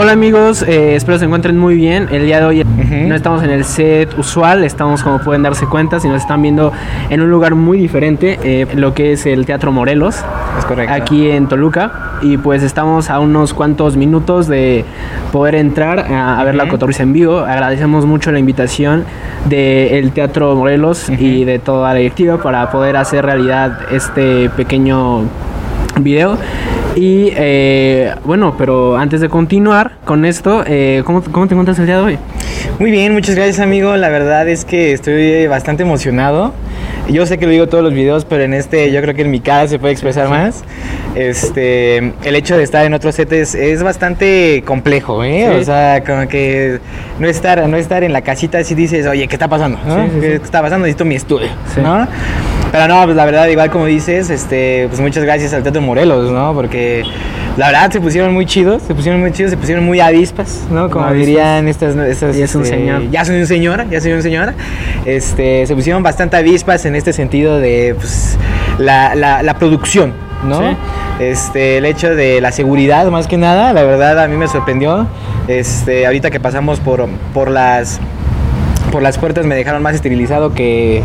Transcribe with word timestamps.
Hola 0.00 0.12
amigos, 0.12 0.62
eh, 0.62 0.94
espero 0.94 1.18
se 1.18 1.24
encuentren 1.24 1.58
muy 1.58 1.74
bien. 1.74 2.06
El 2.12 2.24
día 2.24 2.38
de 2.38 2.46
hoy 2.46 2.64
no 2.64 3.16
estamos 3.16 3.42
en 3.42 3.50
el 3.50 3.64
set 3.64 4.16
usual, 4.16 4.62
estamos 4.62 5.02
como 5.02 5.18
pueden 5.18 5.42
darse 5.42 5.66
cuenta, 5.66 5.98
si 5.98 6.06
nos 6.06 6.22
están 6.22 6.40
viendo 6.40 6.72
en 7.10 7.20
un 7.20 7.32
lugar 7.32 7.56
muy 7.56 7.78
diferente, 7.78 8.38
eh, 8.44 8.68
lo 8.76 8.94
que 8.94 9.14
es 9.14 9.26
el 9.26 9.44
Teatro 9.44 9.72
Morelos, 9.72 10.14
Es 10.56 10.64
correcto. 10.66 10.94
aquí 10.94 11.28
en 11.28 11.48
Toluca. 11.48 12.20
Y 12.22 12.36
pues 12.36 12.62
estamos 12.62 13.10
a 13.10 13.18
unos 13.18 13.52
cuantos 13.54 13.96
minutos 13.96 14.46
de 14.46 14.84
poder 15.32 15.56
entrar 15.56 15.98
a, 15.98 16.38
a 16.38 16.44
ver 16.44 16.54
la 16.54 16.68
cotorriza 16.68 17.02
en 17.02 17.12
vivo. 17.12 17.40
Agradecemos 17.40 18.06
mucho 18.06 18.30
la 18.30 18.38
invitación 18.38 19.04
del 19.46 20.12
Teatro 20.12 20.54
Morelos 20.54 21.10
y 21.10 21.44
de 21.44 21.58
toda 21.58 21.92
la 21.92 21.98
directiva 21.98 22.36
para 22.40 22.70
poder 22.70 22.96
hacer 22.96 23.24
realidad 23.24 23.80
este 23.90 24.48
pequeño 24.50 25.22
video. 26.00 26.38
Y 26.98 27.32
eh, 27.36 28.12
bueno, 28.24 28.56
pero 28.58 28.96
antes 28.96 29.20
de 29.20 29.28
continuar 29.28 29.92
con 30.04 30.24
esto, 30.24 30.64
eh, 30.66 31.02
¿cómo, 31.06 31.22
¿cómo 31.22 31.46
te 31.46 31.54
encuentras 31.54 31.78
el 31.78 31.86
día 31.86 31.98
de 31.98 32.02
hoy? 32.02 32.18
Muy 32.80 32.90
bien, 32.90 33.12
muchas 33.12 33.36
gracias 33.36 33.60
amigo. 33.60 33.96
La 33.96 34.08
verdad 34.08 34.48
es 34.48 34.64
que 34.64 34.92
estoy 34.92 35.46
bastante 35.46 35.84
emocionado. 35.84 36.52
Yo 37.08 37.24
sé 37.24 37.38
que 37.38 37.46
lo 37.46 37.52
digo 37.52 37.68
todos 37.68 37.84
los 37.84 37.94
videos, 37.94 38.24
pero 38.24 38.42
en 38.42 38.52
este 38.52 38.90
yo 38.90 39.00
creo 39.00 39.14
que 39.14 39.22
en 39.22 39.30
mi 39.30 39.38
cara 39.38 39.68
se 39.68 39.78
puede 39.78 39.92
expresar 39.92 40.28
más. 40.28 40.64
Este, 41.14 41.98
el 41.98 42.34
hecho 42.34 42.56
de 42.56 42.64
estar 42.64 42.84
en 42.84 42.94
otro 42.94 43.12
set 43.12 43.32
es, 43.32 43.54
es 43.54 43.80
bastante 43.84 44.64
complejo, 44.66 45.22
¿eh? 45.22 45.46
Sí. 45.52 45.60
O 45.60 45.64
sea, 45.64 46.02
como 46.04 46.26
que 46.26 46.80
no 47.20 47.28
estar, 47.28 47.64
no 47.68 47.76
estar 47.76 48.02
en 48.02 48.12
la 48.12 48.22
casita 48.22 48.58
así 48.58 48.74
dices, 48.74 49.06
oye, 49.06 49.28
¿qué 49.28 49.36
está 49.36 49.46
pasando? 49.46 49.78
¿no? 49.86 50.02
Sí, 50.04 50.10
sí, 50.14 50.20
¿Qué 50.20 50.36
sí. 50.38 50.42
está 50.42 50.62
pasando? 50.62 50.84
Necesito 50.86 51.04
mi 51.04 51.14
estudio, 51.14 51.46
Sí. 51.72 51.80
¿no? 51.80 52.08
Pero 52.70 52.86
no, 52.86 53.04
pues 53.04 53.16
la 53.16 53.24
verdad, 53.24 53.46
igual 53.48 53.70
como 53.70 53.86
dices, 53.86 54.28
este, 54.28 54.86
pues 54.88 55.00
muchas 55.00 55.24
gracias 55.24 55.54
al 55.54 55.62
Teatro 55.62 55.80
Morelos, 55.80 56.30
¿no? 56.30 56.52
Porque 56.52 57.02
la 57.56 57.68
verdad 57.68 57.90
se 57.90 57.98
pusieron 58.00 58.34
muy 58.34 58.44
chidos, 58.44 58.82
se 58.82 58.94
pusieron 58.94 59.20
muy 59.20 59.32
chidos, 59.32 59.50
se 59.50 59.56
pusieron 59.56 59.84
muy 59.84 60.00
avispas, 60.00 60.64
¿no? 60.70 60.90
Como 60.90 61.06
Avispas. 61.06 61.26
dirían 61.26 61.66
estas, 61.66 61.96
estas 61.96 62.36
Ya 62.36 62.44
es 62.44 62.54
un 62.54 62.62
este, 62.64 62.76
señor. 62.76 63.10
ya 63.10 63.24
soy 63.24 63.40
un 63.40 63.46
señor, 63.46 63.88
ya 63.88 64.00
soy 64.02 64.12
un 64.12 64.22
señor. 64.22 64.52
Este, 65.06 65.66
se 65.66 65.74
pusieron 65.74 66.02
bastante 66.02 66.36
avispas 66.36 66.84
en 66.84 66.94
este 66.94 67.12
sentido 67.14 67.58
de 67.58 67.94
pues, 67.96 68.36
la, 68.78 69.14
la- 69.14 69.42
la 69.42 69.54
producción, 69.54 70.12
¿no? 70.46 70.60
Sí. 70.60 70.76
Este, 71.20 71.78
el 71.78 71.86
hecho 71.86 72.14
de 72.14 72.40
la 72.42 72.52
seguridad, 72.52 73.06
más 73.08 73.26
que 73.26 73.38
nada, 73.38 73.72
la 73.72 73.82
verdad 73.82 74.22
a 74.22 74.28
mí 74.28 74.36
me 74.36 74.46
sorprendió. 74.46 75.06
Este, 75.48 76.04
ahorita 76.06 76.30
que 76.30 76.38
pasamos 76.38 76.80
por, 76.80 77.08
por 77.32 77.50
las 77.50 77.98
por 78.92 79.02
las 79.02 79.18
puertas 79.18 79.44
me 79.44 79.54
dejaron 79.54 79.82
más 79.82 79.94
esterilizado 79.94 80.54
que 80.54 81.02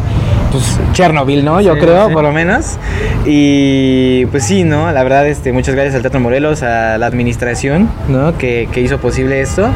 pues 0.54 0.80
Chernobyl, 0.94 1.44
¿no? 1.44 1.60
Yo 1.60 1.74
Sí, 1.74 1.80
creo, 1.82 2.08
sí. 2.08 2.14
por 2.14 2.24
lo 2.24 2.32
menos. 2.32 2.78
Y 3.26 4.26
pues 4.28 4.46
sí, 4.46 4.64
¿no? 4.64 4.90
La 4.94 5.04
verdad, 5.04 5.28
este, 5.28 5.52
muchas 5.52 5.76
gracias 5.76 5.96
al 5.96 6.02
Teatro 6.02 6.22
Morelos, 6.22 6.64
a 6.64 6.98
la 6.98 7.08
administración, 7.08 7.90
¿no? 8.08 8.38
Que, 8.38 8.70
que 8.72 8.80
hizo 8.82 9.00
posible 9.00 9.42
esto. 9.42 9.68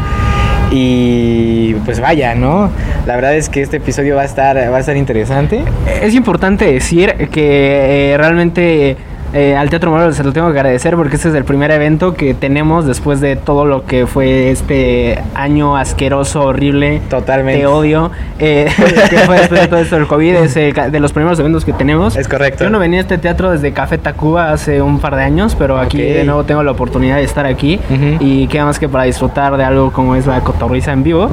Y 0.71 1.73
pues 1.85 1.99
vaya, 1.99 2.35
¿no? 2.35 2.69
La 3.05 3.15
verdad 3.15 3.35
es 3.35 3.49
que 3.49 3.61
este 3.61 3.77
episodio 3.77 4.15
va 4.15 4.23
a 4.23 4.25
estar, 4.25 4.55
va 4.57 4.77
a 4.77 4.79
estar 4.79 4.97
interesante. 4.97 5.63
Es 6.01 6.13
importante 6.13 6.65
decir 6.71 7.13
que 7.31 8.11
eh, 8.13 8.17
realmente 8.17 8.97
eh, 9.33 9.55
al 9.55 9.69
Teatro 9.69 9.91
Morelos 9.91 10.15
se 10.15 10.23
lo 10.23 10.31
tengo 10.33 10.47
que 10.51 10.57
agradecer 10.59 10.95
porque 10.95 11.15
este 11.17 11.29
es 11.29 11.35
el 11.35 11.43
primer 11.43 11.69
evento 11.71 12.13
que 12.13 12.33
tenemos 12.33 12.85
después 12.85 13.19
de 13.21 13.35
todo 13.35 13.65
lo 13.65 13.85
que 13.85 14.07
fue 14.07 14.51
este 14.51 15.21
año 15.35 15.75
asqueroso, 15.77 16.43
horrible. 16.43 17.01
Totalmente. 17.09 17.61
Te 17.61 17.67
odio. 17.67 18.11
eh, 18.39 18.67
que 19.09 19.17
fue 19.19 19.37
después 19.39 19.61
de 19.61 19.67
todo 19.67 19.79
esto 19.79 19.95
del 19.97 20.07
COVID. 20.07 20.35
Es 20.35 20.55
eh, 20.57 20.73
de 20.91 20.99
los 20.99 21.11
primeros 21.13 21.39
eventos 21.39 21.65
que 21.65 21.73
tenemos. 21.73 22.15
Es 22.15 22.27
correcto. 22.27 22.63
Yo 22.63 22.69
no 22.69 22.79
venía 22.79 22.99
a 22.99 23.01
este 23.01 23.17
teatro 23.17 23.51
desde 23.51 23.73
Café 23.73 23.97
Tacuba 23.97 24.51
hace 24.51 24.81
un 24.81 24.99
par 24.99 25.15
de 25.15 25.23
años, 25.23 25.55
pero 25.57 25.77
aquí 25.77 25.97
Ok. 25.97 26.03
de 26.03 26.23
nuevo 26.23 26.43
tengo 26.45 26.63
la 26.63 26.71
oportunidad 26.71 27.17
de 27.17 27.23
estar 27.23 27.45
aquí. 27.45 27.79
Ujú. 27.89 28.17
Y 28.19 28.47
queda 28.47 28.65
más 28.65 28.79
que 28.79 28.87
para 28.89 29.03
disfrutar 29.03 29.57
de 29.57 29.63
algo 29.63 29.91
como 29.91 30.15
es 30.15 30.25
la 30.25 30.39
cotorriza 30.41 30.93
en 30.93 31.03
vivo. 31.03 31.29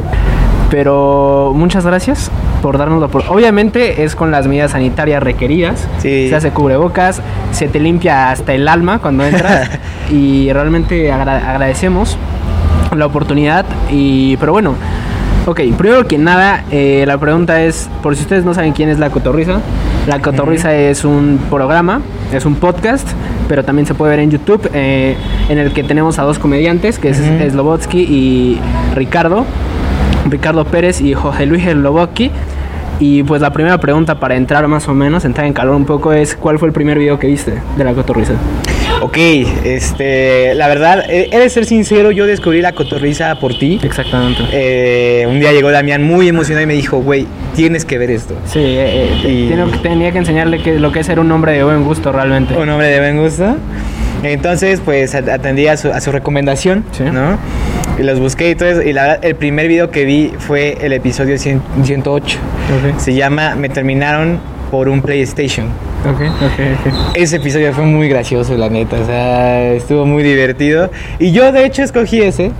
Pero 0.71 1.53
muchas 1.55 1.87
gracias 1.87 2.31
por 2.65 2.79
darnos 2.79 2.99
la 2.99 3.07
oportunidad. 3.09 3.37
Obviamente 3.37 4.05
es 4.05 4.17
con 4.17 4.31
las 4.31 4.47
medidas 4.47 4.71
sanitarias 4.71 5.23
requeridas. 5.23 5.87
Sí. 5.99 6.31
Se 6.31 6.35
hace 6.35 6.51
cubrebocas, 6.51 7.21
se 7.53 7.69
te 7.69 7.79
limpia 7.79 8.31
hasta 8.31 8.55
el 8.55 8.67
alma 8.69 9.01
cuando 9.01 9.23
entras. 9.27 9.69
y 10.11 10.51
realmente 10.51 11.13
agra- 11.13 11.51
agradecemos 11.51 12.17
la 12.97 13.05
oportunidad. 13.05 13.67
Y, 13.91 14.39
pero 14.39 14.53
bueno, 14.53 14.77
ok, 15.45 15.61
primero 15.77 16.07
que 16.09 16.17
nada, 16.17 16.65
eh, 16.71 17.05
la 17.07 17.19
pregunta 17.19 17.61
es: 17.63 17.91
por 18.03 18.17
si 18.17 18.23
ustedes 18.23 18.47
no 18.47 18.55
saben 18.55 18.73
quién 18.73 18.89
es 18.89 18.99
la 18.99 19.11
cotorriza, 19.11 19.61
la 20.07 20.21
cotorriza 20.21 20.75
es 20.75 21.05
un 21.05 21.39
programa, 21.51 22.01
es 22.33 22.47
un 22.47 22.55
podcast, 22.55 23.07
pero 23.47 23.63
también 23.63 23.85
se 23.85 23.93
puede 23.93 24.13
ver 24.13 24.21
en 24.21 24.31
YouTube, 24.31 24.71
eh, 24.73 25.17
en 25.51 25.59
el 25.59 25.75
que 25.75 25.85
tenemos 25.85 26.19
a 26.19 26.23
dos 26.23 26.39
comediantes, 26.39 26.99
que 26.99 27.11
es. 27.11 27.19
Slobotsky 27.53 28.01
y 28.01 28.59
Ricardo. 28.95 29.45
Ricardo 30.31 30.65
Pérez 30.65 31.01
y 31.01 31.15
José 31.15 31.47
Luis 31.47 31.65
Slobotsky. 31.65 32.31
Y 33.01 33.25
pues 33.25 33.43
la 33.43 33.53
primera 33.53 33.79
pregunta 33.79 34.21
para 34.21 34.37
entrar 34.37 34.67
más 34.69 34.87
o 34.89 34.95
menos, 34.95 35.25
entrar 35.25 35.47
en 35.49 35.53
calor 35.53 35.75
un 35.75 35.85
poco, 35.85 36.13
es 36.13 36.37
¿cuál 36.37 36.61
fue 36.61 36.69
el 36.69 36.73
primer 36.73 36.97
video 36.99 37.19
que 37.19 37.27
viste 37.27 37.55
de 37.77 37.83
la 37.85 37.93
cotorriza? 37.93 38.35
Ok, 39.03 39.17
este, 39.65 40.55
la 40.55 40.69
verdad, 40.69 41.05
he 41.11 41.37
de 41.37 41.49
ser 41.49 41.65
sincero, 41.67 42.13
yo 42.13 42.25
descubrí 42.27 42.61
la 42.63 42.73
cotorriza 42.73 43.35
por 43.41 43.59
ti. 43.59 43.81
Exactamente. 43.83 44.43
Eh, 44.53 45.27
un 45.29 45.41
día 45.41 45.53
llegó 45.53 45.73
Damián 45.73 46.05
muy 46.05 46.29
emocionado 46.29 46.63
y 46.63 46.67
me 46.67 46.75
dijo, 46.75 46.99
güey, 46.99 47.27
tienes 47.57 47.85
que 47.85 47.99
ver 47.99 48.11
esto. 48.13 48.35
Sí, 48.47 48.61
eh, 48.61 49.11
eh, 49.25 49.29
Y- 49.29 49.49
que- 49.73 49.79
tenía 49.79 50.13
que 50.13 50.19
enseñarle 50.19 50.63
que, 50.63 50.79
lo 50.79 50.93
que 50.93 51.01
es 51.01 51.07
ser 51.07 51.19
un 51.19 51.31
hombre 51.33 51.53
de 51.53 51.65
buen 51.65 51.83
gusto 51.85 52.13
realmente. 52.13 52.57
Un 52.57 52.69
hombre 52.69 52.87
de 52.87 52.99
buen 53.01 53.19
gusto. 53.21 53.57
Entonces, 54.23 54.81
pues 54.85 55.15
at- 55.17 55.29
atendí 55.29 55.67
a 55.67 55.77
su, 55.77 55.91
a 55.91 56.01
su 56.01 56.13
recomendación, 56.13 56.85
Sí. 56.93 57.03
¿no? 57.05 57.37
Y 57.99 58.03
los 58.03 58.19
busqué 58.21 58.51
y 58.51 58.55
todo 58.55 58.69
eso. 58.69 58.83
Y 58.83 58.93
la 58.93 59.03
verdad, 59.03 59.25
el 59.25 59.35
primer 59.37 59.69
video 59.69 59.91
que 59.91 60.05
vi 60.05 60.33
fue 60.39 60.77
el 60.81 60.93
episodio 60.93 61.39
100 61.39 61.63
108. 61.85 62.39
Ok, 62.93 62.99
Se 62.99 63.15
llama 63.15 63.55
Me 63.55 63.69
terminaron 63.69 64.39
por 64.71 64.89
un 64.89 65.01
PlayStation. 65.03 65.67
ok, 66.05 66.21
ok, 66.21 66.61
ok. 66.87 67.17
Ese 67.17 67.37
episodio 67.37 67.73
fue 67.73 67.85
muy 67.85 68.09
gracioso, 68.09 68.57
la 68.57 68.69
neta. 68.69 68.97
O 69.01 69.07
sea, 69.07 69.73
estuvo 69.73 70.05
muy 70.07 70.23
divertido. 70.23 70.91
Y 71.19 71.31
yo, 71.33 71.53
de 71.53 71.65
hecho, 71.65 71.83
escogí 71.83 72.21
ese 72.21 72.51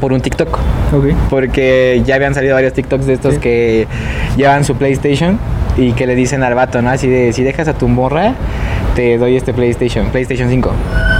por 0.00 0.12
un 0.12 0.20
TikTok. 0.20 0.58
Ok. 0.92 1.06
Porque 1.30 2.02
ya 2.06 2.14
habían 2.14 2.34
salido 2.34 2.54
varios 2.54 2.72
TikToks 2.72 3.06
de 3.06 3.12
estos 3.14 3.34
Sí. 3.34 3.40
que 3.40 3.86
llevan 4.36 4.64
su 4.64 4.74
PlayStation 4.76 5.38
y 5.76 5.92
que 5.92 6.06
le 6.06 6.14
dicen 6.14 6.42
al 6.42 6.54
vato, 6.54 6.80
¿no? 6.82 6.90
Así 6.90 7.08
de, 7.08 7.32
si 7.32 7.42
dejas 7.42 7.68
a 7.68 7.74
tu 7.74 7.88
morra, 7.88 8.34
te 8.94 9.18
doy 9.18 9.36
este 9.36 9.52
PlayStation, 9.52 10.06
PlayStation 10.10 10.48
5. 10.48 10.72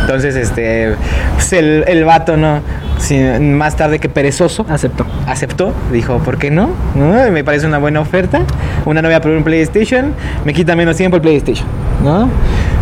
Entonces, 0.02 0.36
este, 0.36 0.94
pues 1.34 1.52
el, 1.54 1.84
el 1.88 2.04
vato, 2.04 2.36
¿no? 2.36 2.60
Sin- 3.04 3.54
más 3.54 3.76
tarde 3.76 3.98
que 3.98 4.08
perezoso, 4.08 4.64
Acepto. 4.68 5.04
aceptó, 5.26 5.72
dijo, 5.92 6.18
¿por 6.18 6.38
qué 6.38 6.50
no? 6.50 6.70
¿No? 6.94 7.30
Me 7.30 7.44
parece 7.44 7.66
una 7.66 7.78
buena 7.78 8.00
oferta. 8.00 8.42
Una 8.86 9.02
novia 9.02 9.20
por 9.20 9.30
un 9.32 9.44
PlayStation, 9.44 10.12
me 10.44 10.52
quita 10.52 10.74
menos 10.76 10.96
tiempo 10.96 11.16
el 11.16 11.22
PlayStation, 11.22 11.66
¿no? 12.02 12.28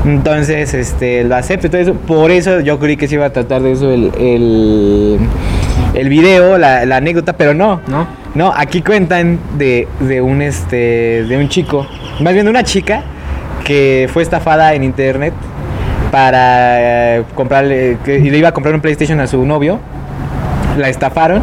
Entonces, 0.05 0.75
este, 0.75 1.25
lo 1.25 1.37
acepto 1.37 1.71
todo 1.71 1.81
eso. 1.81 1.95
Por 1.95 2.31
eso 2.31 2.61
yo 2.61 2.79
creí 2.79 2.97
que 2.97 3.07
se 3.09 3.15
iba 3.17 3.27
a 3.27 3.31
tratar 3.31 3.63
de 3.63 3.73
eso 3.73 3.91
el, 3.91 4.11
el, 4.19 5.19
el 5.95 6.09
video, 6.09 6.59
la, 6.59 6.85
la 6.87 6.97
anécdota, 6.97 7.33
pero 7.35 7.55
no. 7.55 7.81
¿No? 7.89 8.07
No, 8.35 8.53
aquí 8.57 8.81
cuentan 8.83 9.39
de, 9.59 9.87
de 10.01 10.21
un 10.23 10.41
este 10.43 11.25
de 11.29 11.37
un 11.37 11.49
chico, 11.49 11.87
más 12.21 12.33
bien 12.33 12.47
de 12.47 12.51
una 12.51 12.65
chica 12.65 13.03
que 13.65 14.09
fue 14.13 14.23
estafada 14.23 14.73
en 14.75 14.83
internet 14.85 15.35
para 16.11 17.17
eh, 17.19 17.23
comprarle 17.35 17.99
que, 18.05 18.19
y 18.19 18.31
le 18.31 18.39
iba 18.39 18.49
a 18.49 18.53
comprar 18.53 18.75
un 18.75 18.81
PlayStation 18.81 19.21
a 19.21 19.27
su 19.27 19.45
novio. 19.45 19.79
La 20.79 20.89
estafaron, 20.89 21.43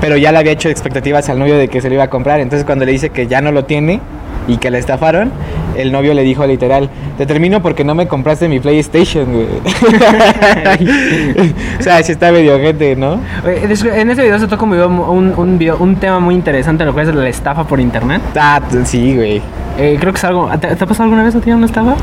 pero 0.00 0.16
ya 0.16 0.32
le 0.32 0.38
había 0.38 0.52
hecho 0.52 0.68
expectativas 0.68 1.28
al 1.28 1.38
novio 1.38 1.56
de 1.56 1.68
que 1.68 1.80
se 1.80 1.88
lo 1.88 1.94
iba 1.94 2.04
a 2.04 2.10
comprar. 2.10 2.40
Entonces 2.40 2.64
cuando 2.64 2.84
le 2.84 2.92
dice 2.92 3.10
que 3.10 3.26
ya 3.26 3.40
no 3.40 3.52
lo 3.52 3.64
tiene 3.64 4.00
y 4.46 4.56
que 4.58 4.70
la 4.70 4.78
estafaron, 4.78 5.30
el 5.76 5.92
novio 5.92 6.14
le 6.14 6.22
dijo 6.22 6.46
literal, 6.46 6.88
te 7.18 7.26
termino 7.26 7.60
porque 7.62 7.84
no 7.84 7.94
me 7.94 8.06
compraste 8.08 8.48
mi 8.48 8.60
PlayStation, 8.60 9.26
güey. 9.26 9.46
o 11.78 11.82
sea, 11.82 12.02
sí 12.02 12.12
está 12.12 12.32
medio 12.32 12.58
gente, 12.58 12.96
¿no? 12.96 13.20
En 13.44 13.70
ese 13.70 14.22
video 14.22 14.38
se 14.38 14.46
toca 14.48 14.64
un, 14.64 14.70
video, 14.70 14.88
un, 14.88 15.34
un 15.36 15.58
video- 15.58 15.76
un 15.78 15.96
tema 15.96 16.20
muy 16.20 16.34
interesante, 16.34 16.84
lo 16.84 16.92
cual 16.94 17.08
es 17.08 17.14
la 17.14 17.28
estafa 17.28 17.64
por 17.64 17.80
internet. 17.80 18.22
Ah, 18.36 18.60
sí, 18.84 19.14
güey. 19.16 19.42
Eh, 19.78 19.96
creo 20.00 20.12
que 20.12 20.18
es 20.18 20.24
algo. 20.24 20.48
¿Te, 20.58 20.74
te 20.74 20.84
ha 20.84 20.86
pasado 20.86 21.04
alguna 21.04 21.22
vez 21.24 21.34
a 21.36 21.40
ti 21.40 21.50
una 21.52 21.66
estafa? 21.66 21.94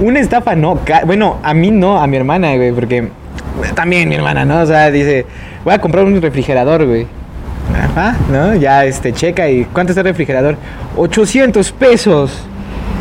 Una 0.00 0.20
estafa 0.20 0.54
no, 0.54 0.78
bueno, 1.04 1.36
a 1.42 1.52
mí 1.52 1.70
no, 1.70 2.00
a 2.00 2.06
mi 2.06 2.16
hermana, 2.16 2.54
güey, 2.56 2.72
porque 2.72 3.08
también 3.74 4.08
mi 4.08 4.14
hermana, 4.14 4.44
¿no? 4.44 4.60
O 4.60 4.66
sea, 4.66 4.90
dice, 4.90 5.26
voy 5.64 5.74
a 5.74 5.80
comprar 5.80 6.04
un 6.04 6.20
refrigerador, 6.20 6.86
güey. 6.86 7.06
Ajá, 7.74 8.16
¿no? 8.30 8.54
Ya, 8.54 8.84
este, 8.84 9.12
checa 9.12 9.48
y 9.48 9.64
¿cuánto 9.64 9.92
está 9.92 10.00
el 10.00 10.08
refrigerador? 10.08 10.56
800 10.96 11.72
pesos. 11.72 12.44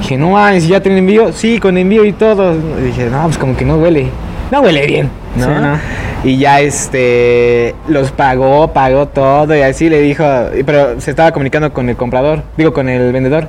Dije, 0.02 0.18
no 0.18 0.32
mames, 0.32 0.68
¿ya 0.68 0.80
tienen 0.82 1.00
envío? 1.00 1.34
Sí, 1.34 1.60
con 1.60 1.78
envío 1.78 2.06
y 2.06 2.14
todo. 2.14 2.56
Dije, 2.82 3.10
no, 3.10 3.24
pues 3.24 3.38
como 3.38 3.56
que 3.58 3.66
no 3.66 3.76
huele. 3.76 4.08
No 4.52 4.62
huele 4.62 4.86
bien, 4.88 5.10
¿no? 5.36 5.46
Sí, 5.46 5.52
¿no? 5.52 5.78
Y 6.24 6.38
ya, 6.38 6.60
este, 6.60 7.76
los 7.88 8.12
pagó, 8.12 8.74
pagó 8.74 9.08
todo 9.08 9.56
y 9.56 9.62
así 9.62 9.90
le 9.90 10.02
dijo, 10.02 10.24
pero 10.66 11.00
se 11.00 11.12
estaba 11.12 11.32
comunicando 11.32 11.72
con 11.72 11.88
el 11.88 11.96
comprador, 11.96 12.44
digo, 12.58 12.74
con 12.74 12.90
el 12.90 13.14
vendedor. 13.14 13.48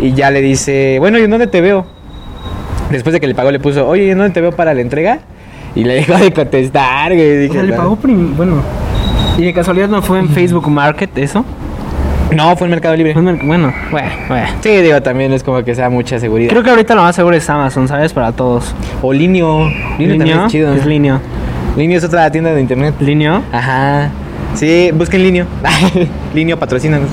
Y 0.00 0.12
ya 0.12 0.30
le 0.30 0.40
dice, 0.40 0.98
bueno, 1.00 1.18
¿y 1.18 1.22
en 1.24 1.30
dónde 1.30 1.48
te 1.48 1.60
veo? 1.60 1.86
Después 2.90 3.12
de 3.12 3.18
que 3.18 3.26
le 3.26 3.34
pagó, 3.34 3.50
le 3.50 3.58
puso, 3.58 3.88
oye, 3.88 4.04
¿y 4.04 4.10
en 4.10 4.18
dónde 4.18 4.32
te 4.32 4.40
veo 4.40 4.52
para 4.52 4.72
la 4.72 4.82
entrega? 4.82 5.18
Y 5.76 5.84
le 5.84 5.94
dejó 5.94 6.14
de 6.16 6.32
contestar, 6.32 7.14
güey. 7.14 7.36
O 7.36 7.40
Dije, 7.42 7.52
sea, 7.54 7.62
le 7.62 7.72
pagó 7.74 7.96
prim- 7.96 8.36
Bueno. 8.36 8.62
¿Y 9.38 9.42
de 9.44 9.52
casualidad 9.52 9.88
no 9.88 10.00
fue 10.02 10.18
en 10.18 10.28
Facebook 10.30 10.68
Market 10.68 11.16
eso? 11.18 11.44
No, 12.34 12.56
fue 12.56 12.66
en 12.66 12.70
Mercado 12.72 12.96
Libre. 12.96 13.12
Bueno, 13.12 13.38
bueno, 13.44 13.72
bueno. 13.90 14.46
Sí, 14.60 14.70
digo, 14.78 15.00
también 15.02 15.32
es 15.32 15.42
como 15.44 15.62
que 15.62 15.74
sea 15.74 15.88
mucha 15.90 16.18
seguridad. 16.18 16.50
Creo 16.50 16.62
que 16.62 16.70
ahorita 16.70 16.94
lo 16.94 17.02
más 17.02 17.14
seguro 17.14 17.36
es 17.36 17.48
Amazon, 17.48 17.86
¿sabes? 17.86 18.12
Para 18.12 18.32
todos. 18.32 18.74
O 19.02 19.12
Linio. 19.12 19.70
Linio 19.98 20.16
también 20.18 20.40
es 20.40 20.46
chido. 20.48 20.74
Es 20.74 20.84
Linio. 20.86 21.20
Linio 21.76 21.98
es 21.98 22.04
otra 22.04 22.30
tienda 22.30 22.52
de 22.52 22.60
internet. 22.60 22.94
Linio. 23.00 23.42
Ajá. 23.52 24.08
Sí, 24.54 24.90
busquen 24.94 25.22
Linio. 25.22 25.46
Linio 26.34 26.58
patrocínanos. 26.58 27.08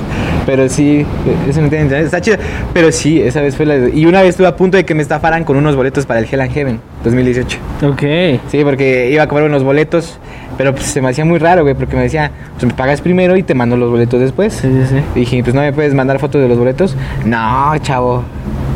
Pero 0.46 0.68
sí, 0.68 1.06
es 1.48 1.56
una 1.56 1.68
tienda 1.68 1.76
de 1.76 1.82
internet. 1.82 2.04
Está 2.06 2.20
chido. 2.20 2.38
Pero 2.72 2.90
sí, 2.90 3.20
esa 3.20 3.40
vez 3.40 3.54
fue 3.56 3.66
la. 3.66 3.88
Y 3.94 4.06
una 4.06 4.20
vez 4.22 4.30
estuve 4.30 4.46
a 4.46 4.56
punto 4.56 4.76
de 4.78 4.84
que 4.84 4.94
me 4.94 5.02
estafaran 5.02 5.44
con 5.44 5.56
unos 5.56 5.76
boletos 5.76 6.06
para 6.06 6.20
el 6.20 6.26
Hell 6.30 6.40
and 6.40 6.52
Heaven 6.52 6.80
2018. 7.04 7.58
Ok. 7.82 8.02
Sí, 8.48 8.64
porque 8.64 9.10
iba 9.10 9.22
a 9.22 9.28
comprar 9.28 9.48
unos 9.48 9.62
boletos. 9.62 10.18
Pero 10.56 10.72
pues 10.72 10.86
se 10.86 11.00
me 11.02 11.08
hacía 11.08 11.24
muy 11.24 11.38
raro, 11.38 11.62
güey. 11.62 11.74
Porque 11.74 11.96
me 11.96 12.02
decía, 12.02 12.30
pues 12.54 12.64
me 12.64 12.74
pagas 12.74 13.00
primero 13.00 13.36
y 13.36 13.42
te 13.42 13.54
mando 13.54 13.76
los 13.76 13.90
boletos 13.90 14.20
después. 14.20 14.54
Sí, 14.54 14.68
sí, 14.68 14.86
sí. 14.88 15.02
Y 15.14 15.20
dije, 15.20 15.42
pues 15.42 15.54
no 15.54 15.60
me 15.60 15.72
puedes 15.72 15.94
mandar 15.94 16.18
fotos 16.18 16.40
de 16.40 16.48
los 16.48 16.58
boletos. 16.58 16.96
No, 17.24 17.72
chavo. 17.82 18.24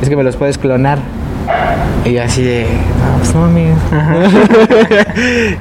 Es 0.03 0.09
que 0.09 0.17
me 0.17 0.23
los 0.23 0.37
puedes 0.37 0.59
clonar. 0.59 0.99
Y 2.05 2.13
yo 2.13 2.23
así 2.23 2.43
de, 2.43 2.65
no, 2.65 3.19
pues 3.19 3.35
no 3.35 3.41
mames. 3.41 3.79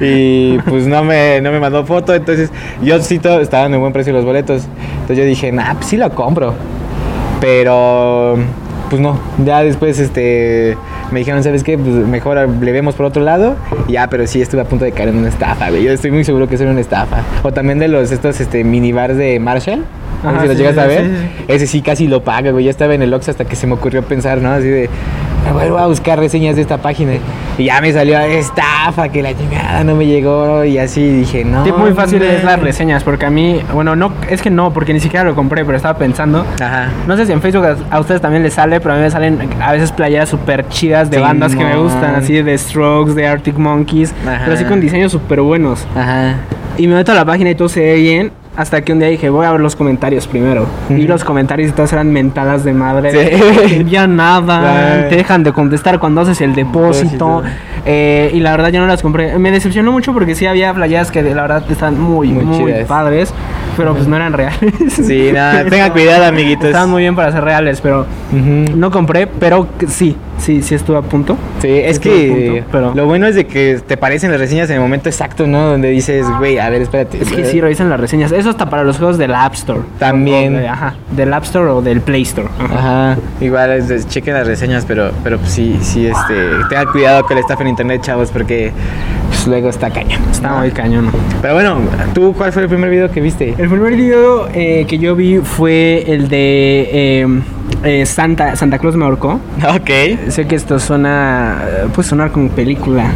y 0.00 0.58
pues 0.58 0.86
no 0.86 1.02
me, 1.02 1.40
no 1.40 1.50
me 1.50 1.60
mandó 1.60 1.84
foto. 1.84 2.14
Entonces 2.14 2.50
yo 2.82 3.00
sí 3.00 3.18
todo, 3.18 3.40
estaban 3.40 3.72
en 3.72 3.80
buen 3.80 3.92
precio 3.92 4.12
los 4.12 4.24
boletos. 4.24 4.64
Entonces 4.92 5.18
yo 5.18 5.24
dije, 5.24 5.50
nah, 5.52 5.74
pues 5.74 5.86
sí 5.86 5.96
lo 5.96 6.10
compro. 6.14 6.54
Pero 7.40 8.36
pues 8.90 9.00
no. 9.00 9.18
Ya 9.44 9.62
después 9.62 9.98
este 9.98 10.76
me 11.10 11.20
dijeron, 11.20 11.42
¿sabes 11.42 11.64
qué? 11.64 11.78
Pues 11.78 11.94
mejor 12.06 12.48
le 12.48 12.72
vemos 12.72 12.94
por 12.94 13.06
otro 13.06 13.22
lado. 13.22 13.56
Y 13.86 13.92
ya, 13.92 14.08
pero 14.08 14.26
sí 14.26 14.40
estuve 14.40 14.60
a 14.60 14.64
punto 14.64 14.84
de 14.84 14.92
caer 14.92 15.10
en 15.10 15.18
una 15.18 15.28
estafa, 15.28 15.70
güey. 15.70 15.84
Yo 15.84 15.92
estoy 15.92 16.10
muy 16.10 16.24
seguro 16.24 16.48
que 16.48 16.54
es 16.56 16.60
una 16.60 16.80
estafa. 16.80 17.22
O 17.42 17.52
también 17.52 17.78
de 17.78 17.88
los 17.88 18.10
estos 18.10 18.40
este 18.40 18.64
minibars 18.64 19.16
de 19.16 19.38
Marshall. 19.40 19.84
Ajá, 20.24 20.42
si 20.42 20.48
los 20.48 20.56
sí, 20.56 20.62
llegas 20.62 20.74
sí, 20.74 20.80
a 20.80 20.86
ver. 20.86 21.06
sí. 21.06 21.44
Ese 21.48 21.66
sí 21.66 21.82
casi 21.82 22.08
lo 22.08 22.22
paga, 22.22 22.50
güey. 22.50 22.64
Ya 22.64 22.70
estaba 22.70 22.94
en 22.94 23.02
el 23.02 23.14
Ox 23.14 23.28
hasta 23.28 23.44
que 23.44 23.56
se 23.56 23.66
me 23.66 23.74
ocurrió 23.74 24.02
pensar, 24.02 24.38
¿no? 24.38 24.50
Así 24.50 24.68
de, 24.68 24.90
vuelvo 25.52 25.78
a 25.78 25.86
buscar 25.86 26.18
reseñas 26.18 26.56
de 26.56 26.62
esta 26.62 26.78
página. 26.78 27.12
Y 27.56 27.64
ya 27.64 27.80
me 27.80 27.92
salió 27.92 28.18
estafa, 28.20 29.08
que 29.08 29.22
la 29.22 29.36
chingada 29.36 29.82
no 29.84 29.94
me 29.94 30.06
llegó. 30.06 30.64
Y 30.64 30.78
así 30.78 31.08
dije, 31.08 31.44
no. 31.44 31.64
Sí, 31.64 31.72
muy 31.72 31.92
fácil 31.92 32.22
es 32.22 32.44
las 32.44 32.60
reseñas, 32.60 33.02
porque 33.04 33.26
a 33.26 33.30
mí, 33.30 33.60
bueno, 33.72 33.96
no, 33.96 34.12
es 34.28 34.42
que 34.42 34.50
no, 34.50 34.72
porque 34.72 34.92
ni 34.92 35.00
siquiera 35.00 35.24
lo 35.24 35.34
compré, 35.34 35.64
pero 35.64 35.76
estaba 35.76 35.98
pensando. 35.98 36.44
Ajá. 36.60 36.88
No 37.06 37.16
sé 37.16 37.26
si 37.26 37.32
en 37.32 37.40
Facebook 37.42 37.66
a, 37.66 37.76
a 37.96 38.00
ustedes 38.00 38.20
también 38.20 38.42
les 38.42 38.54
sale, 38.54 38.80
pero 38.80 38.94
a 38.94 38.96
mí 38.96 39.02
me 39.02 39.10
salen 39.10 39.48
a 39.60 39.72
veces 39.72 39.90
playeras 39.92 40.28
súper 40.28 40.68
chidas 40.68 41.10
de 41.10 41.16
Sí, 41.16 41.22
bandas 41.22 41.54
que 41.56 41.64
me 41.64 41.76
gustan, 41.76 42.14
así 42.14 42.40
de 42.42 42.56
Strokes, 42.56 43.14
de 43.14 43.26
Arctic 43.26 43.56
Monkeys, 43.58 44.14
Ajá. 44.26 44.40
pero 44.44 44.54
así 44.54 44.64
con 44.64 44.80
diseños 44.80 45.10
súper 45.12 45.40
buenos. 45.40 45.86
Ajá. 45.96 46.36
Y 46.76 46.86
me 46.86 46.94
meto 46.94 47.10
a 47.10 47.14
la 47.16 47.24
página 47.24 47.50
y 47.50 47.54
todo 47.56 47.68
se 47.68 47.80
ve 47.80 47.94
bien. 47.96 48.32
Hasta 48.58 48.82
que 48.82 48.92
un 48.92 48.98
día 48.98 49.06
dije, 49.06 49.30
voy 49.30 49.46
a 49.46 49.52
ver 49.52 49.60
los 49.60 49.76
comentarios 49.76 50.26
primero. 50.26 50.66
Y 50.90 51.06
los 51.06 51.22
comentarios 51.22 51.70
y 51.70 51.72
todas 51.72 51.92
eran 51.92 52.12
mentadas 52.12 52.64
de 52.64 52.72
madre. 52.72 53.12
Sí. 53.12 53.76
Envían 53.76 54.16
nada. 54.16 55.06
Te 55.08 55.14
dejan 55.14 55.44
de 55.44 55.52
contestar 55.52 56.00
cuando 56.00 56.22
haces 56.22 56.40
el 56.40 56.56
depósito. 56.56 57.44
Eh, 57.86 58.32
y 58.34 58.40
la 58.40 58.50
verdad 58.50 58.70
yo 58.70 58.80
no 58.80 58.88
las 58.88 59.00
compré. 59.00 59.38
Me 59.38 59.52
decepcionó 59.52 59.92
mucho 59.92 60.12
porque 60.12 60.34
sí 60.34 60.44
había 60.44 60.74
playas 60.74 61.12
que 61.12 61.22
la 61.22 61.42
verdad 61.42 61.62
están 61.70 62.00
muy, 62.00 62.30
Muy 62.30 62.44
muy, 62.44 62.72
padres. 62.82 63.32
Pero 63.76 63.94
pues 63.94 64.08
no 64.08 64.16
eran 64.16 64.32
reales. 64.32 64.58
Sí, 64.90 65.30
nada, 65.32 65.64
tengan 65.70 65.92
cuidado, 65.92 66.24
amiguitos. 66.24 66.64
Estaban 66.64 66.90
muy 66.90 67.02
bien 67.02 67.14
para 67.14 67.30
ser 67.30 67.44
reales, 67.44 67.80
pero 67.80 68.06
no 68.32 68.90
compré. 68.90 69.28
Pero 69.28 69.68
sí, 69.86 70.16
sí, 70.38 70.62
sí 70.62 70.74
estuve 70.74 70.96
a 70.98 71.02
punto. 71.02 71.36
Sí, 71.60 71.68
es 71.68 71.98
que 71.98 72.60
punto, 72.62 72.68
pero- 72.72 72.94
lo 72.94 73.06
bueno 73.06 73.26
es 73.26 73.34
de 73.34 73.46
que 73.46 73.80
te 73.86 73.96
parecen 73.96 74.30
las 74.30 74.40
reseñas 74.40 74.68
en 74.70 74.76
el 74.76 74.80
momento 74.82 75.08
exacto, 75.08 75.46
¿no? 75.46 75.68
Donde 75.70 75.88
dices, 75.90 76.26
güey, 76.38 76.58
a 76.58 76.68
ver, 76.70 76.82
espérate. 76.82 77.20
Es 77.22 77.30
que 77.30 77.44
sí, 77.44 77.60
revisan 77.60 77.88
las 77.90 78.00
reseñas. 78.00 78.32
Eso 78.32 78.50
hasta 78.50 78.70
para 78.70 78.84
los 78.84 78.96
juegos 78.98 79.18
del 79.18 79.34
App 79.34 79.54
Store. 79.54 79.80
También. 79.98 80.54
De- 80.56 80.68
ajá, 80.68 80.94
del 81.10 81.32
App 81.34 81.44
Store 81.44 81.68
o 81.70 81.82
del 81.82 82.00
Play 82.00 82.22
Store. 82.22 82.48
Ajá. 82.58 83.12
Ajá, 83.12 83.20
igual 83.40 83.72
es 83.72 83.88
de- 83.88 84.04
chequen 84.04 84.34
las 84.34 84.46
reseñas, 84.46 84.84
pero, 84.86 85.10
pero 85.22 85.38
pues 85.38 85.50
sí, 85.52 85.76
sí, 85.80 86.06
este, 86.06 86.34
tengan 86.68 86.86
cuidado 86.86 87.24
con 87.24 87.34
la 87.34 87.40
estafa 87.40 87.62
en 87.62 87.68
internet, 87.68 88.00
chavos, 88.02 88.30
porque 88.30 88.72
pues, 89.28 89.46
luego 89.46 89.68
está 89.68 89.90
cañón. 89.90 90.20
Está 90.30 90.54
muy 90.58 90.70
cañón. 90.70 91.10
Pero 91.42 91.54
bueno, 91.54 91.76
¿tú 92.14 92.34
cuál 92.36 92.52
fue 92.52 92.62
el 92.62 92.68
primer 92.68 92.90
video 92.90 93.10
que 93.10 93.20
viste? 93.20 93.54
El 93.58 93.68
primer 93.68 93.94
video 93.94 94.48
eh, 94.54 94.84
que 94.88 94.98
yo 94.98 95.14
vi 95.16 95.38
fue 95.38 96.04
el 96.06 96.28
de 96.28 96.88
eh, 96.92 97.26
eh, 97.84 98.06
Santa, 98.06 98.56
Santa 98.56 98.78
Claus 98.78 98.96
me 98.96 99.04
ahorcó. 99.04 99.40
Ok. 99.74 99.90
Sé 100.30 100.46
que 100.46 100.56
esto 100.56 100.78
suena, 100.78 101.62
eh, 101.66 101.86
puede 101.94 102.08
sonar 102.08 102.30
como 102.30 102.48
película, 102.50 103.10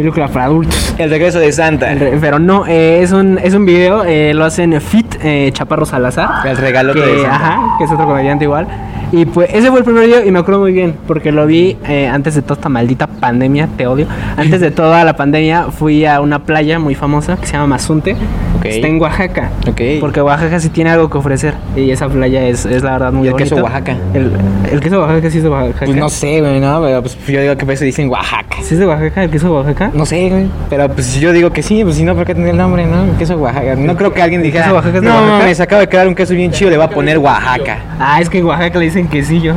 película 0.00 0.28
para 0.28 0.46
adultos. 0.46 0.94
El 0.98 1.10
regreso 1.10 1.38
de 1.38 1.52
Santa. 1.52 1.94
Re- 1.94 2.18
Pero 2.20 2.38
no, 2.38 2.66
eh, 2.66 3.00
es, 3.02 3.12
un, 3.12 3.38
es 3.42 3.54
un 3.54 3.64
video, 3.66 4.04
eh, 4.04 4.32
lo 4.34 4.44
hacen 4.44 4.78
Fit 4.80 5.16
eh, 5.22 5.50
Chaparro 5.52 5.84
Salazar. 5.86 6.46
El 6.46 6.56
regalote 6.56 7.00
que, 7.00 7.06
de 7.06 7.22
Santa. 7.22 7.34
Ajá, 7.36 7.60
que 7.78 7.84
es 7.84 7.90
otro 7.92 8.06
comediante 8.06 8.44
igual. 8.44 8.66
Y 9.12 9.24
pues 9.24 9.50
ese 9.52 9.70
fue 9.70 9.80
el 9.80 9.84
primer 9.84 10.06
video 10.06 10.24
y 10.24 10.30
me 10.30 10.38
acuerdo 10.38 10.60
muy 10.60 10.70
bien 10.72 10.94
porque 11.08 11.32
lo 11.32 11.44
vi 11.44 11.76
eh, 11.88 12.06
antes 12.06 12.36
de 12.36 12.42
toda 12.42 12.54
esta 12.54 12.68
maldita 12.68 13.08
pandemia, 13.08 13.68
te 13.76 13.88
odio. 13.88 14.06
Antes 14.36 14.60
de 14.60 14.70
toda 14.70 15.04
la 15.04 15.16
pandemia 15.16 15.64
fui 15.64 16.06
a 16.06 16.20
una 16.20 16.44
playa 16.44 16.78
muy 16.78 16.94
famosa 16.94 17.36
que 17.36 17.44
se 17.46 17.54
llama 17.54 17.66
Mazunte. 17.66 18.12
Ok. 18.58 18.66
Está 18.66 18.86
en 18.86 19.00
Oaxaca. 19.00 19.50
Ok. 19.68 19.80
Porque 20.00 20.20
Oaxaca 20.22 20.60
sí 20.60 20.68
tiene 20.68 20.90
algo 20.90 21.10
que 21.10 21.18
ofrecer 21.18 21.54
y 21.74 21.90
esa 21.90 22.08
playa 22.08 22.46
es, 22.46 22.64
es 22.66 22.84
la 22.84 22.92
verdad 22.92 23.12
muy 23.12 23.26
¿Y 23.26 23.30
el 23.30 23.36
queso 23.36 23.56
bonito. 23.56 23.64
Oaxaca? 23.72 23.96
El, 24.14 24.30
el 24.70 24.80
queso 24.80 25.00
Oaxaca 25.00 25.28
sí 25.30 25.38
es 25.38 25.42
de 25.42 25.48
Oaxaca. 25.50 25.86
Pues 25.86 25.96
no 25.96 26.08
sé, 26.08 26.40
güey, 26.40 26.60
no, 26.60 26.80
pero 26.80 27.02
pues 27.02 27.18
yo 27.26 27.40
digo 27.40 27.56
que 27.56 27.64
por 27.64 27.74
eso 27.74 27.84
dicen 27.84 28.08
Oaxaca. 28.10 28.58
¿Sí 28.62 28.74
es 28.74 28.78
de 28.78 28.86
Oaxaca 28.86 29.24
el 29.24 29.30
queso 29.30 29.52
Oaxaca? 29.52 29.89
No 29.94 30.06
sé, 30.06 30.28
güey. 30.28 30.46
Pero 30.68 30.88
pues 30.88 31.06
si 31.06 31.20
yo 31.20 31.32
digo 31.32 31.50
que 31.50 31.62
sí, 31.62 31.82
pues 31.84 31.96
si 31.96 32.04
no, 32.04 32.14
¿por 32.14 32.24
qué 32.24 32.34
tendría 32.34 32.52
el 32.52 32.58
nombre, 32.58 32.86
no? 32.86 33.16
Queso 33.18 33.36
Oaxaca. 33.36 33.74
No 33.76 33.96
creo 33.96 34.12
que 34.12 34.22
alguien 34.22 34.42
dijera. 34.42 34.64
queso 34.64 34.74
Oaxaca 34.76 34.96
es 34.98 35.02
de 35.02 35.08
no, 35.08 35.14
Oaxaca? 35.16 35.38
mames, 35.38 35.60
acaba 35.60 35.80
de 35.80 35.88
quedar 35.88 36.08
un 36.08 36.14
queso 36.14 36.34
bien 36.34 36.50
chido, 36.52 36.70
le 36.70 36.76
voy 36.76 36.86
a 36.86 36.90
poner 36.90 37.18
Oaxaca. 37.18 37.78
Ah, 37.98 38.20
es 38.20 38.28
que 38.28 38.38
en 38.38 38.44
Oaxaca 38.46 38.78
le 38.78 38.84
dicen 38.86 39.08
quesillo. 39.08 39.54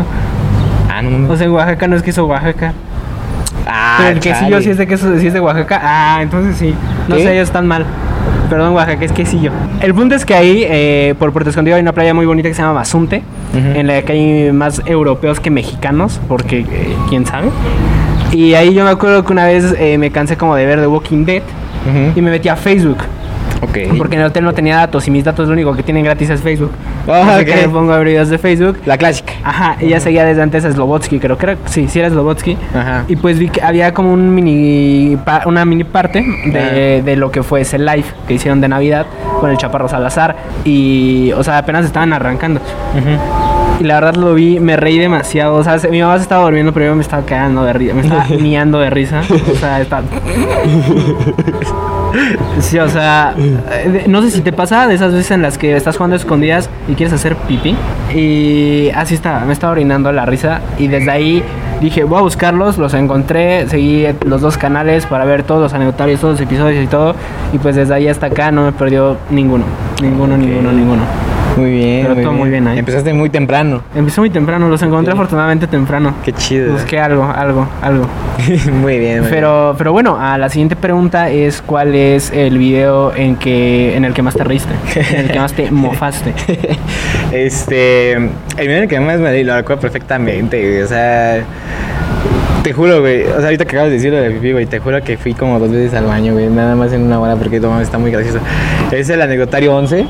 Ah, 0.90 1.02
no. 1.02 1.32
O 1.32 1.38
sea, 1.38 1.46
en 1.46 1.52
Oaxaca 1.54 1.88
no 1.88 1.96
es 1.96 2.04
queso 2.04 2.26
Oaxaca. 2.26 2.74
ah, 3.68 3.96
Pero 4.00 4.10
el 4.12 4.20
quesillo 4.20 4.62
sí 4.62 4.70
es 4.72 4.78
de 4.78 4.88
queso, 4.88 5.18
sí 5.20 5.28
es 5.28 5.34
de 5.34 5.40
Oaxaca. 5.40 5.80
Ah, 5.84 6.20
entonces 6.22 6.58
sí. 6.58 6.74
No 7.08 7.16
¿Qué? 7.16 7.24
sé, 7.24 7.34
ellos 7.34 7.48
están 7.48 7.68
mal. 7.68 7.86
Perdón, 8.50 8.74
Oaxaca, 8.74 9.04
es 9.06 9.12
quesillo. 9.12 9.52
El 9.82 9.94
punto 9.94 10.16
es 10.16 10.26
que 10.26 10.34
ahí, 10.36 10.64
eh, 10.68 11.16
por 11.18 11.32
Puerto 11.32 11.50
Escondido, 11.50 11.76
hay 11.76 11.82
una 11.82 11.94
playa 11.94 12.14
muy 12.14 12.26
bonita 12.26 12.50
que 12.50 12.54
se 12.56 12.62
llama 12.62 12.74
Mazunte, 12.76 13.24
Ujú. 13.52 13.80
en 13.80 13.88
la 13.88 14.02
que 14.04 14.12
hay 14.14 14.52
más 14.52 14.82
europeos 14.86 15.40
que 15.40 15.50
mexicanos, 15.50 16.20
porque 16.28 16.60
eh, 16.60 16.96
quién 17.10 17.26
sabe. 17.26 17.50
Y 18.34 18.56
ahí 18.56 18.74
yo 18.74 18.84
me 18.84 18.90
acuerdo 18.90 19.24
que 19.24 19.32
una 19.32 19.46
vez 19.46 19.76
eh, 19.78 19.98
me 19.98 20.12
cansé 20.12 20.38
como 20.38 20.56
de 20.56 20.66
ver 20.66 20.80
The 20.80 20.88
Walking 20.88 21.26
Dead 21.26 21.44
y 22.16 22.22
me 22.22 22.32
metí 22.32 22.50
a 22.50 22.56
Facebook. 22.56 22.98
Ok. 23.62 23.78
Porque 23.98 24.16
en 24.16 24.22
el 24.22 24.28
hotel 24.28 24.44
no 24.44 24.54
tenía 24.54 24.78
datos 24.78 25.08
y 25.08 25.12
mis 25.12 25.24
datos 25.24 25.48
lo 25.48 25.54
único 25.54 25.74
que 25.74 25.84
tienen 25.84 26.04
gratis 26.04 26.30
es 26.30 26.42
Facebook. 26.42 26.72
Así 27.08 27.46
que 27.46 27.52
ok. 27.52 27.58
me 27.62 27.70
pongo 27.70 27.94
a 27.94 27.98
ver 27.98 28.08
videos 28.08 28.30
de 28.30 28.38
Facebook. 28.38 28.80
La 28.86 28.98
clásica. 28.98 29.34
Ajá, 29.44 29.78
ella 29.80 30.00
seguía 30.00 30.26
desde 30.26 30.42
antes 30.42 30.66
a 30.66 30.72
Slobotsky, 30.72 31.20
creo 31.20 31.38
que 31.38 31.46
era, 31.46 31.58
sí, 31.66 31.88
sí 31.88 32.00
era 32.00 32.10
Slobotsky. 32.10 32.58
Ajá. 32.76 33.06
Y 33.08 33.16
pues 33.16 33.40
vi 33.40 33.50
que 33.50 33.62
había 33.62 33.94
como 33.94 34.12
un 34.12 34.34
mini 34.34 35.18
una 35.46 35.66
mini 35.66 35.84
parte 35.84 36.26
de, 36.46 37.02
de 37.04 37.16
lo 37.16 37.32
que 37.32 37.44
fue 37.44 37.62
ese 37.62 37.78
live 37.78 38.06
que 38.28 38.34
hicieron 38.34 38.60
de 38.60 38.68
Navidad 38.68 39.06
con 39.40 39.50
el 39.50 39.58
Chaparro 39.58 39.88
Salazar. 39.88 40.36
Y, 40.66 41.32
o 41.34 41.44
sea, 41.44 41.58
apenas 41.60 41.86
estaban 41.86 42.12
arrancando. 42.12 42.60
Y 43.80 43.84
la 43.86 43.96
verdad 43.96 44.16
lo 44.16 44.34
vi, 44.34 44.60
me 44.60 44.78
reí 44.78 44.98
demasiado. 45.00 45.56
O 45.56 45.64
sea, 45.64 45.78
se- 45.80 45.90
mi 45.90 46.02
mamá 46.02 46.18
se 46.18 46.24
estaba 46.24 46.44
durmiendo, 46.46 46.72
pero 46.74 46.86
yo 46.88 46.96
me 46.96 47.02
estaba 47.02 47.24
cagando 47.26 47.64
de 47.64 47.74
risa. 47.74 47.94
Me 47.96 48.02
estaba 48.02 48.26
miando 48.42 48.80
de 48.80 48.90
risa. 48.90 49.22
O 49.52 49.56
sea, 49.56 49.82
estaba. 49.82 50.04
Sí, 52.60 52.78
o 52.78 52.88
sea, 52.88 53.34
no 54.08 54.22
sé 54.22 54.30
si 54.30 54.42
te 54.42 54.54
pasa 54.54 54.88
de 54.88 54.94
esas 54.94 55.12
veces 55.12 55.32
en 55.32 55.42
las 55.42 55.58
que 55.58 55.76
estás 55.76 55.98
jugando 55.98 56.14
a 56.14 56.18
escondidas 56.18 56.70
y 56.88 56.94
quieres 56.94 57.12
hacer 57.12 57.36
pipí. 57.36 57.76
Y 58.14 58.92
así 58.94 59.16
estaba, 59.16 59.40
me 59.46 59.54
estaba 59.54 59.74
orinando 59.74 60.12
la 60.12 60.24
risa. 60.28 60.62
Y 60.78 60.88
desde 60.88 61.10
ahí 61.10 61.44
dije, 61.82 62.04
voy 62.04 62.20
a 62.20 62.22
buscarlos, 62.22 62.78
los 62.78 62.94
encontré, 62.94 63.68
seguí 63.68 64.06
los 64.28 64.42
dos 64.42 64.60
canales 64.60 65.08
para 65.08 65.26
ver 65.26 65.42
todos 65.42 65.60
los 65.62 65.74
anecdotarios, 65.74 66.20
todos 66.22 66.34
los 66.40 66.42
episodios 66.42 66.84
y 66.84 66.88
todo. 66.88 67.16
Y 67.52 67.58
pues 67.58 67.76
desde 67.76 67.96
ahí 67.96 68.08
hasta 68.08 68.28
acá 68.28 68.52
no 68.52 68.64
me 68.66 68.72
perdió 68.74 69.18
ninguno. 69.32 69.66
Ninguno, 70.00 70.38
ninguno, 70.38 70.72
ninguno. 70.72 71.02
Muy 71.58 71.72
bien. 71.72 72.08
Pero 72.08 72.22
todo 72.22 72.32
muy 72.34 72.50
bien 72.50 72.68
ahí. 72.68 72.80
Empezaste 72.80 73.14
muy 73.14 73.30
temprano. 73.30 73.82
Empecé 73.96 74.20
muy 74.22 74.30
temprano, 74.30 74.68
los 74.70 74.82
encontré 74.82 75.12
Sí. 75.12 75.18
afortunadamente 75.18 75.68
temprano. 75.68 76.14
Qué 76.26 76.34
chido. 76.34 76.74
Busqué 76.74 77.00
algo, 77.00 77.24
algo, 77.24 77.68
algo. 77.82 78.08
muy 78.82 78.98
bien. 79.00 79.22
muy 79.22 79.30
Pero, 79.30 79.76
pero 79.78 79.92
bueno, 79.92 80.18
a 80.20 80.38
la 80.38 80.50
siguiente 80.50 80.76
pregunta 80.76 81.30
es 81.30 81.62
cuál 81.62 81.94
es 81.96 82.32
el 82.32 82.58
video 82.58 83.14
en 83.16 83.36
que 83.36 83.96
en 83.96 84.06
el 84.06 84.14
que 84.14 84.22
más 84.24 84.34
te 84.36 84.44
reíste, 84.44 84.74
en 84.96 85.20
el 85.26 85.32
que 85.32 85.40
más 85.40 85.54
te 85.54 85.70
mofaste. 85.72 86.34
bien. 86.48 86.78
este. 87.32 88.14
El 88.14 88.30
video 88.58 88.78
en 88.78 88.84
el 88.84 88.90
que 88.90 89.00
más 89.00 89.20
me 89.20 89.30
reí, 89.30 89.44
lo 89.44 89.56
recuerdo 89.56 89.82
perfectamente, 89.82 90.60
güey. 90.60 90.82
O 90.82 90.88
sea. 90.88 91.44
Te 92.64 92.72
juro, 92.72 93.02
güey. 93.02 93.24
O 93.24 93.36
sea, 93.38 93.46
ahorita 93.46 93.66
que 93.66 93.72
acabas 93.76 93.90
de 93.90 93.98
decirlo 93.98 94.18
de 94.22 94.32
pipí, 94.32 94.54
güey. 94.54 94.66
Te 94.66 94.80
juro 94.80 95.02
que 95.04 95.18
fui 95.18 95.34
como 95.34 95.60
dos 95.60 95.70
veces 95.70 95.94
al 95.96 96.06
baño, 96.06 96.32
güey. 96.34 96.48
Nada 96.48 96.76
más 96.76 96.94
en 96.94 97.04
una 97.04 97.20
hora 97.20 97.36
porque 97.36 97.60
no, 97.60 97.82
está 97.82 97.98
muy 97.98 98.10
gracioso. 98.10 98.40
Es 98.92 99.10
el 99.10 99.22
anecdotario 99.22 99.76
11 99.76 100.02
Ujú. 100.02 100.08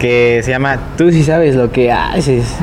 Que 0.00 0.40
se 0.42 0.50
llama 0.50 0.78
Tú 0.96 1.12
sí 1.12 1.22
sabes 1.22 1.54
lo 1.54 1.70
que 1.70 1.92
haces. 1.92 2.56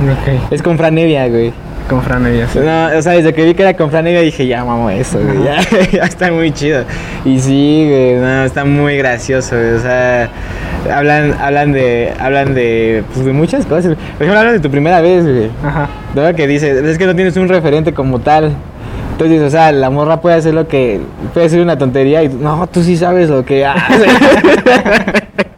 Es 0.52 0.62
con 0.62 0.78
Fran 0.78 0.98
Evia, 0.98 1.30
güey. 1.30 1.54
Con 1.88 2.02
Fran 2.02 2.26
Evia, 2.26 2.48
sí. 2.50 2.60
No, 2.60 2.98
o 2.98 3.02
sea, 3.02 3.14
desde 3.14 3.34
que 3.34 3.46
vi 3.46 3.54
que 3.54 3.62
era 3.62 3.76
con 3.76 3.90
Fran 3.90 4.06
Evia 4.08 4.22
dije, 4.22 4.46
ya 4.46 4.66
mamo 4.66 4.90
eso, 4.90 5.20
güey. 5.20 5.44
Ya, 5.44 5.60
ya 5.92 6.04
está 6.04 6.32
muy 6.32 6.52
chido. 6.52 6.84
Y 7.24 7.40
sí, 7.40 7.88
güey, 7.90 8.16
no, 8.16 8.44
está 8.44 8.66
muy 8.66 8.98
gracioso, 8.98 9.56
güey. 9.56 9.76
O 9.76 9.80
sea, 9.80 10.30
hablan, 10.94 11.36
hablan 11.40 11.72
de, 11.72 12.12
hablan 12.20 12.54
de, 12.54 13.04
pues, 13.14 13.26
de 13.26 13.32
muchas 13.32 13.66
cosas. 13.66 13.96
Por 13.96 14.24
ejemplo, 14.24 14.40
hablan 14.40 14.56
de 14.56 14.60
tu 14.60 14.70
primera 14.70 15.00
vez, 15.00 15.24
güey. 15.24 15.50
Ajá. 15.64 15.88
De 16.14 16.22
verdad 16.22 16.36
que 16.36 16.48
dices, 16.48 16.84
es 16.84 16.98
que 16.98 17.06
no 17.06 17.16
tienes 17.16 17.38
un 17.38 17.48
referente 17.48 17.94
como 17.94 18.20
tal. 18.20 18.52
Entonces, 19.12 19.42
o 19.42 19.50
sea, 19.50 19.72
la 19.72 19.90
morra 19.90 20.20
puede 20.20 20.36
hacer 20.36 20.54
lo 20.54 20.68
que, 20.68 21.00
puede 21.34 21.46
hacer 21.46 21.62
una 21.62 21.78
tontería 21.78 22.24
y 22.24 22.30
no, 22.30 22.68
tú 22.68 22.84
sí 22.84 22.98
sabes 22.98 23.30
lo 23.30 23.46
que 23.46 23.66
hace. 23.66 24.06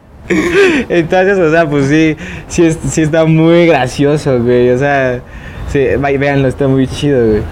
Entonces, 0.88 1.38
o 1.38 1.50
sea, 1.50 1.66
pues 1.68 1.86
sí, 1.86 2.16
sí, 2.48 2.64
es- 2.66 2.78
sí 2.88 3.02
está 3.02 3.24
muy 3.24 3.66
gracioso, 3.66 4.38
güey. 4.42 4.70
O 4.70 4.78
sea, 4.78 5.20
sí, 5.68 5.80
véanlo, 6.18 6.48
está 6.48 6.68
muy 6.68 6.86
chido, 6.86 7.26
güey. 7.26 7.42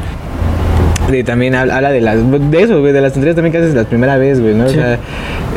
Y 1.11 1.23
también 1.25 1.55
habla, 1.55 1.91
de 1.91 2.03
las 2.03 2.19
de 2.51 2.63
eso, 2.63 2.81
güey, 2.81 2.93
de 2.93 3.01
las 3.01 3.15
tonterías 3.15 3.35
también 3.35 3.51
que 3.53 3.59
haces 3.59 3.75
la 3.75 3.85
primera 3.85 4.19
vez, 4.19 4.41
güey, 4.43 4.55
¿no? 4.55 4.67
O 4.67 4.69
Sí. 4.69 4.75
sea, 4.75 4.99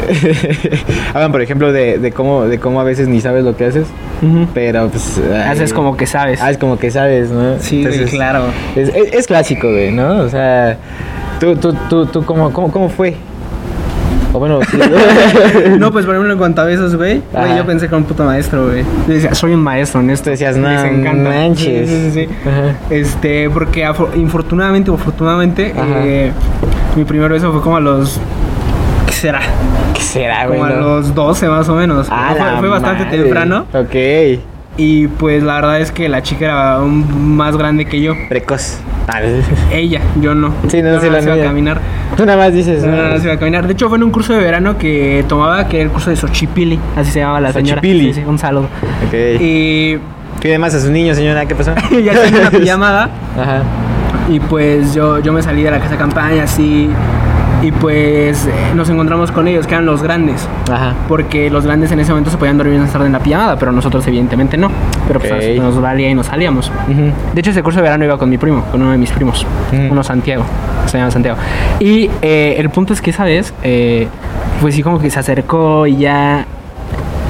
hablan, 1.13 1.31
por 1.33 1.41
ejemplo, 1.41 1.73
de, 1.73 1.97
de 1.97 2.11
cómo 2.13 2.45
de 2.45 2.57
cómo 2.57 2.79
a 2.79 2.85
veces 2.85 3.09
ni 3.09 3.19
sabes 3.19 3.43
lo 3.43 3.57
que 3.57 3.65
haces, 3.65 3.85
pero 4.53 4.87
pues 4.87 5.19
Haces 5.45 5.73
como 5.73 5.97
que 5.97 6.05
sabes. 6.07 6.41
Ah, 6.41 6.51
es 6.51 6.57
como 6.57 6.79
que 6.79 6.89
sabes, 6.89 7.29
¿no? 7.31 7.59
Sí, 7.59 7.79
Entonces, 7.83 8.11
claro. 8.11 8.45
Es, 8.77 8.89
es- 8.95 9.13
es 9.13 9.27
clásico, 9.27 9.69
güey, 9.69 9.91
¿no? 9.91 10.19
O 10.19 10.29
sea, 10.29 10.77
tú, 11.41 11.55
tú, 11.57 11.73
tú, 11.89 12.05
tú 12.05 12.23
¿cómo, 12.23 12.51
cómo, 12.53 12.71
cómo 12.71 12.87
fue? 12.89 13.15
O 14.33 14.39
bueno, 14.39 14.59
sí. 14.69 14.77
No, 15.77 15.91
pues 15.91 16.05
por 16.05 16.15
ejemplo, 16.15 16.31
en 16.33 16.39
cuanto 16.39 16.61
a 16.61 16.65
besos, 16.65 16.95
güey, 16.95 17.21
yo 17.57 17.65
pensé 17.65 17.81
que 17.87 17.95
era 17.95 17.97
un 17.97 18.05
puto 18.05 18.23
maestro, 18.23 18.67
güey. 18.67 18.83
Yo 19.07 19.13
decía, 19.13 19.33
soy 19.35 19.53
un 19.53 19.61
maestro 19.61 19.99
en 20.01 20.09
esto. 20.09 20.29
Decías, 20.29 20.55
Les 20.55 20.63
no 20.63 20.69
encanta. 20.85 21.29
manches. 21.29 21.89
Sí, 21.89 22.11
sí, 22.11 22.27
sí. 22.27 22.29
Este, 22.89 23.49
porque 23.49 23.85
infortunadamente 24.15 24.89
o 24.91 24.95
afortunadamente, 24.95 25.73
eh, 25.75 26.31
mi 26.95 27.03
primer 27.03 27.31
beso 27.31 27.51
fue 27.51 27.61
como 27.61 27.75
a 27.77 27.79
los. 27.81 28.19
¿Qué 29.07 29.13
será? 29.13 29.41
¿Qué 29.93 30.01
será, 30.01 30.47
güey? 30.47 30.59
Como 30.59 30.71
a 30.71 30.75
no? 30.75 30.81
los 30.81 31.13
12 31.13 31.47
más 31.49 31.67
o 31.67 31.75
menos. 31.75 32.07
Ah, 32.09 32.33
fue, 32.37 32.39
la 32.45 32.57
fue 32.59 32.69
bastante 32.69 33.03
madre. 33.05 33.17
temprano. 33.19 33.65
Ok. 33.73 33.95
Y 34.77 35.07
pues 35.07 35.43
la 35.43 35.55
verdad 35.55 35.81
es 35.81 35.91
que 35.91 36.07
la 36.09 36.23
chica 36.23 36.45
era 36.45 36.79
un- 36.79 37.35
más 37.35 37.57
grande 37.57 37.85
que 37.85 38.01
yo. 38.01 38.13
Precoz. 38.29 38.79
Ah, 39.07 39.19
Ella, 39.71 39.99
yo 40.21 40.33
no. 40.33 40.53
Sí, 40.69 40.81
no, 40.81 40.93
yo 40.93 41.01
sí, 41.01 41.09
la 41.09 41.19
no 41.21 41.35
iba 41.35 41.43
a 41.43 41.47
caminar. 41.47 41.81
Tú 42.15 42.25
nada 42.25 42.37
más 42.37 42.53
dices. 42.53 42.83
No, 42.83 42.91
no, 42.95 43.09
no, 43.09 43.17
se 43.17 43.25
iba 43.25 43.33
a 43.33 43.39
caminar. 43.39 43.67
De 43.67 43.73
hecho, 43.73 43.89
fue 43.89 43.97
en 43.97 44.03
un 44.03 44.11
curso 44.11 44.33
de 44.33 44.39
verano 44.39 44.77
que 44.77 45.25
tomaba, 45.27 45.67
que 45.67 45.77
era 45.77 45.85
el 45.85 45.91
curso 45.91 46.09
de 46.09 46.15
Xochipili. 46.15 46.79
Así 46.95 47.11
se 47.11 47.19
llamaba 47.19 47.41
la 47.41 47.51
señora. 47.53 47.75
Xochipili. 47.81 48.13
Sí, 48.13 48.21
sí, 48.21 48.25
un 48.27 48.39
saludo. 48.39 48.67
Ok. 49.07 49.13
Y 49.41 49.97
Pide 50.41 50.57
más 50.57 50.73
a 50.73 50.79
su 50.79 50.89
niño, 50.91 51.13
señora, 51.13 51.45
¿qué 51.45 51.53
pasó? 51.53 51.75
ya 51.91 52.13
tenía 52.13 52.39
una 52.41 52.51
pijamada. 52.51 53.09
Ajá. 53.39 53.61
Y 54.29 54.39
pues 54.39 54.93
yo, 54.93 55.19
yo 55.19 55.33
me 55.33 55.41
salí 55.43 55.61
de 55.63 55.69
la 55.71 55.77
casa 55.79 55.91
de 55.91 55.97
campaña, 55.97 56.43
así. 56.43 56.89
Y 57.61 57.71
pues 57.71 58.47
eh, 58.47 58.51
nos 58.75 58.89
encontramos 58.89 59.31
con 59.31 59.47
ellos, 59.47 59.67
que 59.67 59.75
eran 59.75 59.85
los 59.85 60.01
grandes. 60.01 60.47
Ajá. 60.71 60.95
Porque 61.07 61.49
los 61.49 61.65
grandes 61.65 61.91
en 61.91 61.99
ese 61.99 62.11
momento 62.11 62.31
se 62.31 62.37
podían 62.37 62.57
dormir 62.57 62.79
más 62.79 62.91
tarde 62.91 63.05
en 63.05 63.11
la 63.11 63.19
pijamada, 63.19 63.57
pero 63.57 63.71
nosotros 63.71 64.05
evidentemente 64.07 64.57
no. 64.57 64.71
Pero 65.07 65.19
pues 65.19 65.57
nos 65.57 65.79
valía 65.79 66.09
y 66.09 66.15
nos 66.15 66.27
salíamos. 66.27 66.71
De 67.33 67.39
hecho, 67.39 67.51
ese 67.51 67.61
curso 67.61 67.77
de 67.77 67.83
verano 67.83 68.03
iba 68.05 68.17
con 68.17 68.29
mi 68.29 68.37
primo, 68.37 68.63
con 68.71 68.81
uno 68.81 68.91
de 68.91 68.97
mis 68.97 69.11
primos, 69.11 69.45
uno 69.89 70.03
Santiago, 70.03 70.43
se 70.87 70.97
llama 70.97 71.11
Santiago. 71.11 71.37
Y 71.79 72.09
eh, 72.21 72.55
el 72.57 72.69
punto 72.69 72.93
es 72.93 73.01
que 73.01 73.11
esa 73.11 73.25
vez, 73.25 73.53
eh, 73.63 74.07
pues 74.59 74.75
sí, 74.75 74.81
como 74.81 74.99
que 74.99 75.09
se 75.09 75.19
acercó 75.19 75.85
y 75.85 75.97
ya. 75.97 76.45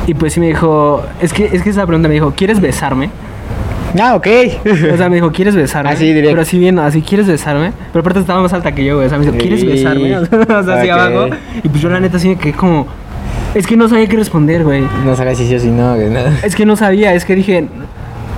Y 0.07 0.13
pues 0.13 0.33
sí 0.33 0.39
me 0.39 0.47
dijo, 0.47 1.03
es 1.21 1.33
que, 1.33 1.45
es 1.51 1.61
que 1.61 1.69
esa 1.69 1.85
pregunta 1.85 2.07
me 2.07 2.13
dijo, 2.13 2.33
¿quieres 2.35 2.59
besarme? 2.59 3.09
Ah, 3.99 4.15
ok. 4.15 4.27
O 4.93 4.97
sea, 4.97 5.09
me 5.09 5.15
dijo, 5.15 5.31
¿quieres 5.31 5.55
besarme? 5.55 5.89
Así, 5.91 6.05
directo. 6.05 6.29
Pero 6.29 6.41
así 6.41 6.59
bien, 6.59 6.79
así, 6.79 7.01
¿quieres 7.01 7.27
besarme? 7.27 7.71
Pero 7.91 8.01
aparte 8.01 8.19
estaba 8.19 8.41
más 8.41 8.53
alta 8.53 8.71
que 8.73 8.83
yo, 8.85 8.95
güey. 8.95 9.07
O 9.07 9.09
sea, 9.09 9.17
me 9.17 9.25
dijo, 9.25 9.37
¿quieres 9.37 9.59
Sí. 9.61 9.65
besarme? 9.67 10.17
O 10.19 10.25
sea, 10.63 10.83
Ok. 10.83 10.89
abajo. 10.89 11.27
Y 11.63 11.69
pues 11.69 11.81
yo 11.81 11.89
la 11.89 11.99
neta 11.99 12.17
así 12.17 12.29
me 12.29 12.37
quedé 12.37 12.53
como... 12.53 12.87
Es 13.53 13.67
que 13.67 13.75
no 13.75 13.89
sabía 13.89 14.07
qué 14.07 14.15
responder, 14.15 14.63
güey. 14.63 14.83
no 15.05 15.15
sabes 15.15 15.37
si 15.37 15.45
sí 15.47 15.55
o 15.55 15.59
si 15.59 15.67
no, 15.69 15.95
güey. 15.95 16.09
no. 16.09 16.19
Es 16.43 16.55
que 16.55 16.65
no 16.65 16.75
sabía, 16.75 17.13
es 17.13 17.25
que 17.25 17.35
dije... 17.35 17.67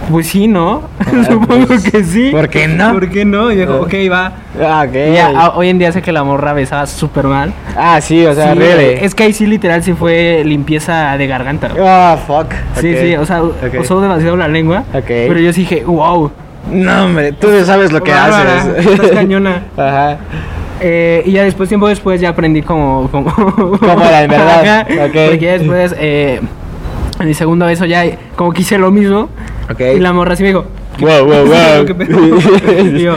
Pues 0.09 0.27
sí, 0.27 0.47
¿no? 0.47 0.83
Ah, 0.99 1.23
Supongo 1.29 1.67
pues, 1.67 1.89
que 1.89 2.03
sí. 2.03 2.29
¿por 2.31 2.49
qué 2.49 2.67
no? 2.67 2.91
¿Por 2.93 3.09
qué 3.09 3.25
no? 3.25 3.51
Y 3.51 3.55
dijo, 3.57 3.75
ok, 3.81 3.93
va. 4.11 4.33
Ah, 4.61 4.85
ok. 4.87 4.95
Y 4.95 5.13
ya, 5.13 5.27
a- 5.29 5.55
hoy 5.55 5.69
en 5.69 5.79
día 5.79 5.91
sé 5.91 6.01
que 6.01 6.11
la 6.11 6.23
morra 6.23 6.53
besaba 6.53 6.85
súper 6.85 7.25
mal. 7.25 7.53
Ah, 7.77 7.99
sí, 8.01 8.25
o 8.25 8.33
sea, 8.33 8.53
Sí, 8.53 8.59
really. 8.59 8.99
Es 9.05 9.15
que 9.15 9.23
ahí 9.23 9.33
sí 9.33 9.45
literal 9.45 9.83
sí 9.83 9.93
fue 9.93 10.43
limpieza 10.45 11.17
de 11.17 11.27
garganta. 11.27 11.71
Ah, 11.79 12.17
fuck. 12.27 12.53
Sí, 12.79 12.95
sí, 12.97 13.15
o 13.15 13.25
sea, 13.25 13.41
usó 13.79 14.01
demasiado 14.01 14.35
la 14.37 14.47
lengua. 14.47 14.83
Ok. 14.93 15.05
Pero 15.07 15.39
yo 15.39 15.53
sí 15.53 15.61
dije, 15.61 15.83
wow. 15.85 16.31
No, 16.71 17.05
hombre, 17.05 17.31
tú 17.33 17.47
sabes 17.65 17.91
lo 17.91 18.01
que 18.01 18.11
Bárbara, 18.11 18.61
haces. 18.61 18.85
estás 18.91 19.11
cañona. 19.11 19.63
Ajá. 19.77 20.17
Eh, 20.79 21.23
y 21.25 21.31
ya 21.31 21.43
después, 21.43 21.69
tiempo 21.69 21.87
después, 21.87 22.19
ya 22.19 22.29
aprendí 22.29 22.61
como... 22.61 23.09
como 23.09 23.31
Cómo 23.31 24.03
era 24.05 24.23
en 24.23 24.29
verdad, 24.29 24.59
Ajá, 24.61 25.05
ok. 25.05 25.11
Porque 25.29 25.39
ya 25.39 25.51
después, 25.53 25.95
eh, 25.97 26.41
en 27.19 27.27
mi 27.27 27.33
segundo 27.33 27.65
beso 27.67 27.85
ya 27.85 28.03
como 28.35 28.51
que 28.51 28.61
hice 28.61 28.77
lo 28.77 28.91
mismo. 28.91 29.29
Ok. 29.71 29.79
Y 29.95 29.99
la 29.99 30.13
morra 30.13 30.33
así 30.33 30.43
me 30.43 30.49
dijo... 30.49 30.65
¿qué- 30.97 31.05
Wow, 31.05 31.25
wow, 31.25 31.45
wow. 31.45 32.85
y 32.95 32.99
yo, 33.01 33.15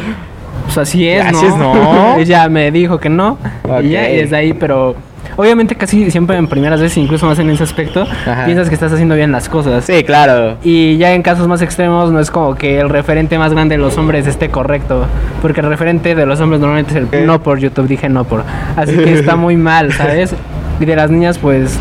pues 0.65 0.79
así 0.79 1.09
es, 1.09 1.25
Así 1.25 1.47
¿no? 1.47 1.75
¿no? 1.75 2.17
Ella 2.19 2.49
me 2.49 2.71
dijo 2.71 2.99
que 2.99 3.09
no. 3.09 3.39
Ok. 3.65 3.83
Y 3.85 3.91
ya, 3.91 4.11
y 4.11 4.17
desde 4.17 4.37
ahí, 4.37 4.53
pero... 4.53 4.95
Obviamente 5.39 5.75
casi 5.75 6.11
siempre 6.11 6.37
en 6.39 6.47
primeras 6.47 6.81
veces, 6.81 6.97
incluso 6.97 7.27
más 7.27 7.39
en 7.41 7.51
ese 7.51 7.63
aspecto, 7.65 8.03
Ajá. 8.27 8.45
piensas 8.47 8.69
que 8.69 8.75
estás 8.75 8.91
haciendo 8.93 9.15
bien 9.17 9.33
las 9.33 9.51
cosas. 9.51 9.85
Sí, 9.85 10.03
claro. 10.05 10.57
Y 10.63 10.97
ya 10.97 11.13
en 11.13 11.21
casos 11.23 11.47
más 11.47 11.61
extremos 11.61 12.11
no 12.11 12.21
es 12.21 12.31
como 12.31 12.55
que 12.55 12.81
el 12.81 12.89
referente 12.89 13.37
más 13.37 13.53
grande 13.53 13.77
de 13.77 13.83
los 13.83 13.99
hombres 13.99 14.27
esté 14.27 14.49
correcto. 14.49 15.05
Porque 15.43 15.61
el 15.61 15.69
referente 15.69 16.15
de 16.15 16.25
los 16.25 16.41
hombres 16.41 16.61
normalmente 16.61 16.99
es 17.01 17.13
el 17.13 17.27
no 17.27 17.43
por 17.43 17.59
YouTube, 17.59 17.87
dije 17.87 18.09
no 18.09 18.25
por. 18.25 18.45
Así 18.77 18.97
que 18.97 19.13
está 19.13 19.37
muy 19.37 19.57
mal, 19.57 19.93
¿sabes? 19.93 20.35
Y 20.81 20.85
de 20.87 20.97
las 20.97 21.11
niñas, 21.11 21.37
pues. 21.39 21.79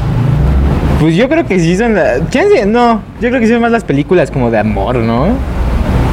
Pues 1.00 1.16
yo 1.16 1.28
creo 1.30 1.46
que 1.46 1.60
sí 1.60 1.76
son. 1.76 1.96
la- 1.96 2.28
Chance, 2.30 2.66
no. 2.66 3.02
Yo 3.22 3.30
creo 3.30 3.40
que 3.42 3.48
son 3.48 3.62
más 3.62 3.72
las 3.72 3.84
películas 3.84 4.32
como 4.32 4.50
de 4.50 4.60
amor, 4.60 4.96
¿no? 4.98 5.28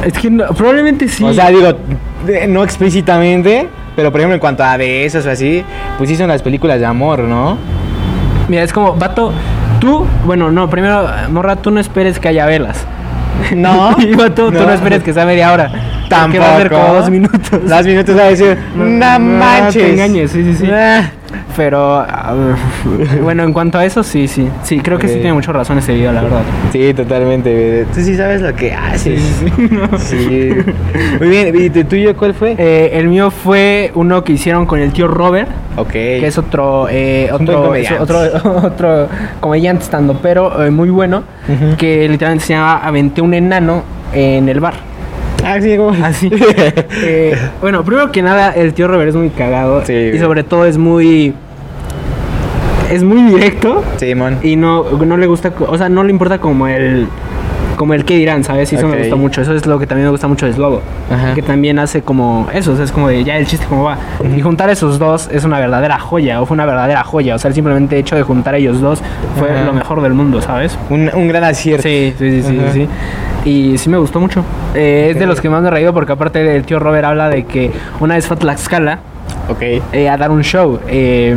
Es 0.05 0.13
que 0.15 0.31
no- 0.31 0.47
probablemente 0.49 1.09
sí. 1.09 1.23
O 1.25 1.33
sea, 1.33 1.49
digo, 1.51 1.73
no 2.49 2.65
explícitamente, 2.65 3.69
pero 3.95 4.11
por 4.11 4.21
ejemplo 4.21 4.35
en 4.35 4.41
cuanto 4.41 4.65
a 4.65 4.77
besos 4.77 5.25
o 5.27 5.31
así, 5.31 5.65
pues 5.99 6.11
sí 6.11 6.17
son 6.17 6.29
las 6.29 6.43
películas 6.43 6.81
de 6.81 6.87
amor, 6.87 7.21
¿no? 7.21 7.57
Mira, 8.49 8.65
es 8.65 8.73
como, 8.73 8.95
vato, 8.95 9.33
tú. 9.81 10.05
Bueno, 10.27 10.51
no, 10.51 10.69
primero, 10.69 11.07
morra, 11.31 11.57
tú 11.57 11.71
no 11.71 11.79
esperes 11.81 12.19
que 12.19 12.29
haya 12.29 12.45
velas. 12.47 12.85
No. 13.55 13.95
y 14.01 14.15
vato, 14.15 14.47
tú 14.47 14.53
no 14.53 14.67
No. 14.67 14.73
esperes 14.73 15.03
que 15.05 15.13
sea 15.15 15.25
media 15.25 15.53
hora. 15.53 15.71
Porque 16.21 16.39
va 16.39 16.55
a 16.55 16.59
ser 16.59 16.69
como 16.71 16.81
Tampoco. 16.83 17.01
dos 17.01 17.11
minutos. 17.11 17.51
Dos 17.69 17.87
minutos 17.87 18.17
va 18.19 18.23
a 18.23 18.29
decir, 18.29 18.59
no, 18.77 18.85
No, 18.85 19.19
manches. 19.19 19.83
te 19.83 19.93
engañes, 19.93 20.31
sí, 20.31 20.43
sí, 20.45 20.55
sí. 20.55 20.71
Ah. 20.73 21.11
Pero, 21.57 21.99
ah, 22.01 22.35
bueno, 23.23 23.43
en 23.43 23.53
cuanto 23.53 23.79
a 23.79 23.85
eso, 23.85 24.03
sí, 24.03 24.29
sí. 24.29 24.49
Sí, 24.63 24.81
creo 24.81 24.99
que 24.99 25.09
sí 25.09 25.15
tiene 25.15 25.33
mucha 25.33 25.53
razón 25.53 25.79
ese 25.79 25.95
video, 25.95 26.13
la 26.13 26.23
verdad. 26.23 26.43
Sí, 26.73 26.93
totalmente. 26.95 27.87
Tú 27.95 28.01
sí 28.03 28.17
sabes 28.17 28.41
lo 28.43 28.55
que 28.55 28.73
haces. 28.73 29.21
Sí. 29.99 30.51
Muy 31.19 31.29
bien. 31.29 31.55
¿Y 31.59 31.71
tu 31.71 31.85
tuyo 31.85 32.17
cuál 32.17 32.35
fue? 32.35 32.55
Eh, 32.59 32.91
el 32.95 33.09
mío 33.09 33.31
fue 33.31 33.91
uno 33.95 34.23
que 34.25 34.33
hicieron 34.33 34.67
con 34.67 34.79
el 34.81 34.93
tío 34.93 35.09
Robert, 35.09 35.49
ok. 35.77 35.91
que 35.91 36.27
es 36.27 36.37
otro 36.39 36.87
eh, 36.91 37.31
otro, 37.33 37.65
comediante. 37.65 38.03
otro 38.03 38.19
otro 38.67 39.09
comediante 39.41 39.85
estando 39.85 40.15
pero 40.23 40.65
eh, 40.65 40.71
muy 40.71 40.91
bueno 40.91 41.23
que 41.79 42.09
literalmente 42.09 42.47
se 42.47 42.53
llama 42.55 42.79
Aventé 42.79 43.21
un 43.23 43.35
enano 43.35 43.83
en 44.13 44.49
el 44.49 44.61
bar. 44.61 44.75
Ah, 45.45 45.61
sí, 45.61 45.77
como- 45.77 45.93
Así. 46.05 46.31
Eh, 47.05 47.37
bueno, 47.61 47.85
primero 47.85 48.11
que 48.13 48.23
nada, 48.23 48.53
el 48.53 48.75
tío 48.75 48.87
Robert 48.89 49.09
es 49.11 49.17
muy 49.17 49.31
cagado 49.31 49.85
Sí, 49.85 49.93
y 50.15 50.19
sobre 50.19 50.45
todo 50.45 50.67
es 50.67 50.79
muy 50.79 51.35
es 52.91 53.03
muy 53.03 53.23
directo 53.23 53.83
y 54.43 54.57
no 54.57 54.85
no 55.05 55.17
le 55.17 55.27
gusta, 55.27 55.53
o 55.67 55.79
sea, 55.79 55.89
no 55.89 56.05
le 56.05 56.11
importa 56.11 56.39
como 56.39 56.67
el 56.69 57.07
como 57.77 57.95
el 57.95 58.05
que 58.05 58.17
dirán, 58.17 58.45
¿sabes? 58.45 58.73
Y 58.73 58.77
eso 58.77 58.87
me 58.87 58.99
gusta 58.99 59.17
mucho. 59.17 59.41
Eso 59.41 59.55
es 59.55 59.67
lo 59.67 59.79
que 59.79 59.87
también 59.89 60.07
me 60.07 60.11
gusta 60.13 60.29
mucho 60.29 60.47
de 60.47 60.53
Slobo. 60.53 60.83
Ajá. 61.11 61.35
Que 61.35 61.43
también 61.43 61.81
hace 61.81 62.03
como 62.03 62.47
eso. 62.53 62.73
o 62.73 62.77
sea, 62.77 62.85
es 62.85 62.93
como 62.93 63.09
de 63.09 63.25
ya 63.25 63.37
el 63.39 63.47
chiste 63.47 63.67
como 63.67 63.85
va. 63.85 63.99
Y 64.37 64.41
juntar 64.41 64.71
esos 64.71 65.01
dos 65.01 65.29
es 65.33 65.43
una 65.45 65.59
verdadera 65.59 65.99
joya. 65.99 66.41
O 66.41 66.47
fue 66.47 66.55
una 66.55 66.67
verdadera 66.67 67.03
joya. 67.03 67.35
O 67.35 67.39
sea, 67.39 67.49
el 67.49 67.55
simplemente 67.55 67.99
hecho 67.99 68.15
de 68.15 68.23
juntar 68.23 68.55
a 68.55 68.59
ellos 68.59 68.81
dos 68.81 69.03
fue 69.37 69.49
lo 69.65 69.73
mejor 69.73 70.01
del 70.03 70.13
mundo, 70.15 70.41
¿sabes? 70.41 70.79
Un, 70.91 71.11
un 71.13 71.27
gran 71.27 71.43
acierto. 71.43 71.83
Sí, 71.83 72.15
sí, 72.17 72.43
sí, 72.43 72.59
sí. 72.73 72.89
Y 73.45 73.77
sí 73.79 73.89
me 73.89 73.99
gustó 73.99 74.21
mucho. 74.21 74.45
Eh, 74.75 75.09
Es 75.11 75.19
de 75.19 75.27
los 75.27 75.41
que 75.41 75.49
más 75.51 75.63
me 75.63 75.69
he 75.69 75.71
reído 75.71 75.93
porque 75.93 76.13
aparte 76.13 76.43
del 76.43 76.63
tío 76.65 76.79
Robert 76.79 77.05
habla 77.05 77.29
de 77.29 77.45
que 77.45 77.71
una 78.01 78.15
vez 78.15 78.27
fue 78.27 78.37
a 78.37 78.39
Tlaxcala 78.41 78.99
Ok. 79.49 79.63
eh, 79.93 80.09
a 80.09 80.17
dar 80.17 80.31
un 80.31 80.43
show. 80.43 80.79
eh, 80.89 81.37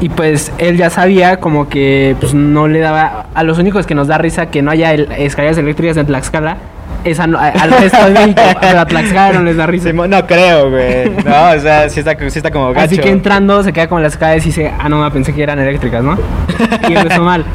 y 0.00 0.08
pues 0.08 0.52
él 0.58 0.76
ya 0.76 0.88
sabía 0.88 1.38
como 1.38 1.68
que 1.68 2.14
pues 2.20 2.32
no 2.32 2.68
le 2.68 2.78
daba... 2.78 3.26
A 3.34 3.42
los 3.42 3.58
únicos 3.58 3.86
que 3.86 3.94
nos 3.94 4.06
da 4.06 4.18
risa 4.18 4.46
que 4.46 4.62
no 4.62 4.70
haya 4.70 4.92
el- 4.94 5.10
escaleras 5.12 5.58
eléctricas 5.58 5.96
en 5.96 6.06
Tlaxcala 6.06 6.56
es 7.02 7.18
a- 7.18 7.24
a- 7.24 7.48
al 7.48 7.70
resto 7.72 8.04
de 8.06 8.10
México. 8.20 8.40
Pero 8.60 8.80
a 8.80 8.86
Tlaxcala 8.86 9.32
no 9.38 9.42
les 9.42 9.56
da 9.56 9.66
risa. 9.66 9.92
No 9.92 10.26
creo, 10.26 10.70
güey. 10.70 11.10
No, 11.24 11.50
o 11.56 11.58
sea, 11.58 11.88
sí 11.88 12.00
está, 12.00 12.16
sí 12.16 12.38
está 12.38 12.50
como 12.52 12.68
gacho. 12.72 12.84
Así 12.86 12.98
que 12.98 13.10
entrando 13.10 13.62
se 13.64 13.72
queda 13.72 13.88
con 13.88 14.00
las 14.02 14.12
escaleras 14.12 14.44
y 14.44 14.50
dice, 14.50 14.70
ah, 14.78 14.88
no, 14.88 15.10
pensé 15.12 15.34
que 15.34 15.42
eran 15.42 15.58
eléctricas, 15.58 16.04
¿no? 16.04 16.16
Y 16.88 16.94
empezó 16.94 17.22
mal. 17.22 17.44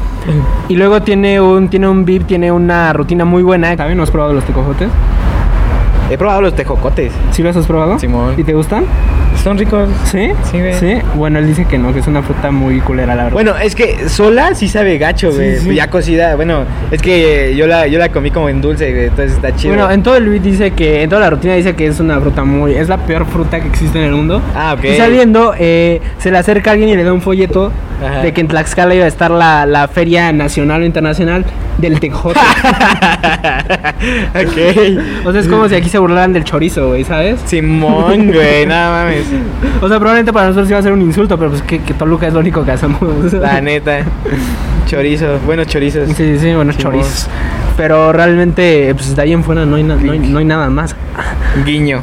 Y 0.68 0.76
luego 0.76 1.02
tiene 1.02 1.40
un, 1.40 1.68
tiene 1.68 1.88
un 1.88 2.04
VIP, 2.04 2.26
tiene 2.26 2.50
una 2.52 2.92
rutina 2.92 3.24
muy 3.24 3.42
buena. 3.42 3.74
¿No 3.76 4.02
has 4.02 4.10
probado 4.10 4.32
los 4.32 4.44
tecojotes? 4.44 4.88
He 6.10 6.16
probado 6.16 6.40
los 6.40 6.54
tejocotes. 6.54 7.12
¿Sí 7.32 7.42
los 7.42 7.56
has 7.56 7.66
probado? 7.66 7.98
Simón. 7.98 8.34
¿Y 8.36 8.44
te 8.44 8.54
gustan? 8.54 8.84
Son 9.42 9.58
ricos. 9.58 9.88
¿Sí? 10.04 10.30
Sí, 10.50 10.58
güey. 10.60 10.74
Sí. 10.74 10.94
Bueno, 11.16 11.38
él 11.40 11.46
dice 11.46 11.64
que 11.66 11.78
no, 11.78 11.92
que 11.92 11.98
es 11.98 12.06
una 12.06 12.22
fruta 12.22 12.50
muy 12.52 12.80
culera, 12.80 13.14
la 13.14 13.24
verdad. 13.24 13.32
Bueno, 13.32 13.54
es 13.56 13.74
que 13.74 14.08
sola 14.08 14.54
sí 14.54 14.68
sabe 14.68 14.98
gacho, 14.98 15.30
Sí, 15.30 15.36
güey. 15.36 15.58
sí. 15.58 15.74
Ya 15.74 15.88
cocida, 15.90 16.36
bueno, 16.36 16.64
es 16.90 17.02
que 17.02 17.54
yo 17.56 17.66
la, 17.66 17.86
yo 17.88 17.98
la 17.98 18.10
comí 18.10 18.30
como 18.30 18.48
en 18.48 18.60
dulce, 18.60 18.90
güey, 18.92 19.04
entonces 19.06 19.32
está 19.32 19.54
chido. 19.54 19.74
Bueno, 19.74 19.90
en 19.90 20.02
todo 20.02 20.16
el 20.16 20.28
beat 20.28 20.42
dice 20.42 20.70
que, 20.72 21.02
en 21.02 21.10
toda 21.10 21.20
la 21.22 21.30
rutina 21.30 21.54
dice 21.54 21.74
que 21.74 21.86
es 21.86 21.98
una 22.00 22.20
fruta 22.20 22.44
muy, 22.44 22.74
es 22.74 22.88
la 22.88 22.98
peor 22.98 23.26
fruta 23.26 23.60
que 23.60 23.66
existe 23.68 23.98
en 23.98 24.04
el 24.04 24.12
mundo. 24.12 24.40
Ah, 24.54 24.74
ok. 24.78 24.84
Y 24.84 24.96
saliendo, 24.96 25.54
eh, 25.58 26.00
se 26.18 26.30
le 26.30 26.38
acerca 26.38 26.70
a 26.70 26.72
alguien 26.74 26.88
y 26.90 26.96
le 26.96 27.04
da 27.04 27.12
un 27.12 27.20
folleto 27.20 27.72
De 28.22 28.32
que 28.32 28.40
en 28.40 28.48
Tlaxcala 28.48 28.94
iba 28.94 29.04
a 29.04 29.08
estar 29.08 29.30
la, 29.30 29.64
la 29.64 29.88
feria 29.88 30.32
nacional 30.32 30.82
o 30.82 30.84
internacional 30.84 31.44
del 31.78 32.00
tejote. 32.00 32.40
ok. 34.34 35.26
o 35.26 35.32
sea, 35.32 35.40
es 35.40 35.48
como 35.48 35.68
si 35.68 35.74
aquí 35.74 35.88
se 35.88 35.98
burlaran 35.98 36.32
del 36.32 36.44
chorizo, 36.44 36.88
güey, 36.88 37.04
¿sabes? 37.04 37.40
Simón, 37.46 38.32
güey, 38.32 38.66
nada 38.68 39.04
mames. 39.04 39.26
O 39.80 39.88
sea, 39.88 39.98
probablemente 39.98 40.32
para 40.32 40.46
nosotros 40.48 40.68
iba 40.70 40.78
a 40.78 40.82
ser 40.82 40.92
un 40.92 41.02
insulto, 41.02 41.36
pero 41.38 41.50
pues 41.50 41.62
que, 41.62 41.80
que 41.80 41.94
Toluca 41.94 42.26
es 42.26 42.32
lo 42.34 42.40
único 42.40 42.64
que 42.64 42.72
hacemos. 42.72 43.00
La 43.34 43.60
neta. 43.62 43.98
Chorizo, 44.86 45.38
buenos 45.44 45.66
chorizos. 45.66 46.08
Sí, 46.08 46.14
sí, 46.14 46.38
sí, 46.38 46.54
bueno, 46.54 46.72
Simón. 46.72 46.92
chorizos. 46.92 47.28
Pero 47.76 48.10
realmente, 48.12 48.94
pues 48.94 49.14
de 49.14 49.20
ahí 49.22 49.32
en 49.34 49.44
fuera 49.44 49.66
no 49.66 49.76
hay, 49.76 49.82
na- 49.82 49.96
no 49.96 50.12
hay, 50.12 50.18
no 50.18 50.38
hay 50.38 50.44
nada 50.46 50.70
más. 50.70 50.96
Guiño. 51.64 52.00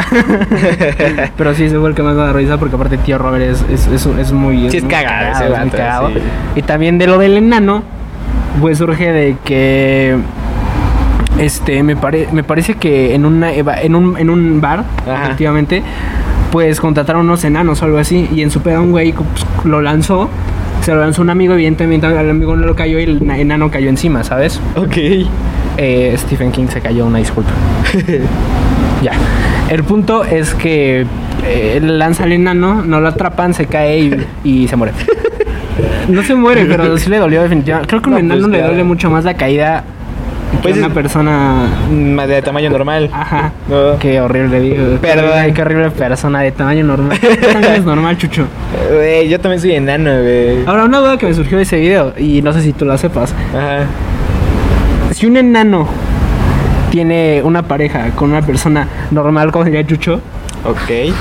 Pero 1.37 1.53
sí, 1.55 1.63
ese 1.65 1.79
fue 1.79 1.89
el 1.89 1.95
que 1.95 2.03
más 2.03 2.15
me 2.15 2.21
da 2.21 2.33
risa 2.33 2.57
porque 2.57 2.75
aparte 2.75 2.97
tío 2.97 3.17
Robert 3.17 3.43
es, 3.43 3.63
es, 3.71 3.87
es, 3.87 4.05
es 4.05 4.31
muy... 4.31 4.69
Sí, 4.69 4.77
es 4.77 4.83
muy 4.83 4.91
cagado 4.91 5.31
ese 5.31 5.51
es 5.53 5.59
muy 5.59 5.69
cagado. 5.71 6.09
sí. 6.09 6.15
Y 6.57 6.61
también 6.61 6.97
de 6.99 7.07
lo 7.07 7.17
del 7.17 7.37
enano, 7.37 7.83
pues 8.61 8.77
surge 8.77 9.11
de 9.11 9.37
que... 9.43 10.17
Este, 11.39 11.81
me, 11.81 11.95
pare- 11.95 12.27
me 12.31 12.43
parece 12.43 12.75
que 12.75 13.15
en, 13.15 13.25
una, 13.25 13.51
en, 13.51 13.95
un, 13.95 14.17
en 14.19 14.29
un 14.29 14.61
bar, 14.61 14.83
Ajá. 15.07 15.23
efectivamente, 15.25 15.81
pues 16.51 16.79
contrataron 16.79 17.25
unos 17.25 17.43
enanos 17.43 17.81
o 17.81 17.85
algo 17.85 17.97
así. 17.97 18.29
Y 18.33 18.41
en 18.43 18.51
su 18.51 18.61
peda 18.61 18.79
un 18.81 18.91
güey 18.91 19.13
pues, 19.13 19.27
lo 19.65 19.81
lanzó. 19.81 20.29
Se 20.81 20.93
lo 20.93 20.99
lanzó 20.99 21.21
un 21.23 21.29
amigo, 21.31 21.53
evidentemente 21.53 22.05
al 22.05 22.29
amigo 22.29 22.55
no 22.55 22.65
lo 22.67 22.75
cayó 22.75 22.99
y 22.99 23.03
el 23.03 23.25
na- 23.25 23.37
enano 23.39 23.71
cayó 23.71 23.89
encima, 23.89 24.23
¿sabes? 24.23 24.59
ok. 24.75 24.97
Eh, 25.77 26.13
Stephen 26.19 26.51
King 26.51 26.67
se 26.67 26.81
cayó, 26.81 27.07
una 27.07 27.17
disculpa. 27.17 27.49
ya. 29.01 29.13
El 29.69 29.83
punto 29.83 30.23
es 30.23 30.53
que 30.53 31.05
eh, 31.45 31.79
lanza 31.81 32.25
al 32.25 32.31
enano, 32.33 32.83
no 32.83 32.99
lo 33.01 33.07
atrapan, 33.07 33.55
se 33.55 33.65
cae 33.65 33.99
y, 33.99 34.27
y 34.43 34.67
se 34.67 34.75
muere. 34.75 34.93
No 36.09 36.23
se 36.23 36.35
muere, 36.35 36.65
pero 36.69 36.97
sí 36.97 37.09
le 37.09 37.17
dolió 37.17 37.41
definitivamente. 37.43 37.87
Creo 37.89 38.01
que 38.01 38.09
un 38.09 38.13
No, 38.15 38.19
enano 38.19 38.47
pues, 38.47 38.51
le 38.51 38.63
duele 38.67 38.83
mucho 38.83 39.09
más 39.09 39.23
la 39.23 39.33
caída 39.35 39.83
que 40.51 40.57
Pues 40.69 40.75
a 40.75 40.85
una 40.85 40.93
persona. 40.93 41.67
Más 41.91 42.27
de 42.27 42.41
tamaño 42.41 42.69
normal. 42.69 43.09
Ajá. 43.11 43.51
No. 43.67 43.97
Qué 43.99 44.21
horrible, 44.21 44.59
digo. 44.59 44.97
Perdón. 45.01 45.31
Ay, 45.35 45.51
qué 45.51 45.61
horrible 45.61 45.89
persona 45.91 46.41
de 46.41 46.51
tamaño 46.51 46.83
normal. 46.83 47.19
¿Qué 47.19 47.35
tamaño 47.37 47.67
es 47.69 47.83
normal, 47.83 48.17
Chucho? 48.17 48.45
Güey, 48.93 49.27
yo 49.29 49.39
también 49.39 49.59
soy 49.61 49.71
enano, 49.73 50.11
güey. 50.21 50.63
Ahora, 50.65 50.85
una 50.85 50.99
duda 50.99 51.17
que 51.17 51.25
me 51.25 51.33
surgió 51.33 51.57
de 51.57 51.63
ese 51.63 51.77
video, 51.77 52.13
y 52.17 52.41
no 52.41 52.53
sé 52.53 52.61
si 52.61 52.71
tú 52.73 52.85
la 52.85 52.97
sepas. 52.97 53.33
Ajá. 53.51 53.85
Si 55.13 55.25
un 55.25 55.37
enano 55.37 55.87
tiene 56.91 57.41
una 57.43 57.63
pareja 57.63 58.11
con 58.15 58.29
una 58.31 58.41
persona 58.41 58.87
normal, 59.11 59.51
como 59.51 59.65
sería 59.65 59.85
Chucho, 59.85 60.21
Ok. 60.65 61.13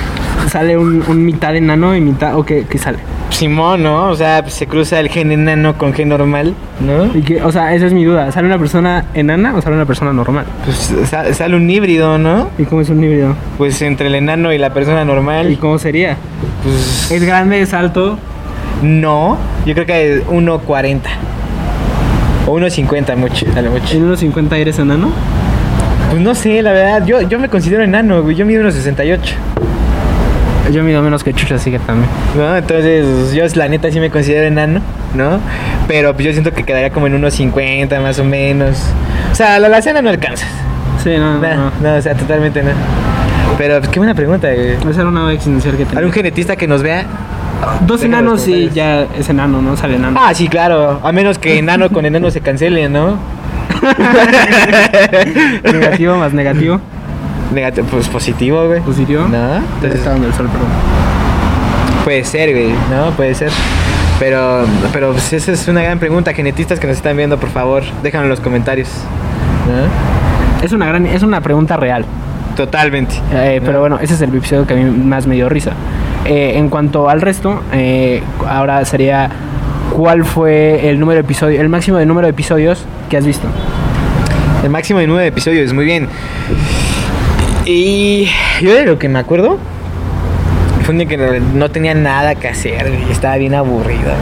sale 0.49 0.77
un, 0.77 1.03
un 1.09 1.25
mitad 1.25 1.57
enano 1.57 1.97
y 1.97 2.01
mitad. 2.01 2.37
¿O 2.39 2.45
qué, 2.45 2.67
qué 2.69 2.79
sale? 2.79 2.99
Simón, 3.33 3.83
¿no? 3.83 4.09
O 4.11 4.15
sea, 4.15 4.43
pues, 4.43 4.55
se 4.55 4.67
cruza 4.67 5.01
el 5.01 5.09
gen 5.09 5.33
enano 5.33 5.77
con 5.77 5.93
gen 5.93 6.11
normal, 6.11 6.55
¿no? 6.81 7.07
Y 7.17 7.23
que, 7.23 7.43
o 7.43 7.51
sea, 7.51 7.75
esa 7.75 7.87
es 7.87 7.93
mi 7.93 8.05
duda. 8.05 8.31
¿Sale 8.31 8.47
una 8.47 8.59
persona 8.59 9.07
enana 9.15 9.55
o 9.57 9.61
sale 9.63 9.75
una 9.77 9.87
persona 9.87 10.13
normal? 10.13 10.45
Pues 10.65 10.95
sa- 11.09 11.33
sale 11.35 11.57
un 11.57 11.69
híbrido, 11.69 12.19
¿no? 12.19 12.51
¿Y 12.59 12.65
cómo 12.65 12.83
es 12.83 12.89
un 12.91 13.03
híbrido? 13.03 13.35
Pues 13.59 13.81
entre 13.83 14.07
el 14.09 14.15
enano 14.15 14.53
y 14.53 14.59
la 14.59 14.73
persona 14.73 15.03
¿Y 15.03 15.07
normal. 15.07 15.59
cómo 15.61 15.79
sería? 15.79 16.17
Pues 16.63 17.11
¿Es 17.11 17.25
grande, 17.25 17.61
es 17.63 17.73
alto? 17.75 18.19
no, 18.83 19.39
yo 19.65 19.75
creo 19.75 19.87
que 19.87 20.15
es 20.17 20.27
1.40 20.27 20.99
o 22.49 22.59
1.50 22.59 23.17
mucho, 23.17 23.47
a 23.57 23.63
lo 23.63 23.71
mucho. 23.71 23.97
¿En 23.97 24.03
unos 24.05 24.19
50 24.21 24.57
eres 24.59 24.79
enano? 24.79 25.09
Pues 26.11 26.21
no 26.21 26.35
sé, 26.35 26.61
la 26.63 26.73
verdad, 26.73 27.07
yo, 27.07 27.23
yo 27.23 27.39
me 27.39 27.49
considero 27.49 27.83
enano, 27.85 28.23
güey, 28.23 28.35
yo 28.37 28.45
mido 28.45 28.63
1.68. 28.65 29.19
Yo 30.71 30.83
mido 30.85 31.03
menos 31.03 31.25
que 31.25 31.35
Chucho, 31.35 31.57
así 31.57 31.71
que 31.71 31.79
también. 31.81 32.09
¿No? 32.37 32.57
Entonces, 32.57 33.35
yo 33.35 33.45
la 33.55 33.69
neta 33.69 33.91
sí 33.91 33.99
me 33.99 34.11
considero 34.11 34.47
enano, 34.47 34.81
¿no? 35.15 35.41
Pero 35.89 36.15
pues 36.15 36.27
yo 36.27 36.33
siento 36.33 36.53
que 36.53 36.63
quedaría 36.63 36.91
como 36.91 37.09
en 37.09 37.21
1.50 37.21 38.01
más 38.01 38.19
o 38.19 38.25
menos. 38.25 38.79
O 39.33 39.35
sea, 39.35 39.59
la 39.59 39.67
alacena 39.67 40.01
no 40.03 40.11
alcanzas. 40.11 40.49
Sí, 41.03 41.11
no, 41.17 41.39
no. 41.39 41.41
No, 41.41 41.73
no. 41.81 41.97
o 41.97 42.03
sea, 42.03 42.15
totalmente 42.15 42.63
no. 42.63 42.71
Pero 43.59 43.79
pues, 43.79 43.91
qué 43.91 43.99
buena 43.99 44.15
pregunta, 44.15 44.53
güey. 44.53 44.73
Esa 44.73 45.01
era 45.01 45.09
una 45.09 45.33
existencial 45.33 45.77
que 45.77 45.85
tenía. 45.85 45.99
¿Algún 45.99 46.13
genetista 46.13 46.57
que 46.57 46.67
nos 46.69 46.83
vea? 46.83 47.07
Dos 47.87 48.03
enanos 48.03 48.43
comentarios. 48.43 48.75
ya 48.75 49.03
es 49.19 49.29
enano, 49.29 49.61
¿no? 49.63 49.77
Sale 49.77 49.97
enano. 49.97 50.19
Ah, 50.21 50.33
sí, 50.35 50.49
claro. 50.49 51.01
A 51.03 51.13
menos 51.13 51.39
que 51.39 51.59
enano 51.59 51.91
con 51.91 52.07
enano 52.07 52.31
se 52.31 52.41
cancele, 52.41 52.89
¿no? 52.89 53.19
negativo 55.65 56.17
más 56.17 56.33
negativo. 56.33 56.81
Negativo, 57.53 57.87
pues 57.91 58.09
positivo, 58.09 58.67
güey. 58.67 58.81
Positivo. 58.81 59.27
No, 59.29 59.57
Entonces 59.57 59.95
está 59.97 60.13
donde 60.13 60.29
el 60.29 60.35
sol, 60.35 60.49
perdón. 60.49 60.69
puede 62.05 62.25
ser, 62.25 62.51
güey, 62.53 62.71
¿no? 62.91 63.11
Puede 63.17 63.35
ser. 63.35 63.51
Pero, 64.19 64.65
pero 64.93 65.13
pues, 65.13 65.33
esa 65.33 65.53
es 65.53 65.67
una 65.69 65.83
gran 65.83 65.99
pregunta. 65.99 66.33
Genetistas 66.33 66.79
que 66.79 66.87
nos 66.87 66.97
están 66.97 67.17
viendo, 67.17 67.39
por 67.39 67.51
favor, 67.51 67.83
déjanlo 68.03 68.27
en 68.27 68.31
los 68.31 68.41
comentarios. 68.41 68.89
¿No? 69.67 70.65
Es 70.65 70.73
una 70.73 70.87
gran, 70.87 71.07
es 71.07 71.23
una 71.23 71.41
pregunta 71.41 71.77
real. 71.77 72.05
Totalmente. 72.57 73.17
Eh, 73.33 73.59
¿no? 73.61 73.67
Pero 73.67 73.81
bueno, 73.81 73.99
ese 74.01 74.15
es 74.15 74.21
el 74.21 74.35
episodio 74.35 74.67
que 74.67 74.75
a 74.75 74.77
mí 74.77 74.85
más 74.85 75.27
me 75.27 75.35
dio 75.35 75.49
risa. 75.49 75.73
Eh, 76.25 76.53
en 76.57 76.69
cuanto 76.69 77.09
al 77.09 77.21
resto, 77.21 77.63
eh, 77.73 78.23
ahora 78.49 78.85
sería 78.85 79.29
cuál 79.91 80.25
fue 80.25 80.89
el 80.89 81.01
número 81.01 81.17
de 81.17 81.25
episodios, 81.25 81.61
el 81.61 81.69
máximo 81.69 81.99
de 81.99 82.07
número 82.07 82.27
de 82.27 82.31
episodios 82.31 82.85
que 83.11 83.17
has 83.17 83.27
visto. 83.27 83.49
El 84.63 84.71
máximo 84.71 85.01
de 85.01 85.09
nueve 85.09 85.27
episodios, 85.27 85.73
muy 85.73 85.85
bien. 85.85 86.09
Y 87.65 88.29
yo 88.61 88.75
de 88.75 88.85
lo 88.87 88.99
que 88.99 89.09
me 89.09 89.19
acuerdo 89.19 89.59
fue 90.85 90.93
un 90.93 90.99
día 90.99 91.07
que 91.09 91.17
no- 91.17 91.71
tenía 91.71 91.95
nada 91.95 92.35
que 92.35 92.49
hacer, 92.49 92.89
güey, 92.91 93.11
estaba 93.13 93.37
bien 93.37 93.55
aburrido. 93.55 94.13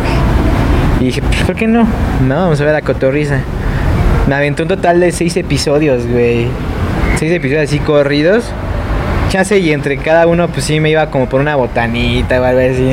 Y 1.01 1.05
dije, 1.07 1.23
pues, 1.23 1.43
¿por 1.45 1.55
qué 1.55 1.67
no? 1.67 1.87
No, 2.27 2.35
vamos 2.35 2.61
a 2.61 2.65
ver 2.65 2.75
a 2.75 2.83
Cotorriza. 2.83 3.41
Me 4.29 4.35
aventé 4.35 4.63
un 4.63 4.69
total 4.69 5.01
de 5.01 5.11
seis 5.13 5.37
episodios, 5.39 6.07
güey. 6.07 6.49
Seis 7.19 7.33
episodios 7.33 7.65
así 7.65 7.79
corridos. 7.79 8.45
Chance 9.31 9.59
y 9.59 9.73
entre 9.73 9.97
cada 9.97 10.27
uno, 10.27 10.49
pues 10.49 10.67
sí 10.67 10.79
me 10.81 10.91
iba 10.91 11.07
como 11.11 11.27
por 11.29 11.41
una 11.41 11.57
botanita 11.57 12.41
o 12.41 12.45
algo 12.45 12.61
así. 12.61 12.93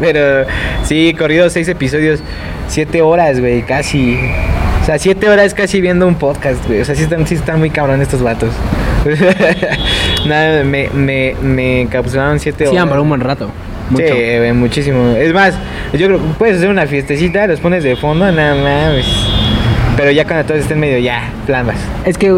Pero 0.00 0.46
sí, 0.82 1.14
corridos 1.16 1.52
seis 1.52 1.68
episodios, 1.68 2.20
siete 2.66 3.00
horas, 3.02 3.38
güey, 3.38 3.62
casi. 3.62 4.18
O 4.82 4.84
sea, 4.84 4.98
siete 4.98 5.28
horas 5.28 5.54
casi 5.54 5.80
viendo 5.80 6.08
un 6.08 6.16
podcast, 6.16 6.66
güey. 6.66 6.80
O 6.80 6.84
sea, 6.84 6.96
sí 6.96 7.04
están, 7.04 7.24
sí 7.28 7.34
están 7.36 7.60
muy 7.60 7.70
cabrón 7.70 8.02
estos 8.02 8.20
vatos. 8.22 8.50
Nada, 10.26 10.64
me, 10.64 10.88
me, 10.90 11.34
me 11.42 11.82
encapsularon 11.82 12.38
siete 12.40 12.66
Sí, 12.66 12.72
horas. 12.76 12.88
para 12.88 13.00
un 13.00 13.08
buen 13.08 13.20
rato. 13.20 13.50
Sí, 13.88 14.02
Mucho. 14.02 14.14
güey, 14.14 14.52
muchísimo. 14.52 15.10
Es 15.16 15.32
más, 15.34 15.54
yo 15.92 16.06
creo 16.06 16.18
que 16.18 16.24
puedes 16.38 16.56
hacer 16.56 16.70
una 16.70 16.86
fiestecita, 16.86 17.46
los 17.46 17.60
pones 17.60 17.84
de 17.84 17.96
fondo, 17.96 18.30
nada 18.32 18.54
más. 18.54 19.04
Pero 19.96 20.10
ya 20.10 20.24
cuando 20.24 20.44
todos 20.46 20.60
estén 20.60 20.80
medio 20.80 20.98
ya, 20.98 21.22
flambas. 21.46 21.76
Es 22.04 22.18
que, 22.18 22.32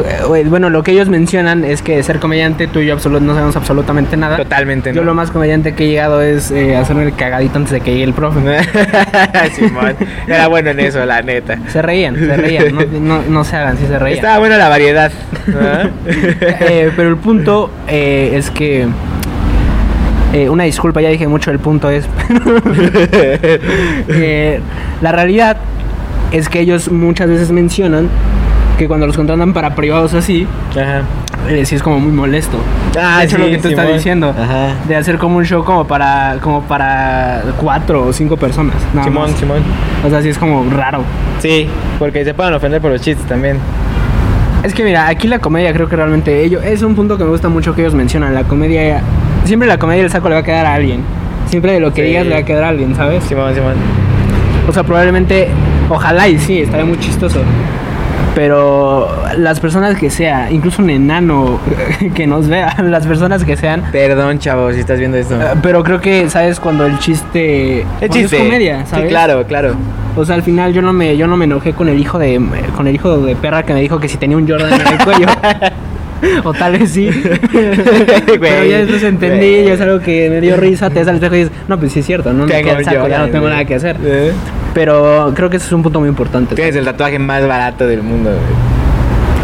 bueno, 0.47 0.69
lo 0.69 0.83
que 0.83 0.91
ellos 0.93 1.09
mencionan 1.09 1.65
es 1.65 1.81
que 1.81 2.03
ser 2.03 2.19
comediante, 2.19 2.67
tú 2.67 2.81
y 2.81 2.87
yo 2.87 2.95
absolut- 2.99 3.21
no 3.23 3.33
sabemos 3.33 3.57
absolutamente 3.57 4.15
nada. 4.17 4.37
Totalmente, 4.37 4.93
Yo 4.93 5.01
¿no? 5.01 5.07
lo 5.07 5.15
más 5.15 5.31
comediante 5.31 5.75
que 5.75 5.85
he 5.85 5.89
llegado 5.89 6.21
es 6.21 6.51
eh, 6.51 6.77
hacerme 6.77 7.05
el 7.05 7.15
cagadito 7.15 7.57
antes 7.57 7.73
de 7.73 7.81
que 7.81 7.93
llegue 7.93 8.05
el 8.05 8.13
profe. 8.13 8.41
Simón. 9.55 9.95
Era 10.27 10.49
bueno 10.49 10.71
en 10.71 10.81
eso, 10.81 11.05
la 11.07 11.23
neta. 11.23 11.59
Se 11.69 11.81
reían, 11.81 12.17
se 12.17 12.37
reían. 12.37 12.75
No, 12.75 12.83
no, 13.01 13.23
no 13.27 13.45
se 13.45 13.57
hagan, 13.57 13.79
sí 13.79 13.87
se 13.87 13.99
reían. 13.99 14.19
Estaba 14.19 14.39
buena 14.39 14.59
la 14.59 14.69
variedad. 14.69 15.11
Eh, 16.07 16.91
pero 16.97 17.09
el 17.09 17.17
punto 17.17 17.71
eh, 17.89 18.33
es 18.35 18.51
que. 18.51 18.87
eh, 20.33 20.49
una 20.51 20.65
disculpa, 20.65 21.01
ya 21.01 21.09
dije 21.09 21.27
mucho, 21.27 21.51
el 21.51 21.59
punto 21.59 21.89
es. 21.91 22.05
Eh, 24.09 24.61
la 25.01 25.13
realidad 25.13 25.57
es 26.33 26.49
que 26.49 26.61
ellos 26.61 26.91
muchas 26.91 27.29
veces 27.29 27.51
mencionan 27.53 28.09
que 28.79 28.89
cuando 28.89 29.07
los 29.07 29.17
contratan 29.17 29.53
para 29.55 29.75
privados 29.75 30.13
así, 30.13 30.47
Ajá. 30.73 31.03
eh, 31.49 31.65
sí 31.65 31.77
es 31.77 31.83
como 31.83 31.99
muy 31.99 32.13
molesto. 32.13 32.59
Ah, 33.01 33.25
hecho, 33.25 33.37
sí, 33.37 33.43
lo 33.43 33.49
que 33.49 33.59
tú 33.59 33.69
estás 33.69 33.85
Simón. 33.85 33.97
diciendo. 33.97 34.35
Ajá. 34.39 34.75
De 34.87 34.97
hacer 34.97 35.17
como 35.19 35.39
un 35.39 35.45
show 35.47 35.65
como 35.65 35.87
para 35.87 36.37
como 36.43 36.63
para 36.63 37.43
cuatro 37.59 38.07
o 38.07 38.13
cinco 38.13 38.37
personas. 38.37 38.75
Simón, 39.03 39.31
más. 39.31 39.31
Simón. 39.39 39.63
O 40.05 40.11
sea, 40.11 40.21
sí 40.21 40.29
es 40.29 40.37
como 40.39 40.65
raro. 40.71 41.03
Sí, 41.41 41.69
porque 41.99 42.25
se 42.25 42.35
pueden 42.35 42.53
ofender 42.55 42.81
por 42.83 42.91
los 42.91 43.01
chistes 43.01 43.27
también. 43.27 43.57
Es 44.63 44.75
que 44.75 44.83
mira, 44.85 45.07
aquí 45.09 45.29
la 45.29 45.39
comedia 45.39 45.73
creo 45.73 45.89
que 45.89 45.97
realmente 45.97 46.43
ellos 46.45 46.63
es 46.65 46.83
un 46.83 46.95
punto 46.97 47.17
que 47.17 47.25
me 47.25 47.31
gusta 47.31 47.49
mucho 47.49 47.75
que 47.75 47.81
ellos 47.83 47.95
mencionan. 47.95 48.35
La 48.35 48.43
comedia 48.45 49.01
siempre 49.45 49.69
la 49.69 49.79
comedia 49.79 50.03
del 50.03 50.11
saco 50.11 50.29
le 50.29 50.35
va 50.35 50.41
a 50.41 50.45
quedar 50.45 50.67
a 50.67 50.75
alguien. 50.75 51.01
Siempre 51.49 51.73
de 51.73 51.81
lo 51.81 51.95
que 51.95 52.03
Sí. 52.03 52.09
digas 52.09 52.27
le 52.27 52.33
va 52.35 52.41
a 52.41 52.45
quedar 52.45 52.65
a 52.65 52.69
alguien, 52.71 52.95
¿sabes? 52.95 53.23
Simón, 53.25 53.55
Simón. 53.55 53.75
O 54.69 54.73
sea, 54.73 54.83
probablemente, 54.83 55.49
ojalá 55.89 56.29
y 56.29 56.39
sí, 56.39 56.61
estaría 56.61 56.85
muy 56.85 56.99
chistoso. 56.99 57.41
Pero 58.35 59.09
las 59.39 59.61
personas 59.61 59.97
que 59.97 60.11
sea, 60.11 60.51
incluso 60.51 60.83
un 60.83 60.91
enano 60.91 61.59
que 62.15 62.27
nos 62.27 62.49
vea, 62.49 62.77
las 62.83 63.07
personas 63.07 63.45
que 63.45 63.57
sean. 63.57 63.83
Perdón, 63.93 64.39
chavo, 64.39 64.73
si 64.73 64.81
estás 64.81 64.99
viendo 64.99 65.17
esto. 65.17 65.41
eh, 65.41 65.55
Pero 65.63 65.83
creo 65.83 66.01
que, 66.01 66.29
¿sabes? 66.29 66.61
Cuando 66.61 66.85
el 66.85 66.99
chiste. 66.99 67.87
El 68.01 68.11
chiste. 68.11 68.37
Es 68.37 68.43
comedia, 68.43 68.85
¿sabes? 68.87 69.05
Sí, 69.07 69.09
claro, 69.09 69.45
claro. 69.47 69.75
O 70.17 70.25
sea, 70.25 70.35
al 70.35 70.43
final 70.43 70.73
yo 70.75 70.83
no 70.83 70.93
me, 70.93 71.17
yo 71.17 71.27
no 71.27 71.37
me 71.37 71.47
enojé 71.47 71.73
con 71.73 71.89
el 71.89 71.99
hijo 71.99 72.19
de 72.19 72.41
con 72.77 72.87
el 72.87 72.95
hijo 72.95 73.17
de 73.19 73.37
perra 73.37 73.63
que 73.63 73.73
me 73.73 73.81
dijo 73.81 73.99
que 74.01 74.09
si 74.09 74.19
tenía 74.19 74.37
un 74.37 74.47
Jordan 74.49 74.73
en 74.81 74.87
el 74.87 74.99
cuello. 75.05 75.27
o 76.45 76.53
tal 76.53 76.79
vez 76.79 76.91
sí. 76.91 77.11
Pero 77.53 78.65
ya 78.65 78.79
después 78.79 79.03
entendí 79.03 79.51
güey. 79.51 79.69
y 79.69 79.69
es 79.69 79.81
algo 79.81 80.01
que 80.01 80.29
me 80.31 80.41
dio 80.41 80.57
risa. 80.57 80.91
Te 80.91 81.01
espejo 81.01 81.35
y 81.35 81.39
dices, 81.39 81.53
no, 81.69 81.79
pues 81.79 81.93
sí 81.93 82.01
es 82.01 82.07
cierto, 82.07 82.33
no 82.33 82.47
me 82.47 82.53
Tengo 82.53 82.71
queda 82.71 82.83
ya 82.83 82.93
no 82.93 83.01
Jordan, 83.01 83.31
tengo 83.31 83.49
nada 83.49 83.65
que 83.65 83.75
hacer. 83.75 83.97
Eh. 84.05 84.33
Pero 84.75 85.33
creo 85.35 85.49
que 85.51 85.57
ese 85.57 85.67
es 85.67 85.73
un 85.73 85.83
punto 85.83 86.01
muy 86.01 86.09
importante. 86.09 86.55
Tienes 86.55 86.77
el 86.77 86.85
tatuaje 86.85 87.19
más 87.19 87.47
barato 87.47 87.87
del 87.87 88.03
mundo, 88.03 88.31
güey. 88.31 88.77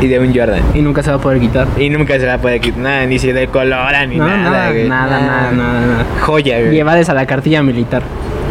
Y 0.05 0.09
de 0.09 0.19
un 0.19 0.35
Jordan. 0.35 0.63
Y 0.75 0.81
nunca 0.81 1.03
se 1.03 1.11
va 1.11 1.17
a 1.17 1.21
poder 1.21 1.39
quitar. 1.39 1.69
Y 1.79 1.89
nunca 1.89 2.19
se 2.19 2.27
va 2.27 2.35
a 2.35 2.39
poder 2.39 2.61
quitar 2.61 2.81
nada, 2.81 3.07
ni 3.07 3.19
se 3.21 3.33
decolora, 3.33 4.05
ni 4.05 4.17
No, 4.17 4.27
nada, 4.27 4.51
nada, 4.51 4.71
güey. 4.71 4.89
nada, 4.89 5.21
nada, 5.21 5.53
nada, 5.53 5.87
nada. 5.87 6.07
Joya, 6.21 6.59
güey. 6.61 6.73
Llevades 6.73 7.09
a 7.09 7.15
la 7.15 7.25
cartilla 7.25 7.63
militar. 7.63 8.03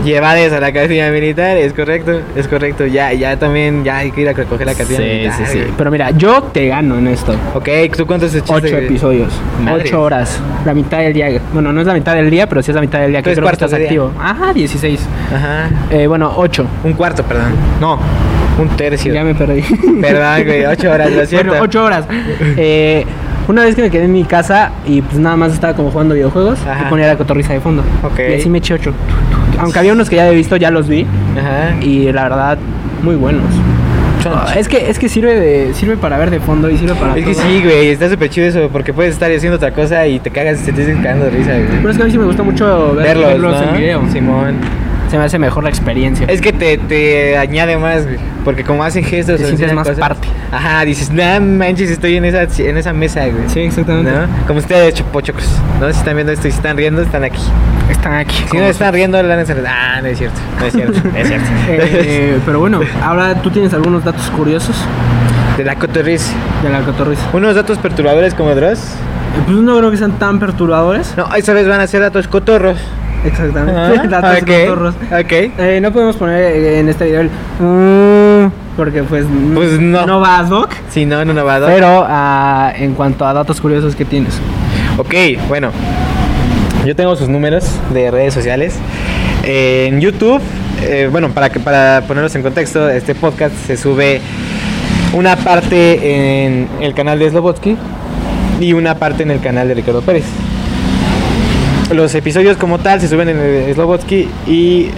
Llevades 0.04 0.52
a 0.52 0.60
la 0.60 0.72
cartilla 0.72 1.12
militar, 1.12 1.58
es 1.58 1.74
correcto, 1.74 2.22
es 2.36 2.48
correcto. 2.48 2.86
Ya, 2.88 3.14
ya 3.14 3.38
también, 3.38 3.84
ya 3.84 3.98
hay 3.98 4.12
que 4.12 4.22
ir 4.22 4.30
a 4.30 4.34
recoger 4.34 4.66
la 4.66 4.74
cartilla 4.74 5.00
militar. 5.00 5.40
güey. 5.54 5.66
Pero 5.78 5.92
mira, 5.92 6.12
yo 6.12 6.44
te 6.52 6.68
gano 6.68 6.98
en 6.98 7.08
esto. 7.08 7.36
Ok, 7.54 7.70
¿tú 7.96 8.06
cuántos 8.08 8.34
echaste? 8.34 8.68
Ocho 8.68 8.78
episodios, 8.78 9.32
ocho 9.72 10.02
horas, 10.02 10.40
la 10.66 10.74
mitad 10.74 11.00
del 11.00 11.14
día. 11.14 11.30
Bueno, 11.54 11.72
no 11.72 11.82
es 11.82 11.88
la 11.88 11.94
mitad 11.94 12.16
del 12.16 12.30
día, 12.30 12.48
pero 12.48 12.62
sí 12.64 12.72
es 12.72 12.76
la 12.76 12.82
mitad 12.82 13.00
del 13.00 13.12
día 13.12 13.22
que 13.22 13.34
creo 13.34 13.46
que 13.48 13.54
estás 13.54 13.72
día. 13.72 13.80
activo. 13.82 14.12
Ajá, 14.20 14.54
16. 14.54 15.00
Ajá. 15.36 15.70
Eh, 15.92 16.08
bueno, 16.08 16.34
ocho. 16.36 16.66
Un 16.84 16.94
cuarto, 16.94 17.24
perdón. 17.24 17.54
No, 17.80 18.00
un 18.60 18.70
tercio. 18.70 19.14
Ya 19.14 19.24
me 19.24 19.36
perdí. 19.36 19.62
Perdón, 20.02 20.44
güey, 20.46 20.66
ocho 20.66 20.92
horas, 20.92 21.12
lo 21.12 21.26
siento. 21.26 21.50
Bueno, 21.50 21.64
ocho 21.64 21.84
horas. 21.84 22.06
Eh, 22.58 23.06
una 23.48 23.64
vez 23.64 23.76
que 23.76 23.82
me 23.82 23.90
quedé 23.90 24.06
en 24.06 24.14
mi 24.14 24.24
casa 24.24 24.72
y 24.86 25.02
pues 25.02 25.18
nada 25.20 25.36
más 25.36 25.54
estaba 25.54 25.74
como 25.76 25.92
jugando 25.92 26.14
videojuegos 26.16 26.60
Ajá. 26.66 26.86
y 26.86 26.90
ponía 26.90 27.08
la 27.08 27.18
cotorriza 27.18 27.54
de 27.54 27.60
fondo. 27.60 27.84
Ok. 28.04 28.20
Y 28.30 28.34
así 28.36 28.50
me 28.50 28.60
eché 28.60 28.76
ocho. 28.76 28.94
Aunque 29.62 29.80
había 29.80 29.94
unos 29.94 30.10
que 30.10 30.16
ya 30.18 30.24
había 30.24 30.36
visto, 30.38 30.56
ya 30.58 30.72
los 30.72 30.88
vi. 30.88 31.06
Ajá. 31.38 31.76
Y 31.82 32.12
la 32.12 32.24
verdad, 32.24 32.58
muy 33.04 33.16
buenos. 33.16 33.46
Ah, 34.24 34.54
es 34.56 34.68
que, 34.68 34.90
es 34.90 35.00
que 35.00 35.10
sirve 35.10 35.34
de, 35.34 35.74
sirve 35.74 35.98
para 35.98 36.18
ver 36.20 36.30
de 36.30 36.40
fondo 36.40 36.70
y 36.70 36.78
sirve 36.78 36.94
para 36.94 37.18
Es 37.18 37.26
que 37.26 37.34
sí, 37.34 37.62
güey, 37.64 37.88
está 37.90 38.08
súper 38.08 38.30
chido 38.30 38.46
eso, 38.48 38.70
porque 38.72 38.94
puedes 38.94 39.14
estar 39.14 39.32
haciendo 39.32 39.56
otra 39.58 39.72
cosa 39.72 40.06
y 40.06 40.20
te 40.20 40.30
cagas 40.30 40.62
y 40.68 40.72
te 40.72 40.82
estás 40.84 40.96
cagando 41.02 41.26
de 41.26 41.32
risa, 41.32 41.54
güey. 41.54 41.66
Pero 41.78 41.90
es 41.90 41.98
que 41.98 42.04
a 42.04 42.06
mí 42.06 42.12
sí 42.12 42.18
me 42.20 42.26
gusta 42.26 42.44
mucho 42.44 42.94
ver- 42.96 43.08
Verlos, 43.08 43.28
verlos 43.32 43.52
¿no? 43.60 43.64
en 43.70 43.78
video. 43.78 44.02
Simón. 44.12 44.56
Se 45.12 45.18
me 45.18 45.26
hace 45.26 45.38
mejor 45.38 45.64
la 45.66 45.70
experiencia. 45.70 46.26
Es 46.30 46.40
que 46.40 46.54
te, 46.54 46.78
te 46.78 47.38
añade 47.38 47.76
más, 47.78 48.06
güey, 48.06 48.18
porque 48.46 48.64
como 48.64 48.82
hacen 48.82 49.04
gestos... 49.04 49.42
Te 49.42 49.46
sientes 49.46 49.74
más 49.74 49.86
cosas, 49.86 50.00
parte. 50.00 50.26
Ajá, 50.54 50.86
dices, 50.86 51.12
no 51.12 51.42
manches, 51.42 51.92
estoy 51.92 52.16
en 52.16 52.24
esa, 52.24 52.44
en 52.64 52.78
esa 52.78 52.94
mesa, 52.94 53.26
güey. 53.28 53.50
Sí, 53.50 53.60
exactamente. 53.60 54.10
¿No? 54.10 54.48
Como 54.48 54.60
ustedes, 54.60 54.94
chopochocos, 54.94 55.44
¿no? 55.82 55.92
Si 55.92 56.00
están 56.00 56.16
viendo 56.16 56.32
esto 56.32 56.48
y 56.48 56.52
si 56.52 56.56
están 56.56 56.78
riendo, 56.78 57.02
están 57.02 57.26
aquí. 57.26 57.42
Están 57.90 58.14
aquí. 58.14 58.42
Si 58.50 58.56
no 58.56 58.64
están 58.64 58.94
riendo, 58.94 59.22
la 59.22 59.44
Ah, 59.68 60.00
no 60.02 60.08
es 60.08 60.18
cierto, 60.18 60.40
no 60.58 60.66
es 60.66 60.74
cierto, 60.74 61.02
no 61.04 61.18
es 61.18 61.28
cierto. 61.28 61.48
Eh, 61.70 62.40
pero 62.46 62.60
bueno, 62.60 62.80
ahora 63.04 63.36
tú 63.42 63.52
tienes 63.52 63.74
algunos 63.74 64.06
datos 64.06 64.30
curiosos 64.32 64.78
de 65.58 65.66
la 65.66 65.76
cotorriz. 65.76 66.32
de 66.64 66.70
la 66.70 66.84
cotorriza. 66.84 67.24
Unos 67.34 67.56
datos 67.56 67.78
perturbadores 67.80 68.34
como 68.34 68.52
otros. 68.52 68.80
Eh, 68.80 69.42
Pues 69.46 69.58
no 69.58 69.78
creo 69.78 69.92
que 69.92 69.98
sean 69.98 70.18
tan 70.18 70.40
perturbadores. 70.40 71.14
No, 71.18 71.36
esta 71.36 71.52
vez 71.52 71.68
van 71.68 71.82
a 71.82 71.88
ser 71.88 72.00
datos 72.02 72.30
cotorros. 72.30 72.78
Exactamente. 73.24 73.80
Ah, 73.80 74.08
datos 74.10 74.42
ok, 74.42 74.50
cotorros. 74.66 74.96
Ok. 74.96 75.32
Eh, 75.32 75.80
no 75.82 75.92
podemos 75.92 76.16
poner 76.18 76.42
eh, 76.56 76.80
en 76.80 76.90
este 76.90 77.06
video 77.06 77.22
el 77.22 77.30
"Mm", 77.60 78.52
porque 78.76 79.04
pues, 79.04 79.26
n- 79.26 79.54
Pues 79.56 79.80
no. 79.80 80.06
no 80.06 80.20
va 80.20 80.40
a 80.40 80.44
doc. 80.44 80.72
Si 80.90 81.06
no, 81.06 81.24
no, 81.26 81.46
va. 81.46 81.60
Pero 81.66 82.06
ah, 82.08 82.74
en 82.76 82.94
cuanto 82.94 83.26
a 83.26 83.34
datos 83.34 83.62
curiosos 83.62 83.96
que 83.96 84.06
tienes. 84.06 84.40
Ok, 84.98 85.14
bueno. 85.48 85.72
Yo 86.86 86.96
tengo 86.96 87.16
sus 87.16 87.30
números 87.30 87.64
de 87.94 88.10
redes 88.10 88.34
sociales. 88.34 88.76
En 89.44 90.02
YouTube, 90.02 90.42
eh, 90.82 91.08
bueno, 91.12 91.30
para, 91.30 91.50
que, 91.52 91.60
para 91.60 92.02
ponerlos 92.08 92.34
en 92.36 92.42
contexto, 92.42 92.90
este 92.90 93.14
podcast 93.14 93.54
se 93.68 93.78
sube 93.78 94.20
una 95.14 95.36
parte 95.36 96.46
en 96.46 96.68
el 96.80 96.94
canal 96.96 97.20
de 97.20 97.30
Slobotsky 97.30 97.78
y 98.60 98.74
una 98.74 98.96
parte 98.96 99.22
en 99.24 99.30
el 99.32 99.42
canal 99.42 99.68
de 99.68 99.76
Ricardo 99.76 100.02
Pérez. 100.02 100.24
Los 101.94 102.16
episodios 102.16 102.56
como 102.56 102.80
tal 102.80 103.02
se 103.02 103.08
suben 103.10 103.28
en 103.30 103.38
el 103.38 103.74
Slobotsky 103.74 104.30
y 104.48 104.92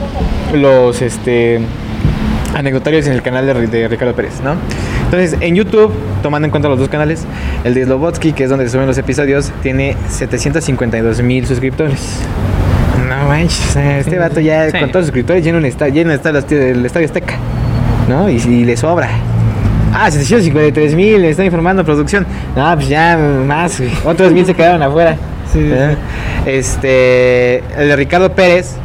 los 0.54 1.02
este, 1.02 1.60
anecdotarios 2.56 3.08
en 3.08 3.14
el 3.14 3.24
canal 3.24 3.48
de, 3.48 3.68
de 3.68 3.88
Ricardo 3.88 4.14
Pérez, 4.14 4.42
¿no? 4.44 4.56
Entonces, 5.06 5.36
en 5.42 5.56
YouTube, 5.56 5.92
tomando 6.22 6.46
en 6.46 6.52
cuenta 6.52 6.70
los 6.70 6.78
dos 6.78 6.90
canales, 6.90 7.26
el 7.64 7.74
de 7.74 7.86
Slobotsky, 7.86 8.34
que 8.34 8.44
es 8.44 8.50
donde 8.50 8.66
se 8.66 8.72
suben 8.72 8.86
los 8.86 8.98
episodios, 9.00 9.52
tiene 9.64 9.98
752 10.08 11.22
mil 11.24 11.48
suscriptores. 11.48 12.20
No 13.08 13.28
manches, 13.28 13.76
este 13.76 14.20
vato 14.20 14.40
ya 14.40 14.70
sí. 14.70 14.78
con 14.78 14.90
todos 14.90 15.02
los 15.02 15.06
suscriptores 15.06 15.44
lleno 15.44 15.58
un 15.58 15.66
estadio, 15.66 16.12
está 16.12 16.30
el 16.30 16.86
estadio 16.86 17.08
Azteca, 17.08 17.36
¿no? 18.08 18.30
Y, 18.30 18.36
y 18.36 18.66
le 18.66 18.78
sobra. 18.78 19.10
Ah, 19.94 20.10
753 20.10 20.96
mil, 20.96 21.22
me 21.22 21.30
está 21.30 21.44
informando 21.44 21.84
producción. 21.84 22.26
No, 22.56 22.74
pues 22.76 22.88
ya 22.88 23.18
más. 23.18 23.82
Otros 24.04 24.32
mil 24.32 24.46
se 24.46 24.54
quedaron 24.54 24.82
afuera. 24.82 25.16
Sí, 25.54 25.60
sí, 25.60 25.70
¿Eh? 25.72 25.96
Este, 26.46 27.58
el 27.82 27.88
de 27.90 27.96
Ricardo 27.96 28.32
Pérez, 28.34 28.76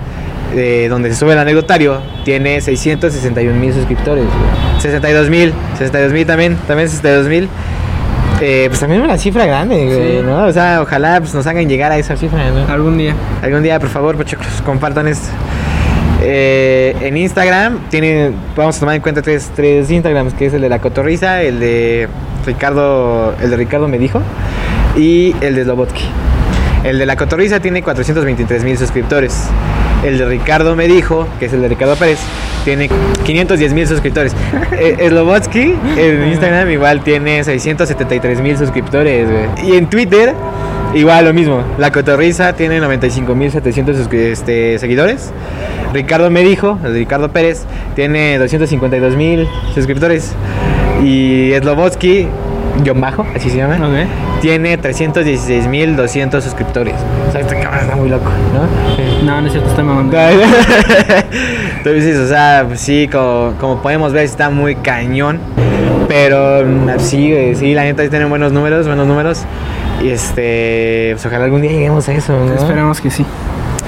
eh, 0.54 0.87
donde 0.88 1.11
se 1.11 1.16
sube 1.16 1.33
el 1.33 1.38
anecdotario, 1.38 2.00
tiene 2.24 2.61
661 2.61 3.59
mil 3.59 3.72
suscriptores. 3.72 4.24
güey. 4.24 4.81
62 4.81 5.31
mil, 5.31 5.52
62 5.78 6.12
mil 6.12 6.26
también, 6.26 6.57
también 6.66 6.88
62 6.88 7.26
mil. 7.28 7.48
Eh, 8.40 8.66
pues 8.68 8.78
también 8.78 9.02
una 9.02 9.18
cifra 9.18 9.46
grande, 9.46 9.85
güey, 9.87 10.18
Sí. 10.18 10.22
¿no? 10.24 10.44
O 10.44 10.52
sea, 10.52 10.81
ojalá 10.83 11.18
pues, 11.18 11.35
nos 11.35 11.44
hagan 11.48 11.68
llegar 11.68 11.90
a 11.90 11.98
esa 11.98 12.16
cifra, 12.16 12.50
¿no? 12.50 12.72
Algún 12.72 12.96
día. 12.96 13.12
Algún 13.42 13.64
día, 13.64 13.81
por 13.81 13.88
favor, 13.88 14.16
pochocos, 14.16 14.46
compartan 14.64 15.09
esto. 15.09 15.26
Eh, 16.22 16.94
en 17.00 17.16
Instagram 17.16 17.78
tiene, 17.90 18.31
vamos 18.57 18.76
a 18.76 18.81
tomar 18.81 18.94
en 18.96 19.02
cuenta 19.02 19.22
tres, 19.22 19.50
tres 19.57 19.90
Instagrams, 19.90 20.35
que 20.35 20.46
es 20.46 20.54
el 20.54 20.61
de 20.61 20.68
la 20.68 20.81
Cotorriza, 20.81 21.42
el 21.42 21.59
de 21.61 22.09
Ricardo, 22.46 23.35
el 23.42 23.50
de 23.50 23.57
Ricardo 23.57 23.88
me 23.88 23.98
dijo 23.98 24.20
y 24.96 25.35
el 25.40 25.54
de 25.57 25.64
Slobotsky. 25.64 26.04
El 26.85 26.99
de 26.99 27.07
la 27.07 27.17
Cotorriza 27.17 27.61
tiene 27.61 27.83
423 27.83 28.64
mil 28.64 28.79
suscriptores. 28.79 29.49
El 30.05 30.17
de 30.17 30.27
Ricardo 30.27 30.77
me 30.77 30.87
dijo, 30.87 31.27
que 31.38 31.47
es 31.47 31.53
el 31.53 31.61
de 31.61 31.69
Ricardo 31.69 31.97
Pérez, 31.97 32.21
tiene 32.64 32.88
510 33.25 33.75
mil 33.75 33.87
suscriptores. 33.87 34.35
Eh, 34.81 35.09
Slobotsky 35.09 35.75
en 35.97 36.29
Instagram 36.29 36.71
igual 36.71 37.03
tiene 37.03 37.43
673 37.43 38.41
mil 38.41 38.57
suscriptores, 38.57 39.29
güey. 39.29 39.69
Y 39.69 39.77
en 39.77 39.91
Twitter 39.91 40.33
igual 40.95 41.25
lo 41.25 41.35
mismo. 41.35 41.64
La 41.79 41.91
Cotorriza 41.91 42.53
tiene 42.53 42.79
95 42.79 43.35
mil 43.35 43.51
700 43.51 44.09
este, 44.12 44.79
seguidores. 44.79 45.33
Ricardo 45.93 46.31
me 46.31 46.43
dijo, 46.43 46.79
el 46.85 46.93
de 46.93 46.99
Ricardo 47.01 47.31
Pérez, 47.31 47.64
tiene 47.97 48.38
252 48.38 49.17
mil 49.17 49.49
suscriptores. 49.75 50.33
Y 51.03 51.53
Slobotsky, 51.61 52.29
John 52.87 53.01
Bajo, 53.01 53.27
así 53.35 53.51
se 53.51 53.57
llama, 53.57 53.75
Ok. 53.77 54.41
tiene 54.41 54.79
316.200 54.79 56.41
suscriptores. 56.41 56.95
O 57.29 57.33
sea, 57.33 57.41
este 57.41 57.59
cabrón 57.61 57.81
está 57.81 57.97
muy 57.97 58.09
loco, 58.09 58.31
¿no? 58.55 59.25
No, 59.27 59.41
no 59.41 59.47
es 59.47 59.53
cierto, 59.53 59.71
estoy 59.71 59.85
mamando. 59.85 60.17
Entonces, 61.79 62.19
o 62.19 62.29
sea, 62.29 62.64
pues 62.67 62.81
sí, 62.81 63.09
como, 63.11 63.55
como 63.61 63.83
podemos 63.83 64.12
ver, 64.12 64.25
está 64.25 64.51
muy 64.51 64.75
cañón. 64.77 65.38
Pero 66.09 66.64
mm, 66.64 66.99
sí, 66.99 67.55
sí, 67.55 67.75
la 67.75 67.83
neta, 67.85 68.03
sí 68.03 68.09
tienen 68.09 68.29
buenos 68.29 68.53
números, 68.53 68.87
buenos 68.87 69.07
números. 69.07 69.43
Y 70.03 70.11
este, 70.11 71.11
pues 71.12 71.27
ojalá 71.27 71.45
algún 71.45 71.61
día 71.62 71.73
lleguemos 71.73 72.09
a 72.09 72.12
eso, 72.12 72.33
¿no? 72.33 72.55
Esperemos 72.55 73.01
que 73.01 73.11
sí. 73.11 73.25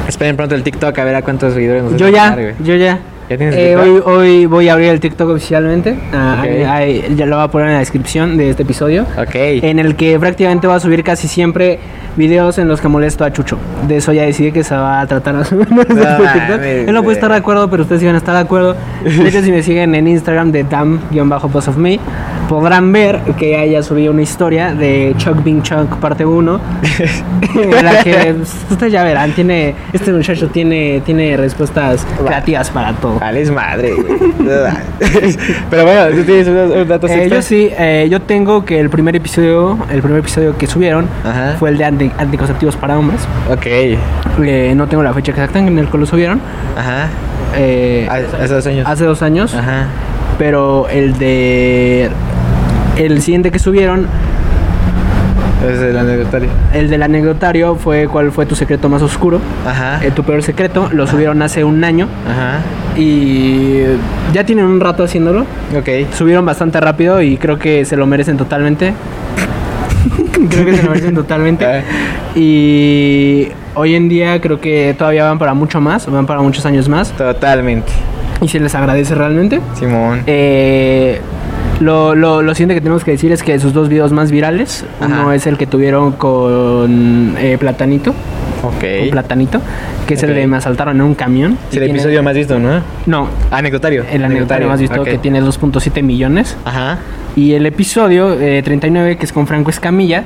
Esperen 0.08 0.36
pronto 0.36 0.54
el 0.56 0.62
TikTok 0.62 0.98
a 0.98 1.04
ver 1.04 1.14
a 1.14 1.22
cuántos 1.22 1.54
seguidores 1.54 1.84
nos 1.84 1.96
Yo 1.96 2.06
a 2.08 2.10
ya, 2.10 2.30
dar, 2.30 2.54
yo 2.60 2.74
ya. 2.74 2.98
¿Ya 3.30 3.36
tienes 3.38 3.54
Eh, 3.54 3.76
hoy, 3.76 4.02
hoy 4.04 4.46
voy 4.46 4.68
a 4.68 4.72
abrir 4.72 4.88
el 4.88 4.98
TikTok 4.98 5.30
oficialmente. 5.30 5.96
Ah, 6.12 6.40
ahí- 6.42 6.64
ahí- 6.64 7.14
ya 7.16 7.26
lo 7.26 7.36
voy 7.36 7.44
a 7.44 7.48
poner 7.48 7.68
en 7.68 7.74
la 7.74 7.78
descripción 7.78 8.36
de 8.36 8.50
este 8.50 8.64
episodio. 8.64 9.04
Ok. 9.16 9.34
En 9.36 9.78
el 9.78 9.94
que 9.94 10.18
prácticamente 10.18 10.66
voy 10.66 10.74
a 10.76 10.80
subir 10.80 11.04
casi 11.04 11.28
siempre 11.28 11.78
videos 12.16 12.58
en 12.58 12.66
los 12.66 12.80
que 12.80 12.88
molesto 12.88 13.24
a 13.24 13.32
Chucho. 13.32 13.56
De 13.86 13.98
eso 13.98 14.12
ya 14.12 14.22
decidí 14.24 14.50
que 14.50 14.64
se 14.64 14.74
va 14.74 15.00
a 15.00 15.06
tratar 15.06 15.36
a 15.36 15.44
subir 15.44 15.68
este 15.78 15.94
TikTok. 15.94 16.60
Él 16.88 16.92
no 16.92 17.04
puede 17.04 17.14
estar 17.14 17.30
de 17.30 17.36
acuerdo, 17.36 17.70
pero 17.70 17.84
ustedes 17.84 18.00
sí 18.00 18.06
van 18.06 18.16
a 18.16 18.18
estar 18.18 18.34
de 18.34 18.40
acuerdo. 18.40 18.74
De 19.04 19.28
hecho, 19.28 19.42
si 19.42 19.52
me 19.52 19.62
siguen 19.62 19.94
en 19.94 20.08
Instagram 20.08 20.50
de 20.50 20.64
dam-post 20.64 21.68
of 21.68 21.76
me, 21.76 22.00
podrán 22.50 22.90
ver 22.90 23.20
que 23.38 23.56
haya 23.56 23.80
subido 23.80 24.10
una 24.12 24.22
historia 24.22 24.74
de 24.74 25.14
Chuck 25.18 25.40
Bing 25.44 25.62
Chuck 25.62 25.98
parte 26.00 26.24
1. 26.26 26.60
en 27.54 27.84
la 27.84 28.02
que 28.02 28.34
pues, 28.36 28.56
ustedes 28.68 28.92
ya 28.92 29.04
verán, 29.04 29.30
tiene, 29.32 29.76
este 29.92 30.12
muchacho 30.12 30.48
tiene, 30.48 31.00
tiene 31.06 31.36
respuestas 31.36 32.04
creativas 32.26 32.68
para 32.70 32.92
todo. 32.94 33.20
Vale, 33.20 33.48
madre. 33.52 33.92
Pero 35.70 35.84
bueno, 35.84 36.06
tú 36.16 36.24
tienes 36.24 36.48
unos, 36.48 36.72
unos 36.72 36.88
datos 36.88 37.08
Eh, 37.12 37.28
yo 37.30 37.40
sí, 37.40 37.70
eh, 37.78 38.08
yo 38.10 38.20
tengo 38.20 38.64
que 38.64 38.80
el 38.80 38.90
primer 38.90 39.14
episodio, 39.14 39.78
el 39.88 40.02
primer 40.02 40.18
episodio 40.18 40.58
que 40.58 40.66
subieron 40.66 41.06
Ajá. 41.24 41.54
fue 41.56 41.70
el 41.70 41.78
de 41.78 41.84
anti- 41.84 42.10
anticonceptivos 42.18 42.74
para 42.76 42.98
hombres. 42.98 43.20
Ok. 43.48 43.66
Eh, 43.66 44.72
no 44.76 44.88
tengo 44.88 45.04
la 45.04 45.14
fecha 45.14 45.30
exacta 45.30 45.60
en 45.60 45.78
el 45.78 45.86
que 45.88 45.98
lo 45.98 46.04
subieron. 46.04 46.40
Ajá. 46.76 47.06
eh, 47.56 48.08
Hace 48.10 48.42
hace 48.42 48.54
dos 48.54 48.66
años. 48.66 48.86
hace 48.88 49.04
dos 49.04 49.22
años. 49.22 49.54
Ajá. 49.54 49.86
Pero 50.38 50.88
el 50.88 51.16
de 51.18 52.10
El 53.00 53.22
siguiente 53.22 53.50
que 53.50 53.58
subieron, 53.58 54.06
Es 55.66 55.78
el 55.80 55.96
anecdotario. 55.96 56.50
el 56.74 56.90
del 56.90 57.02
anecdotario, 57.02 57.74
fue 57.76 58.06
cuál 58.08 58.30
fue 58.30 58.44
tu 58.44 58.54
secreto 58.54 58.90
más 58.90 59.00
oscuro. 59.00 59.40
Ajá. 59.66 60.04
Eh, 60.04 60.10
tu 60.10 60.22
peor 60.22 60.42
secreto, 60.42 60.90
lo 60.92 61.06
subieron 61.06 61.40
hace 61.40 61.64
un 61.64 61.82
año 61.82 62.08
Ajá. 62.28 62.60
y 63.00 63.84
ya 64.34 64.44
tienen 64.44 64.66
un 64.66 64.80
rato 64.80 65.02
haciéndolo. 65.02 65.46
Ok. 65.78 66.12
Subieron 66.14 66.44
bastante 66.44 66.78
rápido 66.78 67.22
y 67.22 67.38
creo 67.38 67.58
que 67.58 67.86
se 67.86 67.96
lo 67.96 68.06
merecen 68.06 68.36
totalmente. 68.36 68.92
creo 70.50 70.66
que 70.66 70.76
se 70.76 70.82
lo 70.82 70.90
merecen 70.90 71.14
totalmente. 71.14 71.64
Ah. 71.64 71.80
Y 72.34 73.48
hoy 73.76 73.94
en 73.94 74.10
día 74.10 74.38
creo 74.42 74.60
que 74.60 74.94
todavía 74.96 75.24
van 75.24 75.38
para 75.38 75.54
mucho 75.54 75.80
más, 75.80 76.04
van 76.10 76.26
para 76.26 76.42
muchos 76.42 76.66
años 76.66 76.86
más. 76.86 77.12
Totalmente. 77.12 77.90
Y 78.42 78.48
se 78.48 78.60
les 78.60 78.74
agradece 78.74 79.14
realmente. 79.14 79.60
Simón. 79.74 80.22
Eh, 80.26 81.20
lo, 81.80 82.14
lo, 82.14 82.42
lo 82.42 82.54
siguiente 82.54 82.74
que 82.74 82.80
tenemos 82.80 83.04
que 83.04 83.10
decir 83.12 83.32
es 83.32 83.42
que 83.42 83.58
sus 83.58 83.72
dos 83.72 83.88
videos 83.88 84.12
más 84.12 84.30
virales, 84.30 84.84
uno 85.00 85.22
Ajá. 85.22 85.34
es 85.34 85.46
el 85.46 85.56
que 85.58 85.66
tuvieron 85.66 86.12
con 86.12 87.34
eh, 87.38 87.56
Platanito, 87.58 88.14
con 88.60 88.70
ok. 88.74 89.10
Platanito, 89.10 89.60
que 90.06 90.14
es 90.14 90.22
el 90.22 90.34
de 90.34 90.46
me 90.46 90.56
asaltaron 90.58 90.96
en 90.96 91.02
un 91.02 91.14
camión. 91.14 91.58
Es 91.70 91.76
el 91.76 91.84
tiene- 91.84 91.94
episodio 91.98 92.22
más 92.22 92.34
visto, 92.34 92.58
¿no? 92.58 92.82
No, 93.06 93.28
Anecdotario. 93.50 94.04
el 94.10 94.24
anecdotario 94.24 94.68
más 94.68 94.80
visto 94.80 95.02
que 95.02 95.18
tiene 95.18 95.40
2.7 95.42 96.02
millones. 96.02 96.56
Ajá. 96.64 96.98
Y 97.36 97.52
el 97.54 97.64
episodio 97.66 98.38
eh, 98.40 98.62
39, 98.62 99.16
que 99.16 99.24
es 99.24 99.32
con 99.32 99.46
Franco 99.46 99.70
Escamilla. 99.70 100.24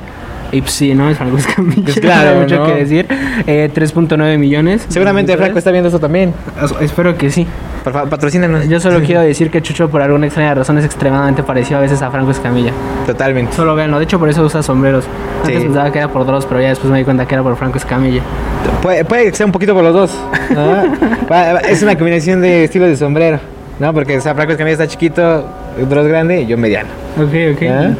Y 0.52 0.60
pues 0.60 0.72
sí, 0.72 0.94
¿no? 0.94 1.08
Es 1.10 1.16
Franco 1.18 1.36
Escamilla. 1.36 1.82
Pues 1.84 2.00
claro, 2.00 2.30
no 2.30 2.36
hay 2.36 2.42
mucho 2.42 2.56
¿no? 2.58 2.66
que 2.66 2.74
decir. 2.74 3.06
Eh, 3.46 3.70
3.9 3.74 4.38
millones. 4.38 4.84
Seguramente 4.88 5.36
Franco 5.36 5.58
está 5.58 5.70
viendo 5.70 5.88
eso 5.88 5.98
también. 5.98 6.32
Es- 6.62 6.74
Espero 6.80 7.16
que 7.16 7.30
sí. 7.30 7.46
Por 7.84 7.92
favor, 7.92 8.08
patrocínanos. 8.08 8.66
Yo 8.68 8.80
solo 8.80 9.00
quiero 9.06 9.20
decir 9.20 9.50
que 9.50 9.60
Chucho, 9.62 9.88
por 9.90 10.00
alguna 10.02 10.26
extraña 10.26 10.54
razón, 10.54 10.78
es 10.78 10.84
extremadamente 10.84 11.42
parecido 11.42 11.78
a 11.78 11.82
veces 11.82 12.00
a 12.02 12.10
Franco 12.10 12.30
Escamilla. 12.30 12.72
Totalmente. 13.06 13.52
Solo 13.54 13.74
véanlo. 13.76 13.98
De 13.98 14.04
hecho, 14.04 14.18
por 14.18 14.28
eso 14.28 14.42
usa 14.42 14.62
sombreros. 14.62 15.04
Antes 15.42 15.58
Sí. 15.58 15.64
pensaba 15.64 15.92
que 15.92 15.98
era 15.98 16.08
por 16.08 16.24
Dross, 16.26 16.46
pero 16.46 16.60
ya 16.60 16.68
después 16.70 16.90
me 16.90 16.98
di 16.98 17.04
cuenta 17.04 17.26
que 17.26 17.34
era 17.34 17.42
por 17.42 17.54
Franco 17.56 17.76
Escamilla. 17.78 18.22
Puede, 18.82 19.04
puede 19.04 19.30
que 19.30 19.36
sea 19.36 19.46
un 19.46 19.52
poquito 19.52 19.74
por 19.74 19.84
los 19.84 19.92
dos. 19.92 20.18
va- 21.30 21.58
es 21.60 21.82
una 21.82 21.94
combinación 21.96 22.40
de 22.40 22.64
estilos 22.64 22.88
de 22.88 22.96
sombrero. 22.96 23.38
¿No? 23.78 23.92
Porque 23.92 24.16
o 24.16 24.20
sea, 24.20 24.34
Franco 24.34 24.52
Escamilla 24.52 24.72
está 24.72 24.86
chiquito, 24.86 25.44
Dross 25.90 26.06
grande 26.06 26.42
y 26.42 26.46
yo 26.46 26.56
mediano. 26.56 26.88
Ok, 27.18 27.56
ok. 27.56 27.62
¿Ah? 27.68 27.90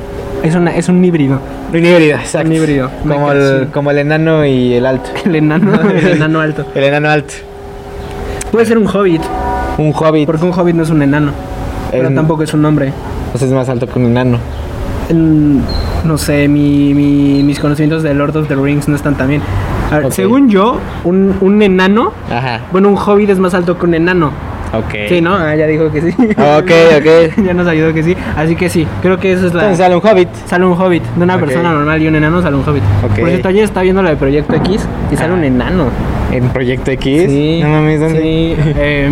Es, 0.43 0.55
una, 0.55 0.75
es 0.77 0.89
un 0.89 1.05
híbrido. 1.05 1.39
Un 1.73 1.85
híbrido, 1.85 2.17
exacto. 2.17 2.49
Un 2.49 2.55
híbrido. 2.55 2.91
Como 3.07 3.33
el, 3.33 3.69
como 3.73 3.91
el 3.91 3.99
enano 3.99 4.45
y 4.47 4.75
el 4.75 4.87
alto. 4.87 5.11
El 5.27 5.35
enano, 5.37 5.81
el 5.91 6.07
enano 6.07 6.41
alto. 6.41 6.65
El 6.75 6.85
enano 6.85 7.11
alto. 7.11 7.35
Puede 8.53 8.67
ser 8.67 8.79
un 8.79 8.87
hobbit, 8.87 9.21
Un 9.79 9.93
hobbit. 9.95 10.27
porque 10.27 10.45
un 10.45 10.53
hobbit 10.53 10.75
no 10.77 10.83
es 10.83 10.91
un 10.91 11.03
enano. 11.03 11.33
Pero 11.91 12.11
tampoco 12.13 12.43
es 12.43 12.53
un 12.55 12.65
hombre. 12.65 12.93
O 13.35 13.39
sea, 13.39 13.47
es 13.49 13.53
más 13.55 13.69
alto 13.69 13.87
que 13.87 13.99
un 13.99 14.07
enano. 14.07 14.39
No 16.05 16.19
sé, 16.19 16.49
mi, 16.49 16.93
mi- 16.95 17.43
mis 17.43 17.59
conocimientos 17.59 18.03
de 18.03 18.15
Lord 18.15 18.37
of 18.37 18.49
the 18.49 18.55
Rings 18.57 18.89
no 18.89 18.97
están 18.97 19.17
tan 19.17 19.29
bien. 19.29 19.43
A 19.91 19.99
ver. 19.99 20.13
Según 20.13 20.49
yo, 20.49 20.79
un, 21.05 21.35
un 21.41 21.63
enano, 21.63 22.13
Ajá. 22.31 22.61
bueno, 22.73 22.89
un 22.89 22.97
hobbit 22.99 23.31
es 23.31 23.39
más 23.39 23.55
alto 23.55 23.79
que 23.79 23.87
un 23.87 23.95
enano. 23.95 24.31
Ok. 24.73 24.95
Sí, 25.09 25.21
¿no? 25.21 25.35
Ah, 25.35 25.55
ya 25.55 25.67
dijo 25.67 25.91
que 25.93 26.01
sí. 26.03 26.09
Ok, 26.19 26.71
ok. 26.99 27.45
ya 27.47 27.55
nos 27.55 27.67
ayudó 27.69 27.93
que 27.95 28.03
sí. 28.03 28.17
Así 28.37 28.57
que 28.57 28.69
sí, 28.69 28.87
creo 29.03 29.19
que 29.19 29.33
eso 29.33 29.47
es 29.47 29.55
la... 29.55 29.61
Entonces 29.63 29.79
sale 29.79 29.95
un 29.95 30.03
hobbit. 30.05 30.29
Sale 30.47 30.65
un 30.67 30.73
hobbit. 30.81 31.03
De 31.17 31.23
una 31.25 31.39
persona 31.39 31.73
normal 31.73 32.03
y 32.03 32.09
un 32.09 32.17
enano 32.17 32.43
sale 32.43 32.57
un 32.57 32.63
hobbit. 32.69 32.83
Ok. 33.05 33.21
Por 33.21 33.29
cierto, 33.29 33.49
ayer 33.49 33.65
estaba 33.65 33.83
viendo 33.85 34.03
la 34.03 34.11
de 34.11 34.17
Proyecto 34.17 34.55
X 34.57 34.87
y 35.13 35.17
sale 35.17 35.33
Ah. 35.33 35.37
un 35.37 35.45
enano. 35.45 35.85
En 36.33 36.49
Proyecto 36.49 36.91
X. 36.91 37.25
Sí. 37.31 37.61
No 37.63 37.69
mames, 37.69 38.01
¿dónde? 38.01 38.21
Sí. 38.21 38.57
eh, 38.77 39.11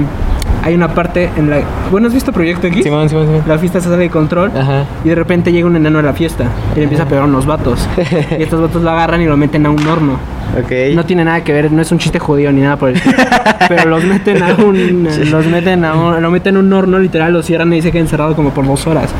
hay 0.62 0.74
una 0.74 0.88
parte 0.94 1.30
en 1.36 1.50
la... 1.50 1.60
Bueno, 1.90 2.06
¿has 2.06 2.14
visto 2.14 2.32
Proyecto 2.32 2.66
X? 2.68 2.84
Simón, 2.84 3.08
Simón, 3.08 3.26
Simón. 3.26 3.42
La 3.46 3.58
fiesta 3.58 3.80
se 3.80 3.88
sale 3.88 4.04
de 4.04 4.10
control 4.10 4.52
Ajá. 4.56 4.84
y 5.04 5.08
de 5.08 5.14
repente 5.14 5.52
llega 5.52 5.66
un 5.66 5.76
enano 5.76 5.98
a 5.98 6.02
la 6.02 6.12
fiesta 6.12 6.46
y 6.74 6.78
le 6.78 6.84
empieza 6.84 7.04
a 7.04 7.06
pegar 7.06 7.24
a 7.24 7.26
unos 7.26 7.46
vatos. 7.46 7.88
y 8.38 8.42
estos 8.42 8.60
vatos 8.60 8.82
lo 8.82 8.90
agarran 8.90 9.20
y 9.20 9.26
lo 9.26 9.36
meten 9.36 9.66
a 9.66 9.70
un 9.70 9.86
horno. 9.86 10.18
Ok. 10.58 10.94
No 10.94 11.04
tiene 11.04 11.24
nada 11.24 11.42
que 11.42 11.52
ver, 11.52 11.72
no 11.72 11.82
es 11.82 11.90
un 11.92 11.98
chiste 11.98 12.18
judío 12.18 12.52
ni 12.52 12.60
nada 12.60 12.76
por 12.76 12.90
el 12.90 12.96
estilo. 12.96 13.16
Pero 13.68 13.88
los 13.88 14.04
meten 14.04 14.42
a 14.42 14.54
un. 14.54 15.08
Los 15.30 15.46
meten 15.46 15.84
a 15.84 15.94
un. 15.94 16.22
Lo 16.22 16.30
meten 16.30 16.56
en 16.56 16.66
un 16.66 16.72
horno, 16.72 16.98
literal, 16.98 17.32
lo 17.32 17.42
cierran 17.42 17.72
y 17.72 17.80
se 17.80 17.90
queda 17.90 18.02
encerrado 18.02 18.36
como 18.36 18.50
por 18.50 18.66
dos 18.66 18.86
horas. 18.86 19.10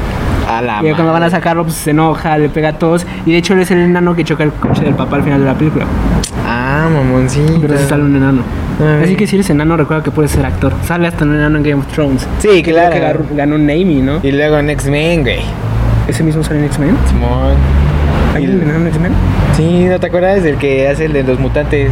a 0.48 0.60
la 0.60 0.80
y 0.82 0.92
cuando 0.92 1.12
van 1.12 1.22
a 1.22 1.30
sacarlo, 1.30 1.64
pues 1.64 1.76
se 1.76 1.90
enoja, 1.90 2.36
le 2.36 2.50
pega 2.50 2.70
a 2.70 2.72
todos. 2.74 3.06
Y 3.24 3.32
de 3.32 3.38
hecho, 3.38 3.54
él 3.54 3.60
es 3.60 3.70
el 3.70 3.78
enano 3.78 4.14
que 4.14 4.24
choca 4.24 4.44
el 4.44 4.52
coche 4.52 4.84
del 4.84 4.94
papá 4.94 5.16
al 5.16 5.22
final 5.22 5.40
de 5.40 5.46
la 5.46 5.54
película. 5.54 5.86
Ah, 6.46 6.88
mamoncito. 6.92 7.60
Pero 7.62 7.78
sí 7.78 7.84
sale 7.88 8.02
un 8.04 8.16
enano. 8.16 8.42
Ay. 8.84 9.04
Así 9.04 9.16
que 9.16 9.26
si 9.26 9.36
eres 9.36 9.48
enano, 9.50 9.76
recuerda 9.76 10.02
que 10.02 10.10
puedes 10.10 10.30
ser 10.32 10.44
actor. 10.46 10.72
Sale 10.84 11.06
hasta 11.08 11.24
un 11.24 11.34
enano 11.34 11.58
en 11.58 11.62
Game 11.64 11.80
of 11.80 11.86
Thrones. 11.92 12.26
Sí, 12.40 12.62
Creo 12.62 12.76
claro. 12.76 13.26
que 13.28 13.34
ganó, 13.34 13.54
un 13.56 13.62
Amy, 13.70 14.02
¿no? 14.02 14.20
Y 14.22 14.32
luego 14.32 14.58
en 14.58 14.70
X-Men, 14.70 15.22
güey. 15.22 15.40
Ese 16.08 16.22
mismo 16.24 16.42
sale 16.42 16.58
en 16.60 16.64
X-Men. 16.66 16.96
Simón. 17.08 17.54
¿Hay 18.34 18.46
un 18.46 18.62
enano 18.62 18.80
en 18.80 18.86
X-Men? 18.88 19.12
Sí, 19.56 19.84
¿no 19.88 20.00
te 20.00 20.06
acuerdas? 20.06 20.44
El 20.44 20.56
que 20.56 20.88
hace 20.88 21.04
el 21.06 21.12
de 21.12 21.22
los 21.22 21.38
mutantes. 21.38 21.90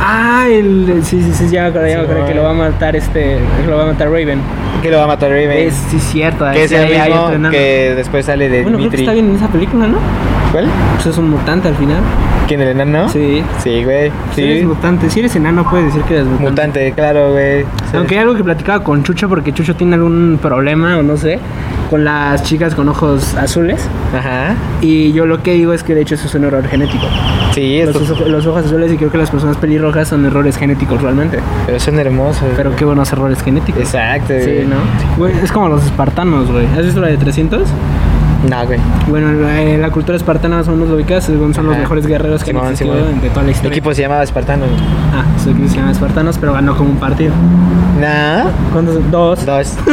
Ah, 0.00 0.46
el. 0.48 1.00
Sí, 1.02 1.20
sí, 1.22 1.32
sí, 1.32 1.48
ya 1.50 1.62
me 1.62 1.68
acordé, 1.68 1.90
ya 1.90 1.98
me 1.98 2.06
Sí, 2.06 2.12
que 2.28 2.34
lo 2.34 2.42
va 2.44 2.50
a 2.50 2.54
matar 2.54 2.96
este. 2.96 3.38
Que 3.60 3.66
lo 3.70 3.76
va 3.76 3.82
a 3.82 3.86
matar 3.86 4.08
Raven. 4.08 4.40
Que 4.82 4.90
lo 4.90 4.98
va 4.98 5.04
a 5.04 5.06
matar 5.08 5.30
Raven. 5.30 5.50
Es, 5.68 5.74
sí, 5.90 5.98
cierto. 5.98 6.46
que 6.52 6.64
es 6.64 6.72
el 6.72 6.84
hay- 7.00 7.10
mismo 7.12 7.50
que 7.50 7.94
después 7.96 8.24
sale 8.24 8.48
de 8.48 8.62
Bueno, 8.62 8.78
creo 8.78 8.90
que 8.90 8.96
está 8.96 9.12
bien 9.12 9.28
en 9.30 9.36
esa 9.36 9.48
película, 9.48 9.86
¿no? 9.88 9.98
¿Cuál? 10.52 10.66
Pues 10.94 11.06
es 11.06 11.18
un 11.18 11.30
mutante 11.30 11.68
al 11.68 11.74
final. 11.74 11.98
¿Quién, 12.48 12.60
el 12.62 12.68
enano? 12.68 13.08
Sí. 13.10 13.42
Sí, 13.62 13.84
güey. 13.84 14.10
Si 14.34 14.42
eres 14.42 14.64
mutante, 14.64 15.10
si 15.10 15.20
eres 15.20 15.36
enano 15.36 15.68
puedes 15.68 15.86
decir 15.86 16.02
que 16.02 16.14
eres 16.14 16.26
mutante. 16.26 16.50
Mutante, 16.50 16.92
claro, 16.92 17.32
güey. 17.32 17.62
Sí. 17.90 17.96
Aunque 17.96 18.14
hay 18.16 18.22
algo 18.22 18.34
que 18.34 18.42
platicaba 18.42 18.82
con 18.82 19.02
Chucho 19.04 19.28
porque 19.28 19.52
Chucho 19.52 19.76
tiene 19.76 19.94
algún 19.96 20.38
problema 20.40 20.96
o 20.98 21.02
no 21.02 21.16
sé 21.16 21.38
con 21.90 22.04
las 22.04 22.42
chicas 22.42 22.74
con 22.74 22.86
ojos 22.90 23.34
azules 23.36 23.80
Ajá. 24.14 24.54
y 24.82 25.10
yo 25.12 25.24
lo 25.24 25.42
que 25.42 25.54
digo 25.54 25.72
es 25.72 25.82
que 25.82 25.94
de 25.94 26.02
hecho 26.02 26.16
eso 26.16 26.26
es 26.26 26.34
un 26.34 26.44
error 26.44 26.66
genético. 26.68 27.06
Sí, 27.52 27.80
Los, 27.82 28.10
ojo- 28.10 28.24
los 28.28 28.46
ojos 28.46 28.66
azules 28.66 28.92
y 28.92 28.96
creo 28.98 29.10
que 29.10 29.16
las 29.16 29.30
personas 29.30 29.56
pelirrojas 29.56 30.06
son 30.08 30.26
errores 30.26 30.58
genéticos 30.58 31.00
realmente. 31.00 31.38
pero 31.66 31.80
son 31.80 31.98
hermosos. 31.98 32.44
Pero 32.56 32.76
qué 32.76 32.84
buenos 32.84 33.10
errores 33.12 33.42
genéticos. 33.42 33.80
Exacto, 33.82 34.34
Sí, 34.38 34.44
güey. 34.52 34.66
¿no? 34.66 34.76
Güey, 35.16 35.32
es 35.42 35.50
como 35.50 35.68
los 35.70 35.82
espartanos, 35.84 36.50
güey. 36.52 36.66
¿Has 36.78 36.84
visto 36.84 37.00
la 37.00 37.08
de 37.08 37.16
300? 37.16 37.62
No, 38.48 38.64
güey. 38.66 38.78
Bueno, 39.08 39.32
la, 39.32 39.62
eh, 39.62 39.78
la 39.78 39.90
cultura 39.90 40.16
espartana 40.16 40.56
más 40.58 40.68
o 40.68 40.72
menos 40.72 40.88
lo 40.88 40.94
ubicas, 40.96 41.24
son 41.24 41.40
los 41.66 41.76
mejores 41.76 42.06
guerreros 42.06 42.44
que 42.44 42.50
han 42.50 42.56
Simón, 42.56 42.72
existido 42.72 42.96
Simón. 42.96 43.20
de 43.20 43.28
toda 43.30 43.42
la 43.42 43.48
El 43.48 43.54
historia. 43.54 43.70
equipo 43.76 43.94
se 43.94 44.02
llamaba 44.02 44.22
Espartano. 44.22 44.64
Ah, 45.12 45.24
su 45.42 45.50
equipo 45.50 45.68
se 45.68 45.76
llama 45.76 45.90
Espartanos, 45.90 46.38
pero 46.38 46.52
ganó 46.52 46.76
como 46.76 46.90
un 46.90 46.96
partido. 46.98 47.32
No. 47.98 48.50
¿Cuántos? 48.72 49.10
Dos. 49.10 49.46
Dos. 49.46 49.76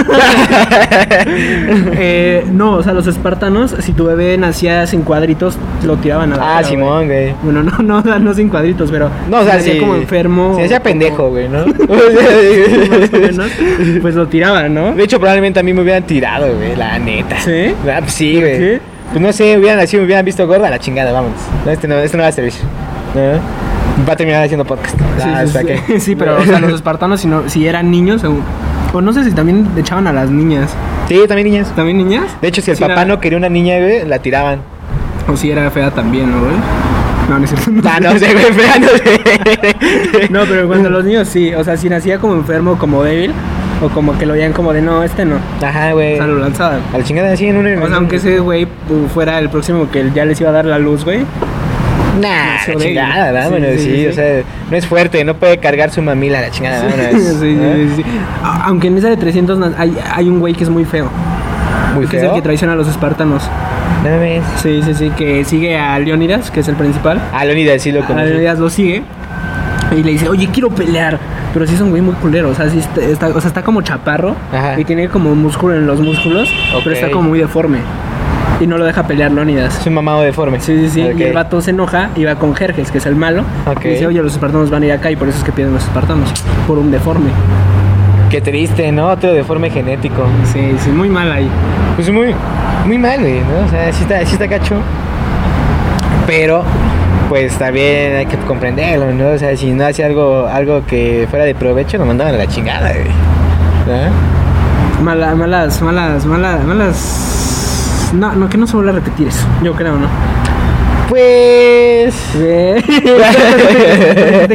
Eh, 1.98 2.46
no, 2.52 2.74
o 2.74 2.84
sea, 2.84 2.94
los 2.94 3.08
espartanos, 3.08 3.76
si 3.80 3.94
tu 3.94 4.06
bebé 4.06 4.38
nacía 4.38 4.86
sin 4.86 5.02
cuadritos, 5.02 5.58
lo 5.84 5.98
tiraban 5.98 6.34
a 6.34 6.38
la 6.38 6.44
ah, 6.44 6.56
cara, 6.58 6.68
Simón, 6.68 7.08
güey. 7.08 7.34
Bueno, 7.42 7.64
no, 7.64 7.78
no, 7.80 7.98
o 7.98 8.02
sea, 8.02 8.20
no 8.20 8.34
sin 8.34 8.50
cuadritos, 8.50 8.92
pero. 8.92 9.10
No, 9.30 9.40
o 9.40 9.44
sea, 9.44 9.60
si 9.60 9.80
como 9.80 9.96
enfermo. 9.96 10.56
Se 10.56 10.66
hacía 10.66 10.84
pendejo, 10.84 11.30
güey, 11.30 11.48
¿no? 11.48 11.60
más 11.66 13.14
o 13.14 13.18
menos, 13.18 13.52
pues 14.02 14.16
lo 14.16 14.28
tiraban, 14.28 14.74
¿no? 14.74 14.94
De 14.94 15.04
hecho, 15.04 15.20
probablemente 15.20 15.60
a 15.60 15.64
mí 15.64 15.74
me 15.74 15.82
hubieran 15.82 16.04
tirado, 16.04 16.54
güey, 16.56 16.76
la 16.76 17.00
neta. 17.00 17.40
¿Sí? 17.40 17.74
Ah, 17.90 18.00
pues 18.00 18.14
sí, 18.14 18.36
¿Por 18.36 18.42
güey. 18.44 18.80
Pues 19.12 19.22
no 19.22 19.32
sé, 19.34 19.58
hubieran 19.58 19.80
así, 19.80 19.98
me 19.98 20.04
hubieran 20.04 20.26
visto 20.26 20.46
gorda, 20.48 20.70
la 20.70 20.80
chingada, 20.80 21.12
vámonos. 21.12 21.40
No, 21.66 21.72
este 21.72 21.88
no, 21.88 21.96
este 21.96 22.18
no 22.18 22.24
va 22.24 22.30
a 22.30 22.34
servir. 22.34 22.54
¿No? 23.14 23.75
Va 24.08 24.14
a 24.14 24.16
terminar 24.16 24.44
haciendo 24.44 24.66
podcast. 24.66 24.98
Sí, 25.00 25.04
Ah, 25.24 25.42
sí, 25.42 25.46
o 25.46 25.48
sea 25.52 25.62
sí. 25.62 25.68
que- 25.68 26.00
Sí, 26.00 26.16
pero 26.16 26.38
o 26.38 26.44
sea, 26.46 26.60
los 26.60 26.74
espartanos, 26.76 27.22
si, 27.22 27.28
no, 27.28 27.48
si 27.48 27.68
eran 27.68 27.90
niños, 27.92 28.24
o, 28.24 28.34
o 28.94 29.02
no 29.02 29.14
sé 29.14 29.24
si 29.24 29.32
también 29.32 29.68
le 29.74 29.82
echaban 29.82 30.08
a 30.08 30.14
las 30.14 30.30
niñas. 30.30 30.72
Sí, 31.08 31.20
también 31.28 31.48
niñas. 31.50 31.72
¿También 31.76 31.98
niñas? 31.98 32.26
De 32.42 32.48
hecho, 32.50 32.62
si 32.62 32.72
el 32.72 32.78
Sí, 32.78 32.82
papá 32.82 32.94
era- 32.94 33.06
no 33.06 33.20
quería 33.20 33.38
una 33.38 33.50
niña, 33.50 33.78
güey, 33.80 34.06
la 34.08 34.20
tiraban. 34.20 34.60
O 35.32 35.38
si 35.38 35.50
era 35.52 35.70
fea 35.72 35.92
también, 35.92 36.32
¿no, 36.32 36.40
güey? 36.40 36.56
No, 37.30 37.40
no 37.40 37.46
es 37.46 37.50
cierto. 37.52 37.72
Ah, 37.90 38.00
no 38.00 38.20
sé, 38.20 38.34
güey, 38.34 38.46
fea, 38.54 38.80
no 38.80 38.88
sé. 38.88 40.28
No, 40.30 40.42
pero 40.48 40.68
cuando 40.68 40.90
los 40.90 41.04
niños 41.06 41.28
sí, 41.28 41.54
o 41.54 41.64
sea, 41.64 41.78
si 41.78 41.90
nacía 41.90 42.20
como 42.20 42.36
enfermo, 42.36 42.78
como 42.78 43.02
débil, 43.04 43.32
o 43.82 43.90
como 43.90 44.18
que 44.18 44.26
lo 44.26 44.34
veían 44.34 44.54
como 44.54 44.72
de 44.74 44.82
no, 44.82 45.04
este 45.04 45.26
no. 45.26 45.38
Ajá, 45.66 45.90
O 45.92 45.96
güey. 45.96 46.18
sea, 46.18 46.28
lo 46.28 46.38
lanzaban. 46.38 46.80
A 46.94 46.98
la 47.00 47.04
chingada 47.04 47.32
así 47.34 47.48
en 47.48 47.58
un. 47.58 47.66
O 47.82 47.88
sea, 47.88 47.96
aunque 47.98 48.18
ese 48.18 48.40
güey 48.40 48.66
uh, 48.66 49.08
fuera 49.14 49.40
el 49.40 49.50
próximo 49.50 49.90
que 49.90 50.10
ya 50.14 50.26
les 50.26 50.40
iba 50.40 50.50
a 50.52 50.54
dar 50.54 50.66
la 50.66 50.78
luz, 50.80 51.04
güey. 51.04 51.26
Nah, 52.22 52.68
la 52.68 52.76
chingada, 52.80 53.32
vámonos, 53.32 53.70
sí, 53.76 53.80
sí, 53.80 53.96
sí. 53.96 54.08
o 54.08 54.14
sea, 54.14 54.42
no 54.72 54.78
es 54.78 54.86
fuerte, 54.88 55.24
no 55.24 55.34
puede 55.36 55.58
cargar 55.58 55.92
su 55.92 56.02
mamila, 56.02 56.42
la 56.42 56.50
chingada, 56.52 56.84
vámonos. 56.84 57.22
sí, 57.24 57.36
sí, 57.40 57.54
¿no? 57.56 58.48
A- 58.48 58.66
Aunque 58.68 58.88
en 58.88 58.98
esa 58.98 59.10
de 59.10 59.18
300 59.18 59.58
na- 59.60 59.74
hay, 59.78 59.96
hay 60.14 60.30
un 60.30 60.40
güey 60.40 60.54
que 60.54 60.64
es 60.64 60.70
muy 60.70 60.86
feo. 60.86 61.10
Muy 61.94 62.08
que 62.08 62.18
es 62.18 62.24
el 62.24 62.30
feo. 62.30 62.36
que 62.36 62.42
traiciona 62.42 62.74
a 62.74 62.76
los 62.76 62.88
espartanos. 62.88 63.44
No. 64.04 64.10
Sí, 64.62 64.82
sí, 64.84 64.94
sí, 64.94 65.10
que 65.18 65.44
sigue 65.46 65.78
a 65.78 65.98
Leónidas, 66.00 66.52
que 66.52 66.60
es 66.60 66.68
el 66.68 66.76
principal. 66.76 67.20
Ah, 67.34 67.44
Leonidas 67.46 67.82
sí 67.82 67.92
lo 67.92 68.04
A 68.04 68.06
conocí. 68.08 68.28
Leónidas 68.30 68.60
lo 68.60 68.70
sigue 68.70 69.02
y 69.98 70.04
le 70.04 70.12
dice, 70.12 70.30
oye, 70.30 70.48
quiero 70.52 70.70
pelear. 70.70 71.18
Pero 71.54 71.66
sí 71.66 71.74
es 71.76 71.80
un 71.82 71.90
güey 71.90 72.02
muy 72.02 72.14
culero, 72.16 72.50
o 72.50 72.54
sea, 72.54 72.70
sí 72.70 72.80
está, 72.80 73.02
está- 73.02 73.28
o 73.28 73.40
sea, 73.40 73.48
está 73.48 73.62
como 73.64 73.82
chaparro 73.82 74.36
Ajá. 74.54 74.78
y 74.80 74.84
tiene 74.84 75.08
como 75.08 75.34
músculo 75.36 75.74
en 75.76 75.88
los 75.88 76.02
músculos, 76.02 76.54
pero 76.84 76.94
está 76.96 77.10
como 77.10 77.30
muy 77.30 77.40
deforme. 77.40 77.78
Y 78.62 78.68
no 78.68 78.78
lo 78.78 78.86
deja 78.86 79.04
pelear 79.04 79.32
Leónidas. 79.32 79.80
Es 79.82 79.86
un 79.88 79.94
mamado 79.96 80.22
deforme. 80.22 80.60
Sí, 80.62 80.78
sí, 80.78 80.90
sí. 80.90 81.02
Y 81.18 81.24
el 81.24 81.34
vato 81.34 81.60
se 81.62 81.72
enoja 81.72 82.10
y 82.16 82.24
va 82.24 82.36
con 82.36 82.56
Jerjes, 82.56 82.90
que 82.90 83.00
es 83.00 83.06
el 83.06 83.16
malo. 83.16 83.44
Ok. 83.70 83.84
Y 83.86 83.90
dice, 83.90 84.08
oye, 84.08 84.22
los 84.24 84.34
espartanos 84.34 84.70
van 84.70 84.84
a 84.84 84.86
ir 84.86 84.92
acá 84.94 85.12
y 85.12 85.16
por 85.18 85.28
eso 85.28 85.38
es 85.40 85.44
que 85.44 85.52
pierden 85.52 85.74
los 85.74 85.84
espartanos. 85.84 86.30
Por 86.68 86.78
un 86.78 86.90
deforme. 86.90 87.30
Qué 88.30 88.40
triste, 88.42 88.92
¿no? 88.92 89.08
Otro 89.10 89.34
deforme 89.34 89.70
genético. 89.70 90.24
Sí, 90.52 90.74
sí, 90.80 90.90
muy 90.90 91.10
mal 91.10 91.32
ahí. 91.32 91.48
Pues 91.96 92.10
muy. 92.10 92.34
muy 92.86 92.98
mal, 92.98 93.20
güey, 93.20 93.40
¿no? 93.42 93.66
O 93.66 93.70
sea, 93.70 93.92
sí 93.92 94.04
está, 94.04 94.20
sí 94.26 94.34
está 94.34 94.48
gacho. 94.48 94.76
Pero, 96.26 96.64
pues 97.30 97.54
también 97.58 98.16
hay 98.16 98.26
que 98.26 98.38
comprenderlo, 98.38 99.12
¿no? 99.14 99.30
O 99.32 99.38
sea, 99.38 99.56
si 99.56 99.72
no 99.74 99.86
hace 99.86 100.04
algo, 100.04 100.48
algo 100.48 100.82
que 100.88 101.28
fuera 101.30 101.46
de 101.46 101.54
provecho, 101.56 101.98
nos 101.98 102.08
mandaban 102.08 102.34
a 102.34 102.38
la 102.38 102.48
chingada, 102.48 102.92
güey. 102.94 103.06
¿No? 103.86 105.04
Mala- 105.04 105.36
malas, 105.36 105.82
malas, 105.82 106.26
malas, 106.26 106.64
malas. 106.64 107.45
No, 108.16 108.34
no, 108.34 108.50
que 108.50 108.58
no 108.58 108.66
se 108.68 108.76
vuelva 108.76 108.92
a 108.92 108.96
repetir 108.96 109.28
eso. 109.28 109.46
Yo 109.64 109.74
creo, 109.74 109.98
¿no? 109.98 110.08
Pues. 111.10 112.16
Dijiste 112.34 112.86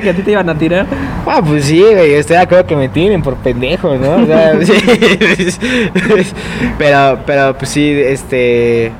que 0.02 0.10
a 0.10 0.14
ti 0.14 0.22
te 0.22 0.30
iban 0.32 0.48
a 0.48 0.56
tirar. 0.56 0.86
Ah, 1.26 1.42
pues 1.44 1.66
sí, 1.66 1.80
güey, 1.80 2.14
estoy 2.14 2.36
de 2.36 2.42
acuerdo 2.42 2.66
que 2.66 2.76
me 2.76 2.88
tiren 2.88 3.20
por 3.22 3.34
pendejo, 3.36 3.96
¿no? 3.96 4.22
O 4.22 4.26
sea, 4.26 4.54
sí. 4.64 4.72
pero, 6.78 7.18
pero, 7.26 7.56
pues 7.56 7.70
sí, 7.70 7.90
este... 7.90 8.92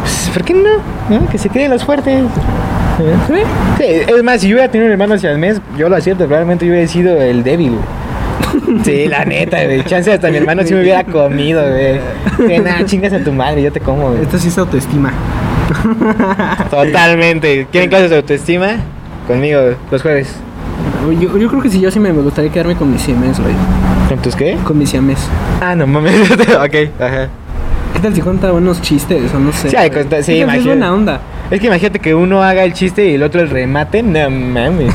Pues, 0.00 0.30
¿Por 0.32 0.42
qué 0.44 0.54
no? 0.54 0.80
¿No? 1.08 1.28
Que 1.28 1.38
se 1.38 1.48
queden 1.48 1.70
los 1.70 1.84
fuertes. 1.84 2.24
¿Sí? 3.26 3.34
Sí, 3.78 3.84
es 3.84 4.22
más, 4.22 4.40
si 4.40 4.48
yo 4.48 4.56
hubiera 4.56 4.70
tenido 4.70 4.86
un 4.86 4.92
hermano 4.92 5.14
hacia 5.14 5.32
el 5.32 5.38
mes, 5.38 5.60
yo 5.76 5.88
lo 5.88 5.96
acierto, 5.96 6.24
probablemente 6.24 6.66
yo 6.66 6.72
hubiera 6.72 6.86
sido 6.88 7.20
el 7.20 7.42
débil, 7.42 7.70
güey. 7.70 8.05
Sí, 8.84 9.06
la 9.08 9.24
neta, 9.24 9.64
güey. 9.64 9.84
Chance 9.84 10.12
hasta 10.12 10.30
mi 10.30 10.38
hermano 10.38 10.62
si 10.64 10.74
me 10.74 10.80
hubiera 10.80 11.04
comido, 11.04 11.62
güey. 11.68 12.00
Que 12.46 12.58
nada, 12.58 12.84
chingas 12.86 13.12
a 13.12 13.22
tu 13.22 13.32
madre, 13.32 13.62
yo 13.62 13.72
te 13.72 13.80
como, 13.80 14.10
güey. 14.10 14.22
Esto 14.22 14.38
sí 14.38 14.48
es 14.48 14.58
autoestima. 14.58 15.12
Totalmente. 16.70 17.66
¿Quieren 17.70 17.90
clases 17.90 18.10
de 18.10 18.16
autoestima? 18.16 18.76
Conmigo, 19.26 19.60
los 19.90 20.02
jueves. 20.02 20.36
Yo, 21.20 21.36
yo 21.38 21.48
creo 21.48 21.62
que 21.62 21.70
sí, 21.70 21.80
yo 21.80 21.90
sí 21.90 21.98
me 21.98 22.12
me 22.12 22.22
gustaría 22.22 22.50
quedarme 22.50 22.76
con 22.76 22.92
mis 22.92 23.02
siames, 23.02 23.40
güey. 23.40 23.54
¿Con 24.08 24.18
tus 24.18 24.36
qué? 24.36 24.56
Con 24.64 24.78
mis 24.78 24.90
siames. 24.90 25.18
Ah, 25.60 25.74
no 25.74 25.86
mames. 25.86 26.30
ok, 26.30 27.00
ajá. 27.00 27.28
¿Qué 27.96 28.02
tal 28.02 28.14
si 28.14 28.20
cuenta 28.20 28.50
buenos 28.50 28.82
chistes 28.82 29.32
o 29.34 29.38
no 29.38 29.52
sé? 29.52 29.70
Sí, 29.70 29.76
hay 29.76 29.90
cuenta- 29.90 30.22
sí, 30.22 30.34
¿Qué 30.34 30.40
tal 30.44 30.50
si 30.50 30.58
es 30.58 30.64
imagínate. 30.64 30.68
buena 30.68 30.92
onda. 30.92 31.20
Es 31.50 31.60
que 31.60 31.66
imagínate 31.66 31.98
que 31.98 32.14
uno 32.14 32.42
haga 32.42 32.62
el 32.64 32.72
chiste 32.74 33.06
y 33.08 33.14
el 33.14 33.22
otro 33.22 33.40
el 33.40 33.48
remate. 33.48 34.02
No 34.02 34.28
mames. 34.30 34.92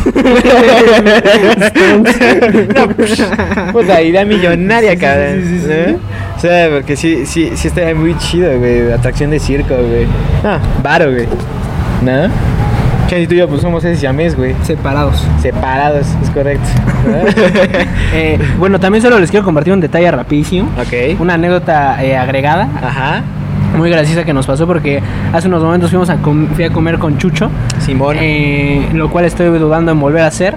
no, 2.76 2.88
psh, 3.06 3.24
puta 3.72 4.02
idea 4.02 4.24
millonaria, 4.26 4.92
Sí, 4.92 4.98
cabrón. 4.98 5.42
sí, 5.44 5.48
sí, 5.50 5.60
sí. 5.66 5.72
¿Eh? 5.72 5.98
O 6.36 6.40
sea, 6.40 6.70
porque 6.70 6.96
sí, 6.96 7.26
sí, 7.26 7.52
sí 7.56 7.68
estaría 7.68 7.96
muy 7.96 8.18
chido, 8.18 8.58
güey. 8.60 8.92
Atracción 8.92 9.32
de 9.32 9.40
circo, 9.40 9.76
güey. 9.76 10.06
Ah, 10.44 10.60
varo, 10.84 11.12
güey. 11.12 11.28
¿No? 12.04 12.30
Chance 13.12 13.24
y 13.24 13.28
tú 13.28 13.34
y 13.34 13.38
yo 13.40 13.48
pues 13.50 13.60
somos 13.62 13.84
ese 13.84 14.00
siamés, 14.00 14.38
güey. 14.38 14.56
Separados. 14.64 15.22
Separados, 15.42 16.08
es 16.24 16.30
correcto. 16.30 16.64
Eh, 18.14 18.38
bueno, 18.60 18.80
también 18.80 19.02
solo 19.02 19.20
les 19.20 19.32
quiero 19.32 19.46
compartir 19.46 19.74
un 19.74 19.80
detalle 19.82 20.10
rapidísimo. 20.12 20.70
ok. 20.80 21.20
Una 21.20 21.34
anécdota 21.36 22.04
eh, 22.04 22.16
agregada, 22.18 22.68
Ajá. 22.82 23.22
muy 23.78 23.90
graciosa 23.90 24.24
que 24.26 24.34
nos 24.34 24.46
pasó 24.46 24.68
porque 24.68 25.02
hace 25.34 25.48
unos 25.48 25.64
momentos 25.64 25.90
fuimos 25.90 26.10
a 26.10 26.18
com- 26.18 26.48
fui 26.54 26.64
a 26.66 26.70
comer 26.72 27.00
con 27.00 27.18
Chucho, 27.18 27.50
Simón. 27.80 28.18
eh, 28.20 28.88
lo 28.94 29.10
cual 29.10 29.26
estoy 29.26 29.48
dudando 29.60 29.92
en 29.92 30.00
volver 30.00 30.24
a 30.24 30.28
hacer. 30.28 30.56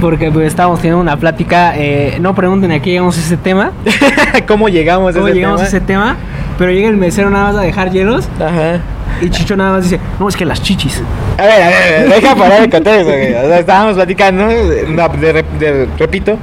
Porque 0.00 0.30
pues 0.30 0.46
estábamos 0.46 0.80
teniendo 0.80 1.00
una 1.00 1.16
plática, 1.18 1.72
eh, 1.76 2.16
no 2.20 2.34
pregunten 2.34 2.72
a 2.72 2.80
qué 2.80 2.90
llegamos 2.90 3.18
a 3.18 3.20
ese 3.20 3.36
tema, 3.36 3.72
¿Cómo 4.48 4.68
llegamos 4.70 5.10
a 5.14 5.18
cómo 5.18 5.28
ese 5.28 5.34
llegamos 5.36 5.60
a 5.60 5.64
ese 5.66 5.80
tema, 5.80 6.16
pero 6.58 6.72
llega 6.72 6.88
el 6.88 6.96
mesero 6.96 7.28
nada 7.30 7.48
más 7.52 7.56
a 7.56 7.60
dejar 7.60 7.90
hielos 7.90 8.26
Ajá. 8.38 8.80
Y 9.20 9.30
Chucho 9.30 9.56
nada 9.56 9.72
más 9.72 9.84
dice, 9.84 9.98
no, 10.18 10.28
es 10.28 10.36
que 10.36 10.44
las 10.44 10.62
chichis. 10.62 11.02
A 11.38 11.42
ver, 11.46 11.62
a 11.62 11.68
ver, 11.68 12.08
deja 12.08 12.34
parar 12.34 12.68
contar 12.70 12.94
eso, 12.98 13.10
güey. 13.10 13.34
O 13.34 13.46
sea, 13.48 13.58
estábamos 13.60 13.94
platicando, 13.94 14.44
no, 14.44 14.50
de, 14.50 15.34
rep- 15.34 15.58
de- 15.58 15.88
repito, 15.98 16.38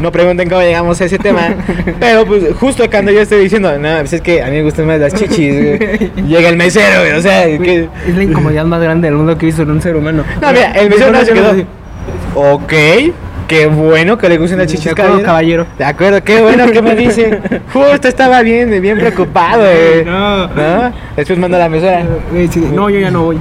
no 0.00 0.10
pregunten 0.12 0.48
cómo 0.48 0.60
llegamos 0.62 1.00
a 1.00 1.04
ese 1.04 1.18
tema, 1.18 1.48
pero 2.00 2.24
pues 2.26 2.44
justo 2.58 2.84
cuando 2.90 3.12
yo 3.12 3.20
estoy 3.20 3.42
diciendo, 3.44 3.78
no, 3.78 3.98
pues 4.00 4.12
es 4.14 4.20
que 4.20 4.42
a 4.42 4.46
mí 4.46 4.52
me 4.56 4.62
gustan 4.62 4.86
más 4.86 4.98
las 4.98 5.14
chichis, 5.14 5.54
güey, 5.54 6.10
llega 6.28 6.48
el 6.48 6.56
mesero, 6.56 7.00
güey, 7.00 7.12
o 7.12 7.22
sea, 7.22 7.44
que... 7.44 7.88
Es 8.06 8.16
la 8.16 8.22
incomodidad 8.24 8.64
más 8.64 8.80
grande 8.82 9.08
del 9.08 9.16
mundo 9.16 9.36
que 9.38 9.46
he 9.46 9.48
visto 9.48 9.62
en 9.62 9.70
un 9.70 9.80
ser 9.82 9.96
humano. 9.96 10.24
No, 10.40 10.52
mira, 10.52 10.72
el 10.72 10.90
mesero 10.90 11.12
no 11.12 11.24
se 11.24 11.32
quedó, 11.32 11.52
ok, 12.34 12.72
qué 13.52 13.66
bueno 13.66 14.16
que 14.16 14.28
le 14.28 14.38
gusten 14.38 14.58
las 14.58 14.66
chichis, 14.68 14.92
acuerdo, 14.92 15.22
caballero. 15.22 15.66
De 15.78 15.84
acuerdo, 15.84 16.22
qué 16.24 16.40
bueno 16.40 16.66
que 16.70 16.80
me 16.80 16.94
dice, 16.96 17.38
justo 17.72 18.08
estaba 18.08 18.40
bien, 18.42 18.70
bien 18.80 18.98
preocupado, 18.98 19.60
güey. 19.62 20.04
No. 20.04 20.46
¿No? 20.48 20.92
Después 21.16 21.38
manda 21.38 21.58
la 21.58 21.68
mesera, 21.68 22.00
Eh, 22.34 22.48
sí, 22.50 22.60
No, 22.72 22.88
yo 22.88 22.98
ya 22.98 23.10
no 23.10 23.24
voy. 23.24 23.38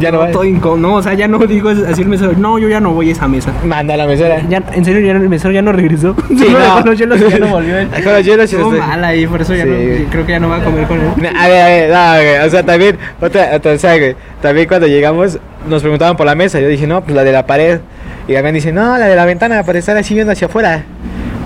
ya 0.00 0.12
no 0.12 0.26
Todo 0.28 0.44
incómodo. 0.44 0.76
No, 0.76 0.94
o 0.96 1.02
sea, 1.02 1.14
ya 1.14 1.26
no 1.26 1.38
digo 1.38 1.70
así 1.70 2.02
el 2.02 2.08
mesero. 2.08 2.32
No, 2.36 2.58
yo 2.58 2.68
ya 2.68 2.78
no 2.80 2.92
voy 2.92 3.08
a 3.08 3.12
esa 3.12 3.26
mesa. 3.26 3.52
manda 3.64 3.94
a 3.94 3.96
la 3.96 4.06
mesera. 4.06 4.40
Ya, 4.48 4.62
en 4.72 4.84
serio, 4.84 5.00
ya 5.00 5.12
el 5.12 5.28
mesero 5.28 5.52
ya 5.52 5.62
no 5.62 5.72
regresó. 5.72 6.14
Sí, 6.28 6.48
no. 6.52 6.74
Con 6.82 6.86
los 6.90 6.98
hielos 6.98 7.20
ya 7.20 7.38
no 7.38 7.48
volvió 7.48 7.76
él. 7.78 7.88
Con 7.88 8.12
los 8.12 8.24
hielos 8.24 8.52
Estuvo 8.52 8.70
mal 8.70 9.02
ahí, 9.04 9.26
por 9.26 9.40
eso 9.42 9.54
ya 9.54 9.64
Sí. 9.64 9.70
no, 9.70 10.10
creo 10.10 10.26
que 10.26 10.32
ya 10.32 10.40
no 10.40 10.48
va 10.48 10.56
a 10.58 10.64
comer 10.64 10.86
con 10.86 10.98
él. 11.00 11.06
A 11.36 11.48
ver, 11.48 11.60
a 11.60 11.66
ver, 11.66 11.90
no, 11.90 12.14
güey, 12.38 12.46
o 12.46 12.50
sea, 12.50 12.62
también, 12.62 12.98
otra, 13.20 13.50
otra, 13.54 13.72
o 13.72 13.78
sea, 13.78 13.96
güey, 13.98 14.14
también 14.40 14.68
cuando 14.68 14.86
llegamos 14.86 15.38
nos 15.68 15.80
preguntaban 15.82 16.16
por 16.16 16.26
la 16.26 16.34
mesa, 16.34 16.60
yo 16.60 16.68
dije, 16.68 16.86
no, 16.86 17.02
pues 17.02 17.14
la 17.16 17.24
de 17.24 17.32
la 17.32 17.46
pared, 17.46 17.80
y 18.28 18.34
también 18.34 18.54
dice, 18.54 18.72
no, 18.72 18.96
la 18.98 19.06
de 19.06 19.16
la 19.16 19.24
ventana 19.24 19.62
para 19.62 19.78
estar 19.78 19.96
así 19.96 20.14
viendo 20.14 20.32
hacia 20.32 20.46
afuera, 20.46 20.84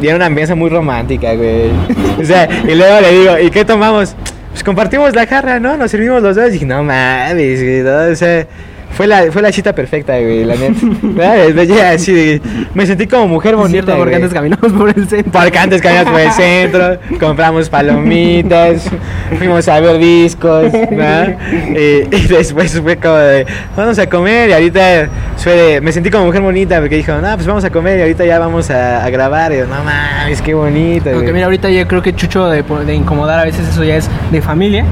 y 0.01 0.07
era 0.07 0.17
una 0.17 0.29
mesa 0.29 0.55
muy 0.55 0.71
romántica, 0.71 1.35
güey, 1.35 1.71
o 2.21 2.25
sea, 2.25 2.49
y 2.65 2.75
luego 2.75 3.01
le 3.01 3.13
digo, 3.13 3.39
¿y 3.39 3.51
qué 3.51 3.65
tomamos? 3.65 4.15
Pues 4.51 4.65
compartimos 4.65 5.15
la 5.15 5.27
jarra, 5.27 5.61
¿no? 5.61 5.77
Nos 5.77 5.91
servimos 5.91 6.23
los 6.23 6.37
dos, 6.37 6.49
y 6.49 6.53
dije, 6.53 6.67
no 6.67 6.83
mames, 6.83 7.63
güey, 7.63 7.83
no, 7.83 8.13
o 8.13 8.15
sea... 8.15 8.47
Fue 8.91 9.07
la, 9.07 9.31
fue 9.31 9.43
la 9.43 9.53
cita 9.53 9.73
perfecta, 9.75 10.15
güey, 10.19 10.45
la 10.45 10.55
neta. 10.57 11.91
Así 11.93 12.41
me 12.75 12.85
sentí 12.87 13.07
como 13.07 13.29
mujer 13.29 13.55
bonita. 13.55 13.95
porque 13.97 14.17
antes 14.17 14.33
caminamos 14.33 14.73
por 14.73 14.89
el 14.89 15.09
centro. 15.09 15.33
Porque 15.41 15.59
antes 15.59 15.81
caminamos 15.83 16.13
por 16.13 16.21
el 16.21 16.33
centro, 16.33 16.99
compramos 17.21 17.69
palomitas, 17.69 18.83
fuimos 19.39 19.69
a 19.69 19.79
ver 19.81 19.99
discos. 19.99 20.73
Y, 20.75 22.15
y 22.17 22.27
después 22.29 22.81
fue 22.81 22.97
como 22.97 23.15
de, 23.17 23.47
vamos 23.77 23.99
a 23.99 24.09
comer 24.09 24.51
y 24.51 24.53
ahorita 24.53 25.09
fue 25.37 25.53
de- 25.53 25.81
me 25.81 25.93
sentí 25.93 26.11
como 26.11 26.27
mujer 26.27 26.41
bonita 26.43 26.81
porque 26.81 26.97
dijo, 26.97 27.13
no, 27.21 27.35
pues 27.35 27.47
vamos 27.47 27.65
a 27.65 27.71
comer 27.71 27.99
y 27.99 28.03
ahorita 28.03 28.25
ya 28.25 28.39
vamos 28.39 28.71
a, 28.71 29.05
a 29.05 29.11
grabar. 29.11 29.53
Y 29.53 29.59
yo, 29.59 29.67
no 29.67 29.77
mames, 29.85 30.43
qué 30.43 30.55
bonito. 30.55 31.11
Aunque 31.11 31.23
güey". 31.27 31.33
mira, 31.35 31.45
ahorita 31.47 31.71
yo 31.71 31.87
creo 31.87 32.03
que 32.03 32.15
Chucho 32.15 32.49
de, 32.49 32.63
de 32.63 32.95
incomodar 32.95 33.39
a 33.39 33.45
veces 33.45 33.69
eso 33.69 33.85
ya 33.85 33.97
es 33.97 34.09
de 34.33 34.43
familia. 34.43 34.85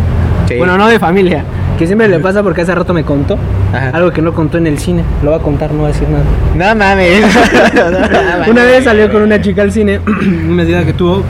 Sí. 0.48 0.54
Bueno, 0.58 0.78
no 0.78 0.86
de 0.86 0.98
familia. 1.00 1.42
Que 1.78 1.86
siempre 1.86 2.08
le 2.08 2.18
pasa 2.20 2.42
porque 2.42 2.62
hace 2.62 2.74
rato 2.74 2.94
me 2.94 3.04
contó 3.04 3.38
Ajá. 3.72 3.90
algo 3.90 4.10
que 4.10 4.22
no 4.22 4.32
contó 4.32 4.56
en 4.58 4.66
el 4.66 4.78
cine. 4.78 5.02
Lo 5.22 5.30
va 5.32 5.36
a 5.36 5.40
contar, 5.40 5.70
no 5.72 5.82
va 5.82 5.88
a 5.88 5.92
decir 5.92 6.08
nada. 6.08 6.24
No 6.54 6.78
mames. 6.78 7.22
No 7.74 7.90
mames. 7.90 8.48
Una 8.48 8.64
vez 8.64 8.84
salió 8.84 9.10
con 9.12 9.22
una 9.22 9.40
chica 9.40 9.62
al 9.62 9.72
cine, 9.72 10.00
una 10.06 10.54
medida 10.54 10.84
que 10.84 10.92
tuvo 10.94 11.22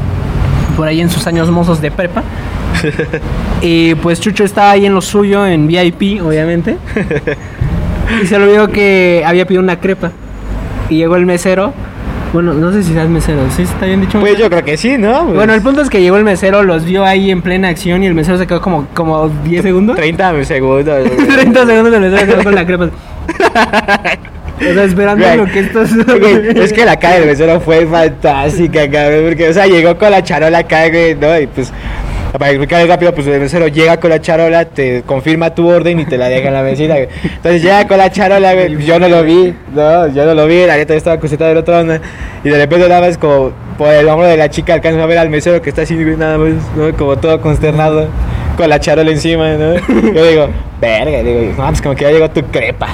por 0.77 0.87
ahí 0.87 1.01
en 1.01 1.11
sus 1.11 1.27
años 1.27 1.51
mozos 1.51 1.81
de 1.81 1.91
prepa. 1.91 2.23
Y 3.63 3.95
pues 3.97 4.21
Chucho 4.21 4.45
estaba 4.45 4.73
ahí 4.73 4.85
en 4.87 4.95
lo 4.95 5.01
suyo, 5.01 5.47
en 5.47 5.67
VIP, 5.67 6.23
obviamente. 6.25 6.77
Y 8.23 8.27
se 8.27 8.39
le 8.39 8.45
olvidó 8.45 8.69
que 8.69 9.25
había 9.27 9.47
pedido 9.47 9.61
una 9.63 9.81
crepa. 9.81 10.13
Y 10.89 10.99
llegó 10.99 11.17
el 11.17 11.27
mesero. 11.27 11.73
Bueno, 12.33 12.53
no 12.55 12.73
sé 12.73 12.83
si 12.83 12.97
es 12.97 13.09
mesero, 13.09 13.41
¿sí 13.55 13.63
está 13.63 13.87
bien 13.87 14.01
dicho? 14.01 14.21
Pues 14.21 14.37
yo 14.37 14.51
creo 14.51 14.65
que 14.65 14.77
sí, 14.77 14.99
¿no? 14.99 15.25
Pues, 15.25 15.35
Bueno, 15.37 15.55
el 15.55 15.63
punto 15.63 15.81
es 15.81 15.89
que 15.89 16.01
llegó 16.01 16.17
el 16.17 16.25
mesero, 16.25 16.63
los 16.63 16.85
vio 16.85 17.05
ahí 17.05 17.31
en 17.31 17.41
plena 17.43 17.69
acción 17.69 18.03
y 18.03 18.07
el 18.07 18.15
mesero 18.15 18.37
se 18.37 18.47
quedó 18.47 18.61
como, 18.61 18.87
como 18.95 19.29
10 19.29 19.63
segundos. 19.63 19.97
30 19.97 20.45
segundos. 20.45 21.09
güey. 21.17 21.29
30 21.29 21.67
segundos 21.67 21.95
el 21.95 22.01
mesero 22.01 22.21
se 22.21 22.27
quedó 22.27 22.45
con 22.45 22.55
la 22.55 22.67
crepa. 22.67 22.91
O 24.59 24.73
sea, 24.75 24.85
esperando 24.85 25.37
lo 25.37 25.45
que 25.47 25.61
estos... 25.61 25.91
güey, 25.95 26.59
es 26.59 26.73
que 26.73 26.85
la 26.85 26.99
cara 26.99 27.17
del 27.17 27.27
mesero 27.27 27.61
fue 27.61 27.87
fantástica, 27.87 28.91
cabrón. 28.91 29.25
Porque, 29.27 29.49
o 29.51 29.53
sea, 29.53 29.67
llegó 29.67 29.99
con 29.99 30.11
la 30.11 30.23
charola 30.23 30.59
acá, 30.59 30.89
güey, 30.89 31.15
¿no? 31.15 31.39
Y 31.39 31.47
pues, 31.47 31.73
para 32.33 32.51
explicar 32.51 32.87
rápido, 32.87 33.15
pues 33.15 33.27
el 33.27 33.41
mesero 33.41 33.69
llega 33.69 33.99
con 33.99 34.11
la 34.11 34.21
charola, 34.21 34.65
te 34.65 35.03
confirma 35.03 35.55
tu 35.55 35.69
orden 35.69 36.01
y 36.01 36.05
te 36.05 36.19
la 36.19 36.29
deja 36.29 36.49
en 36.49 36.55
la 36.55 36.63
mesita. 36.63 36.99
Entonces 36.99 37.63
llega 37.63 37.87
con 37.87 37.99
la 37.99 38.11
charola. 38.11 38.67
Yo 38.67 38.99
no 38.99 39.09
lo 39.09 39.23
vi, 39.23 39.55
no, 39.75 40.09
yo 40.09 40.27
no 40.27 40.35
lo 40.35 40.47
vi, 40.47 40.67
la 40.67 40.77
neta 40.77 40.95
yo 40.95 40.99
estaba 40.99 41.19
cosita 41.19 41.47
del 41.47 41.59
otro 41.59 41.79
onda. 41.79 42.01
Y 42.45 42.49
de 42.49 42.59
repente 42.59 42.89
nada 42.89 43.01
más 43.01 43.19
como 43.19 43.53
por 43.79 43.93
el 43.93 44.09
hombro 44.09 44.27
de 44.27 44.37
la 44.37 44.51
chica 44.51 44.75
alcanzo 44.75 45.03
a 45.03 45.07
ver 45.07 45.19
al 45.19 45.31
mesero 45.31 45.61
que 45.63 45.71
está 45.71 45.83
así, 45.83 45.95
nada 45.95 46.39
más, 46.39 46.55
¿no? 46.77 46.95
Como 46.97 47.17
todo 47.17 47.41
consternado. 47.41 48.09
Con 48.57 48.71
la 48.71 48.81
charola 48.81 49.11
encima, 49.11 49.53
¿no? 49.53 49.75
Yo 50.15 50.27
digo, 50.27 50.49
verga, 50.81 51.23
digo, 51.23 51.53
no, 51.59 51.67
pues 51.69 51.83
como 51.83 51.95
que 51.95 52.05
ya 52.05 52.11
llegó 52.11 52.31
tu 52.31 52.43
crepa. 52.45 52.89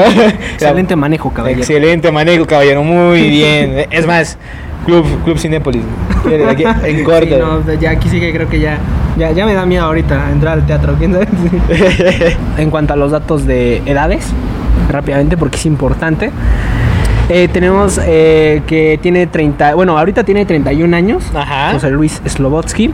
Excelente 0.54 0.96
manejo, 0.96 1.30
caballero. 1.30 1.60
Excelente 1.60 2.10
manejo, 2.10 2.46
caballero, 2.46 2.82
muy 2.82 3.28
bien. 3.28 3.86
Es 3.90 4.06
más, 4.06 4.38
Club, 4.84 5.04
Club 5.24 5.38
Cinépolis. 5.38 5.82
en 6.30 7.04
corto. 7.04 7.26
Sí, 7.26 7.34
no, 7.38 7.74
ya 7.74 7.90
aquí 7.90 8.08
sí 8.08 8.20
que 8.20 8.32
creo 8.32 8.48
que 8.48 8.60
ya, 8.60 8.78
ya, 9.16 9.32
ya 9.32 9.46
me 9.46 9.54
da 9.54 9.66
miedo 9.66 9.84
ahorita 9.84 10.30
entrar 10.30 10.54
al 10.58 10.66
teatro. 10.66 10.94
¿quién 10.98 11.12
sabe? 11.12 11.28
en 12.58 12.70
cuanto 12.70 12.92
a 12.92 12.96
los 12.96 13.10
datos 13.10 13.46
de 13.46 13.78
edades, 13.86 14.26
rápidamente 14.90 15.36
porque 15.36 15.56
es 15.56 15.66
importante. 15.66 16.30
Eh, 17.28 17.48
tenemos 17.48 18.00
eh, 18.04 18.62
que 18.66 18.98
tiene 19.00 19.26
30, 19.26 19.74
bueno, 19.74 19.96
ahorita 19.96 20.24
tiene 20.24 20.44
31 20.44 20.96
años. 20.96 21.24
Ajá. 21.34 21.72
José 21.72 21.90
Luis 21.90 22.20
Slobotsky. 22.26 22.92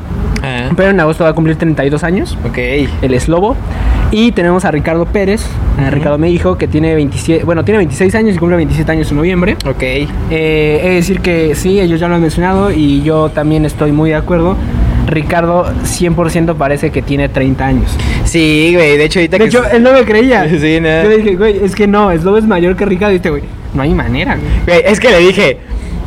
Pero 0.76 0.90
en 0.90 1.00
agosto 1.00 1.24
va 1.24 1.30
a 1.30 1.32
cumplir 1.32 1.56
32 1.56 2.04
años. 2.04 2.38
ok. 2.44 2.58
El 3.02 3.20
Slobo. 3.20 3.56
Y 4.10 4.32
tenemos 4.32 4.64
a 4.64 4.70
Ricardo 4.70 5.04
Pérez, 5.04 5.42
a 5.78 5.90
Ricardo 5.90 6.16
me 6.16 6.28
dijo 6.28 6.56
que 6.56 6.66
tiene 6.66 6.94
27, 6.94 7.44
bueno, 7.44 7.64
tiene 7.64 7.78
26 7.78 8.14
años 8.14 8.36
y 8.36 8.38
cumple 8.38 8.56
27 8.56 8.90
años 8.90 9.10
en 9.10 9.16
noviembre. 9.18 9.56
Ok. 9.66 9.82
Eh, 9.82 10.08
he 10.30 10.88
de 10.88 10.94
decir 10.94 11.20
que 11.20 11.54
sí, 11.54 11.78
ellos 11.78 12.00
ya 12.00 12.08
lo 12.08 12.14
han 12.14 12.22
mencionado 12.22 12.70
y 12.72 13.02
yo 13.02 13.28
también 13.28 13.66
estoy 13.66 13.92
muy 13.92 14.10
de 14.10 14.16
acuerdo 14.16 14.56
Ricardo 15.08 15.66
100% 15.84 16.54
parece 16.56 16.90
que 16.90 17.02
tiene 17.02 17.28
30 17.28 17.66
años. 17.66 17.96
Sí, 18.24 18.72
güey, 18.74 18.96
de 18.96 19.04
hecho 19.04 19.18
ahorita 19.18 19.38
De 19.38 19.44
que... 19.44 19.48
hecho, 19.48 19.64
él 19.70 19.82
no 19.82 19.92
me 19.92 20.04
creía. 20.04 20.46
Sí, 20.58 20.80
no. 20.80 21.02
Yo 21.02 21.08
le 21.08 21.16
dije, 21.18 21.36
güey, 21.36 21.64
es 21.64 21.74
que 21.74 21.86
no, 21.86 22.10
Slobo 22.16 22.36
es 22.38 22.46
mayor 22.46 22.76
que 22.76 22.84
Ricardo. 22.84 23.12
Y 23.12 23.16
este, 23.16 23.30
güey, 23.30 23.42
no 23.74 23.82
hay 23.82 23.94
manera, 23.94 24.36
güey. 24.36 24.48
Güey, 24.66 24.92
es 24.92 25.00
que 25.00 25.10
le 25.10 25.18
dije, 25.18 25.58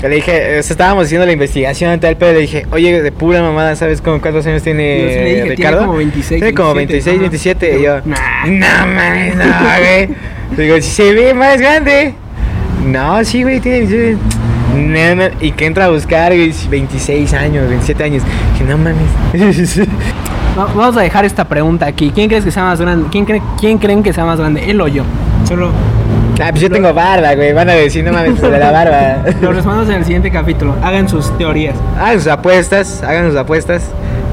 le 0.10 0.16
dije, 0.16 0.64
sea, 0.64 0.74
estábamos 0.74 1.06
haciendo 1.06 1.26
la 1.26 1.32
investigación 1.32 1.94
y 1.94 1.98
tal, 2.00 2.18
pero 2.18 2.34
le 2.34 2.40
dije, 2.40 2.66
oye, 2.72 3.02
de 3.02 3.12
pura 3.12 3.42
mamada, 3.42 3.76
¿sabes 3.76 4.02
cómo, 4.02 4.20
cuántos 4.22 4.46
años 4.48 4.64
tiene 4.64 5.00
Yo 5.00 5.06
dije, 5.08 5.22
tiene 5.24 5.50
Ricardo? 5.56 5.80
como 5.86 5.98
26, 5.98 6.42
Tiene 6.42 6.54
como 6.56 6.74
27, 6.74 7.20
26, 7.20 7.68
ajá. 7.68 7.70
27. 7.70 7.80
Y 7.80 7.84
yo, 7.84 8.02
Nah. 8.06 8.46
no 8.48 8.88
mames, 8.94 9.36
no, 9.36 9.44
güey. 9.80 10.10
Digo, 10.58 10.76
si 10.78 10.90
se 10.90 11.14
ve 11.14 11.34
más 11.34 11.60
grande. 11.62 12.14
No, 12.86 13.24
sí, 13.24 13.44
güey, 13.44 13.60
tiene 13.60 13.80
26. 13.80 14.18
No, 14.76 15.16
no, 15.16 15.24
y 15.42 15.52
que 15.52 15.66
entra 15.66 15.86
a 15.86 15.90
buscar, 15.90 16.34
güey, 16.34 16.54
26 16.70 17.34
años, 17.34 17.68
27 17.70 18.04
años. 18.04 18.24
Dije, 18.54 18.64
no 18.70 18.78
mames. 18.78 18.96
Va- 20.58 20.66
Vamos 20.66 20.98
a 20.98 21.02
dejar 21.02 21.24
esta 21.26 21.46
pregunta 21.48 21.86
aquí. 21.86 22.12
¿Quién 22.14 22.28
crees 22.28 22.44
que 22.44 22.52
sea 22.52 22.64
más 22.64 22.82
grande? 22.82 23.08
¿Quién, 23.12 23.26
cree- 23.26 23.42
quién 23.60 23.78
creen 23.78 24.02
que 24.04 24.12
sea 24.14 24.26
más 24.26 24.40
grande? 24.40 24.64
¿Él 24.70 24.82
o 24.82 24.88
yo? 24.88 25.04
Solo 25.48 25.72
ah, 26.42 26.48
pues 26.50 26.62
yo 26.62 26.70
tengo 26.70 26.94
barba, 26.94 27.34
güey. 27.36 27.54
Van 27.54 27.70
a 27.70 27.74
decir, 27.74 28.04
no 28.04 28.12
mames, 28.12 28.40
de 28.42 28.50
la 28.60 28.72
barba. 28.72 29.18
lo 29.42 29.52
respondemos 29.52 29.90
en 29.90 29.96
el 29.96 30.04
siguiente 30.06 30.32
capítulo. 30.32 30.76
Hagan 30.84 31.08
sus 31.10 31.36
teorías. 31.38 31.76
Hagan 32.00 32.20
sus 32.20 32.28
apuestas, 32.28 33.04
hagan 33.04 33.28
sus 33.30 33.38
apuestas. 33.38 33.84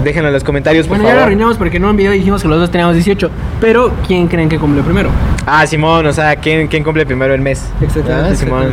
Déjenlo 0.05 0.29
en 0.29 0.35
los 0.35 0.45
comentarios, 0.45 0.87
por 0.87 0.97
Bueno, 0.97 1.09
ya 1.11 1.17
lo 1.17 1.23
arruinamos 1.25 1.57
porque 1.59 1.79
en 1.79 1.85
un 1.85 1.97
video 1.97 2.13
dijimos 2.13 2.41
que 2.43 2.49
los 2.49 2.59
dos 2.61 2.71
teníamos 2.71 2.95
18. 2.95 3.31
Pero, 3.61 3.93
¿quién 4.07 4.29
creen 4.29 4.49
que 4.49 4.59
cumple 4.59 4.83
primero? 4.83 5.11
Ah, 5.45 5.67
Simón, 5.67 6.07
o 6.07 6.13
sea, 6.13 6.37
¿quién, 6.37 6.69
quién 6.69 6.85
cumple 6.85 7.05
primero 7.05 7.35
el 7.35 7.41
mes? 7.41 7.65
Exactamente, 7.81 8.33
Ah, 8.33 8.35
Simón. 8.37 8.67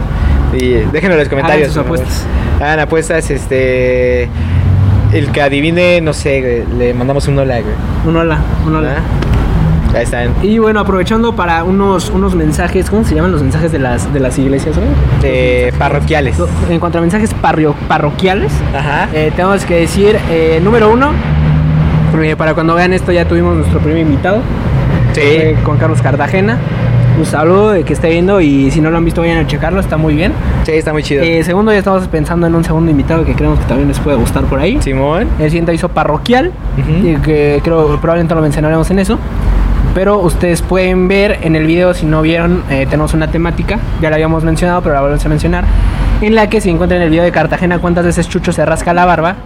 Y 0.54 0.70
déjenlo 0.92 1.14
en 1.16 1.20
los 1.20 1.30
comentarios. 1.30 1.70
sus 1.70 1.78
por 1.78 1.86
favor. 1.86 2.00
apuestas. 2.02 2.26
Hagan 2.62 2.80
apuestas, 2.80 3.32
este. 3.32 4.30
El 5.14 5.32
que 5.32 5.42
adivine, 5.42 6.02
no 6.02 6.14
sé, 6.14 6.42
güey, 6.42 6.78
le 6.78 6.94
mandamos 6.94 7.28
un 7.28 7.40
hola, 7.40 7.60
güey. 7.62 7.74
Un 8.06 8.18
hola, 8.18 8.38
un 8.66 8.76
hola. 8.76 8.96
Ah, 8.98 9.02
Ahí 9.96 10.04
están. 10.04 10.34
Y 10.44 10.58
bueno, 10.60 10.80
aprovechando 10.82 11.36
para 11.36 11.64
unos, 11.64 12.10
unos 12.10 12.36
mensajes, 12.36 12.90
¿cómo 12.90 13.04
se 13.06 13.16
llaman 13.16 13.32
los 13.32 13.42
mensajes 13.42 13.72
de 13.72 13.80
las, 13.80 14.12
de 14.14 14.20
las 14.20 14.38
iglesias? 14.38 14.76
güey? 14.76 14.88
Eh, 15.24 15.72
parroquiales. 15.80 16.36
En 16.70 16.80
cuanto 16.80 16.98
a 16.98 17.02
mensajes 17.02 17.34
parrio- 17.42 17.76
parroquiales, 17.88 18.52
Ajá. 18.78 19.08
eh, 19.14 19.32
tenemos 19.36 19.64
que 19.66 19.76
decir, 19.80 20.18
eh, 20.30 20.60
número 20.64 20.92
uno, 20.92 21.12
eh, 22.22 22.36
para 22.38 22.54
cuando 22.54 22.76
vean 22.76 22.94
esto 22.94 23.12
ya 23.12 23.26
tuvimos 23.26 23.56
nuestro 23.56 23.80
primer 23.80 24.00
invitado, 24.02 24.40
sí. 25.14 25.22
con 25.64 25.78
Carlos 25.78 26.02
Cartagena. 26.02 26.58
Un 27.18 27.26
saludo 27.26 27.70
de 27.72 27.84
que 27.86 27.94
esté 27.94 28.10
viendo 28.10 28.42
y 28.42 28.70
si 28.72 28.82
no 28.82 28.92
lo 28.92 28.98
han 28.98 29.06
visto 29.06 29.22
vayan 29.22 29.38
a 29.38 29.48
checarlo, 29.48 29.80
está 29.80 29.96
muy 29.96 30.16
bien. 30.16 30.34
Sí, 30.66 30.74
está 30.74 30.92
muy 30.92 31.02
chido. 31.02 31.24
Eh, 31.24 31.46
segundo, 31.46 31.72
ya 31.72 31.78
estamos 31.78 32.06
pensando 32.10 32.46
en 32.48 32.54
un 32.56 32.66
segundo 32.66 32.92
invitado 32.92 33.24
que 33.24 33.34
creemos 33.34 33.58
que 33.60 33.66
también 33.66 33.88
les 33.88 34.00
puede 34.00 34.18
gustar 34.18 34.44
por 34.44 34.60
ahí. 34.60 34.78
Simón. 34.82 35.30
El 35.40 35.46
siguiente 35.50 35.74
hizo 35.74 35.88
parroquial, 35.88 36.52
Ujú. 36.78 37.08
y 37.08 37.16
que 37.22 37.62
creo 37.64 37.88
probablemente 38.02 38.36
lo 38.36 38.42
mencionaremos 38.42 38.92
en 38.92 39.00
eso. 39.00 39.18
Pero 39.96 40.20
ustedes 40.20 40.62
pueden 40.62 41.08
ver 41.08 41.40
en 41.42 41.56
el 41.56 41.66
video, 41.66 41.94
si 41.94 42.06
no 42.06 42.22
vieron, 42.22 42.64
eh, 42.70 42.86
tenemos 42.88 43.14
una 43.14 43.32
temática, 43.32 43.80
ya 44.02 44.10
la 44.10 44.18
habíamos 44.18 44.44
mencionado, 44.44 44.82
pero 44.82 44.94
la 44.94 45.02
volvemos 45.02 45.26
a 45.26 45.30
mencionar, 45.30 45.64
en 46.22 46.36
la 46.36 46.50
que 46.50 46.60
se 46.60 46.70
encuentra 46.70 46.98
en 46.98 47.04
el 47.04 47.10
video 47.10 47.24
de 47.24 47.32
Cartagena 47.32 47.80
cuántas 47.80 48.06
veces 48.06 48.28
Chucho 48.28 48.52
se 48.52 48.66
rasca 48.66 48.94
la 48.94 49.06
barba, 49.06 49.38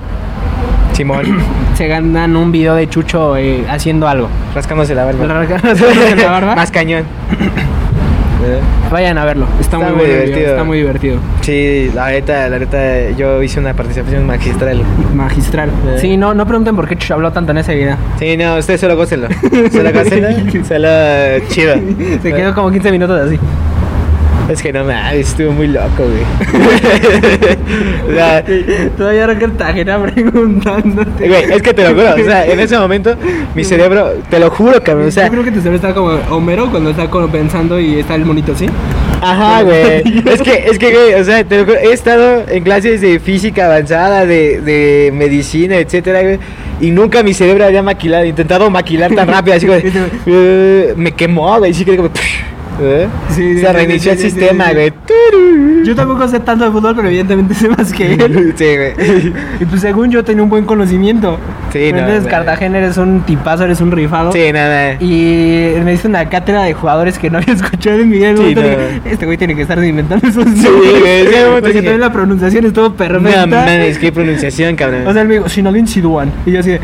Simón. 0.93 1.23
se 1.75 1.87
ganan 1.87 2.35
un 2.35 2.51
video 2.51 2.73
de 2.73 2.89
Chucho 2.89 3.37
eh, 3.37 3.63
haciendo 3.69 4.07
algo. 4.07 4.27
Rascándose 4.55 4.95
la 4.95 5.05
barba. 5.05 5.27
Rascándose 5.27 6.15
la 6.15 6.31
barba. 6.31 6.55
Más 6.55 6.71
cañón. 6.71 7.03
Eh, 8.41 8.59
Vayan 8.91 9.17
a 9.17 9.25
verlo, 9.25 9.45
está, 9.59 9.77
Está 9.77 9.89
muy, 9.89 9.97
muy 9.97 10.05
divertido. 10.05 10.49
está 10.49 10.63
muy 10.63 10.77
divertido. 10.77 11.17
Sí, 11.41 11.91
la 11.93 12.09
neta, 12.09 12.47
la 12.49 12.59
neta, 12.59 13.09
yo 13.11 13.43
hice 13.43 13.59
una 13.59 13.73
participación 13.73 14.25
magistral. 14.25 14.81
Magistral. 15.13 15.69
Eh. 15.69 15.97
Sí, 15.99 16.15
no, 16.17 16.33
no 16.33 16.45
pregunten 16.45 16.75
por 16.75 16.87
qué 16.87 16.95
Chucho 16.95 17.15
habló 17.15 17.31
tanto 17.31 17.51
en 17.51 17.57
ese 17.59 17.75
video. 17.75 17.97
Sí, 18.17 18.37
no, 18.37 18.55
ustedes 18.57 18.79
solo 18.79 18.95
gócenlo. 18.95 19.27
Solo 19.71 19.91
gócenlo. 19.91 20.29
Solo 20.65 20.89
chido. 21.49 21.75
Se 22.21 22.33
quedó 22.33 22.53
como 22.55 22.71
15 22.71 22.91
minutos 22.91 23.19
así. 23.27 23.39
Es 24.53 24.61
que 24.63 24.73
no 24.73 24.83
mames, 24.83 25.29
estuvo 25.29 25.51
muy 25.51 25.67
loco, 25.67 25.89
güey. 25.97 26.23
o 28.09 28.13
sea, 28.13 28.43
Todavía 28.97 29.23
era 29.25 29.37
Cartagena 29.37 30.01
preguntándote. 30.01 31.27
güey, 31.27 31.43
es 31.51 31.61
que 31.61 31.73
te 31.73 31.83
lo 31.83 31.89
juro, 31.89 32.15
o 32.15 32.25
sea, 32.25 32.45
en 32.45 32.59
ese 32.59 32.77
momento 32.77 33.15
mi 33.53 33.63
cerebro, 33.63 34.13
te 34.29 34.39
lo 34.39 34.49
juro, 34.49 34.81
cabrón, 34.83 35.07
o 35.07 35.11
sea, 35.11 35.25
Yo 35.25 35.31
creo 35.33 35.43
que 35.43 35.51
tu 35.51 35.57
cerebro 35.59 35.75
está 35.75 35.93
como 35.93 36.09
Homero 36.35 36.69
cuando 36.71 36.89
está 36.89 37.07
como 37.09 37.27
pensando 37.29 37.79
y 37.79 37.99
está 37.99 38.15
el 38.15 38.25
monito 38.25 38.53
así. 38.53 38.65
ajá, 39.21 39.61
güey. 39.63 40.23
Es 40.25 40.41
que, 40.41 40.65
es 40.71 40.79
que, 40.79 40.91
güey, 40.93 41.13
o 41.13 41.23
sea, 41.23 41.43
te 41.43 41.59
lo 41.59 41.65
juro, 41.65 41.77
he 41.77 41.93
estado 41.93 42.43
en 42.47 42.63
clases 42.63 43.01
de 43.01 43.19
física 43.19 43.65
avanzada, 43.67 44.25
de, 44.25 44.61
de 44.61 45.11
medicina, 45.13 45.75
etcétera, 45.77 46.21
güey. 46.23 46.39
Y 46.81 46.91
nunca 46.91 47.21
mi 47.23 47.33
cerebro 47.33 47.65
había 47.65 47.83
maquilado, 47.83 48.25
intentado 48.25 48.69
maquilar 48.69 49.13
tan 49.13 49.27
rápido, 49.27 49.57
así, 49.57 49.67
güey. 49.67 49.83
eh, 50.25 50.93
me 50.97 51.11
quemó, 51.11 51.57
güey, 51.59 51.73
sí 51.73 51.85
que 51.85 51.95
como. 51.97 52.09
¿Eh? 52.81 53.07
Sí, 53.29 53.55
sí, 53.55 53.59
Se 53.61 53.73
reinició 53.73 54.11
el 54.13 54.19
sistema, 54.19 54.71
güey. 54.73 54.93
Yo 55.83 55.95
tampoco 55.95 56.27
sé 56.27 56.39
tanto 56.39 56.65
de 56.65 56.71
fútbol, 56.71 56.95
pero 56.95 57.07
evidentemente 57.07 57.53
sé 57.53 57.69
más 57.69 57.91
que 57.93 58.13
él. 58.13 58.53
Sí, 58.57 58.65
güey. 58.75 59.33
Y 59.59 59.65
pues 59.65 59.81
según 59.81 60.11
yo 60.11 60.23
tenía 60.23 60.43
un 60.43 60.49
buen 60.49 60.65
conocimiento. 60.65 61.37
Sí, 61.71 61.91
no, 61.91 61.99
Entonces. 61.99 62.27
Cartagena 62.27 62.79
eres 62.79 62.97
un 62.97 63.21
tipazo, 63.21 63.63
eres 63.65 63.79
un 63.81 63.91
rifado. 63.91 64.31
Sí, 64.31 64.51
nada. 64.51 64.93
Y 64.99 65.73
me 65.83 65.93
hice 65.93 66.07
una 66.07 66.27
cátedra 66.29 66.63
de 66.63 66.73
jugadores 66.73 67.17
que 67.17 67.29
no 67.29 67.37
había 67.37 67.53
escuchado 67.55 67.99
en 67.99 68.09
mi 68.09 68.17
vida. 68.17 68.33
Este 69.05 69.25
güey 69.25 69.37
tiene 69.37 69.55
que 69.55 69.61
estar 69.63 69.83
inventando 69.83 70.27
esos 70.27 70.43
Sí, 70.45 70.63
nombres". 70.63 70.99
güey, 71.01 71.25
Porque 71.51 71.67
dije, 71.69 71.79
también 71.81 72.01
la 72.01 72.11
pronunciación 72.11 72.65
estuvo 72.65 72.93
perfecta. 72.93 73.45
No 73.45 73.55
mames, 73.57 73.97
qué 73.97 74.11
pronunciación, 74.11 74.75
cabrón. 74.75 75.07
O 75.07 75.13
sea, 75.13 75.21
él 75.21 75.27
me 75.27 75.35
dijo, 75.35 75.49
Sinodin 75.49 75.87
Siduan. 75.87 76.31
Y 76.45 76.51
yo 76.51 76.59
así 76.59 76.71
de, 76.71 76.79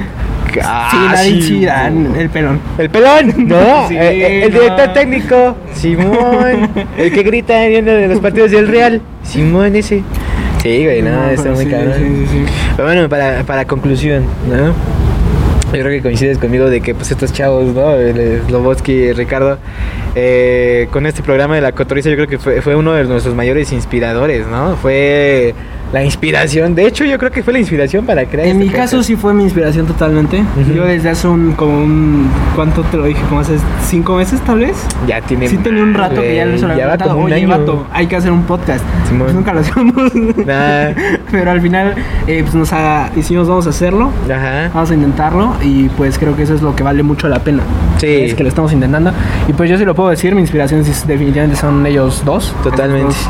Ah, 0.64 1.14
sí, 1.18 1.42
Sidan, 1.42 2.06
güey. 2.10 2.22
el 2.22 2.30
pelón. 2.30 2.60
El 2.78 2.90
pelón, 2.90 3.48
no, 3.48 3.88
Sí, 3.88 3.96
eh, 3.96 4.00
eh, 4.02 4.44
el 4.46 4.54
no. 4.54 4.60
director 4.62 4.94
técnico, 4.94 5.56
Simón, 5.74 6.70
el 6.98 7.12
que 7.14 7.24
grita 7.24 7.66
viendo 7.68 7.92
de 7.92 8.08
los 8.08 8.20
partidos 8.20 8.52
del 8.52 8.68
Real, 8.68 9.02
Simón 9.24 9.76
ese. 9.76 10.04
Sí, 10.62 10.84
güey, 10.84 11.02
no, 11.02 11.12
No, 11.12 11.30
está 11.30 11.52
muy 11.52 11.66
sí, 11.66 11.72
sí, 11.72 12.04
sí, 12.04 12.28
sí. 12.32 12.46
Pero 12.76 12.88
bueno, 12.88 13.08
para, 13.10 13.44
para 13.44 13.66
conclusión, 13.66 14.26
¿no? 14.50 14.74
Yo 15.74 15.82
creo 15.82 15.90
que 15.92 16.02
coincides 16.02 16.38
conmigo 16.38 16.70
de 16.70 16.80
que 16.80 16.96
pues 16.96 17.12
estos 17.12 17.34
chavos, 17.34 17.66
¿no? 17.74 17.94
El, 17.96 18.18
el 18.18 18.42
Slobodsky 18.48 18.92
y 18.94 19.12
Ricardo, 19.14 19.58
eh, 20.16 20.88
con 20.92 21.06
este 21.06 21.22
programa 21.22 21.56
de 21.56 21.62
la 21.62 21.74
cotoriza 21.74 22.10
yo 22.10 22.16
creo 22.16 22.28
que 22.28 22.40
fue, 22.40 22.62
fue 22.62 22.76
uno 22.76 22.94
de 22.94 23.04
nuestros 23.04 23.36
mayores 23.36 23.74
inspiradores, 23.74 24.48
¿no? 24.48 24.78
Fue 24.78 25.54
la 25.96 26.04
inspiración, 26.04 26.76
de 26.76 26.86
hecho 26.86 27.06
yo 27.06 27.18
creo 27.18 27.32
que 27.32 27.42
fue 27.42 27.54
la 27.54 27.60
inspiración 27.60 28.06
para 28.06 28.26
crear 28.26 28.48
En 28.48 28.58
este 28.58 28.66
mi 28.66 28.70
caso 28.70 28.98
podcast. 28.98 29.08
sí 29.08 29.16
fue 29.16 29.34
mi 29.34 29.44
inspiración 29.44 29.86
totalmente. 29.88 30.42
Ujú. 30.42 30.74
Yo 30.74 30.84
desde 30.86 31.10
hace 31.10 31.26
un, 31.28 31.54
como 31.54 31.78
un, 31.78 32.30
¿cuánto 32.54 32.82
te 32.84 32.98
lo 32.98 33.06
dije? 33.06 33.22
Como 33.30 33.40
hace 33.40 33.56
cinco 33.88 34.18
meses 34.18 34.42
tal 34.42 34.60
vez. 34.60 34.76
Ya 35.08 35.22
tiene 35.22 35.48
Sí 35.48 35.56
tenía 35.58 35.82
un 35.84 35.94
rato 35.94 36.20
que 36.22 36.36
ya 36.36 36.46
les 36.46 36.62
había 36.64 36.98
un 37.16 37.24
oye, 37.24 37.36
año. 37.36 37.48
vato, 37.48 37.88
hay 37.94 38.08
que 38.08 38.18
hacer 38.18 38.32
un 38.34 38.44
podcast. 38.44 38.84
Pues 39.18 39.34
nunca 39.34 39.54
lo 39.54 39.62
hacíamos. 39.62 40.14
Nah. 40.46 40.92
Pero 41.32 41.52
al 41.52 41.62
final, 41.62 41.96
eh, 42.28 42.42
pues 42.42 42.56
nos 42.56 42.74
ha- 42.74 43.10
hicimos, 43.16 43.48
vamos 43.48 43.66
a 43.68 43.70
hacerlo. 43.70 44.12
Ajá. 44.30 44.70
Vamos 44.74 44.92
a 44.92 44.94
intentarlo 44.96 45.56
y 45.64 45.88
pues 45.90 46.20
creo 46.20 46.36
que 46.36 46.44
eso 46.44 46.56
es 46.56 46.62
lo 46.62 46.76
que 46.76 46.84
vale 46.84 47.04
mucho 47.04 47.30
la 47.30 47.40
pena. 47.40 47.64
Sí. 48.00 48.08
Es 48.08 48.34
que 48.34 48.44
lo 48.44 48.50
estamos 48.50 48.74
intentando. 48.74 49.12
Y 49.48 49.54
pues 49.54 49.70
yo 49.70 49.78
sí 49.78 49.86
lo 49.86 49.96
puedo 49.96 50.10
decir, 50.10 50.36
mi 50.36 50.42
inspiración 50.42 50.84
definitivamente 51.08 51.56
son 51.56 51.86
ellos 51.86 52.22
dos. 52.26 52.54
Totalmente. 52.64 53.06
Dos. 53.06 53.30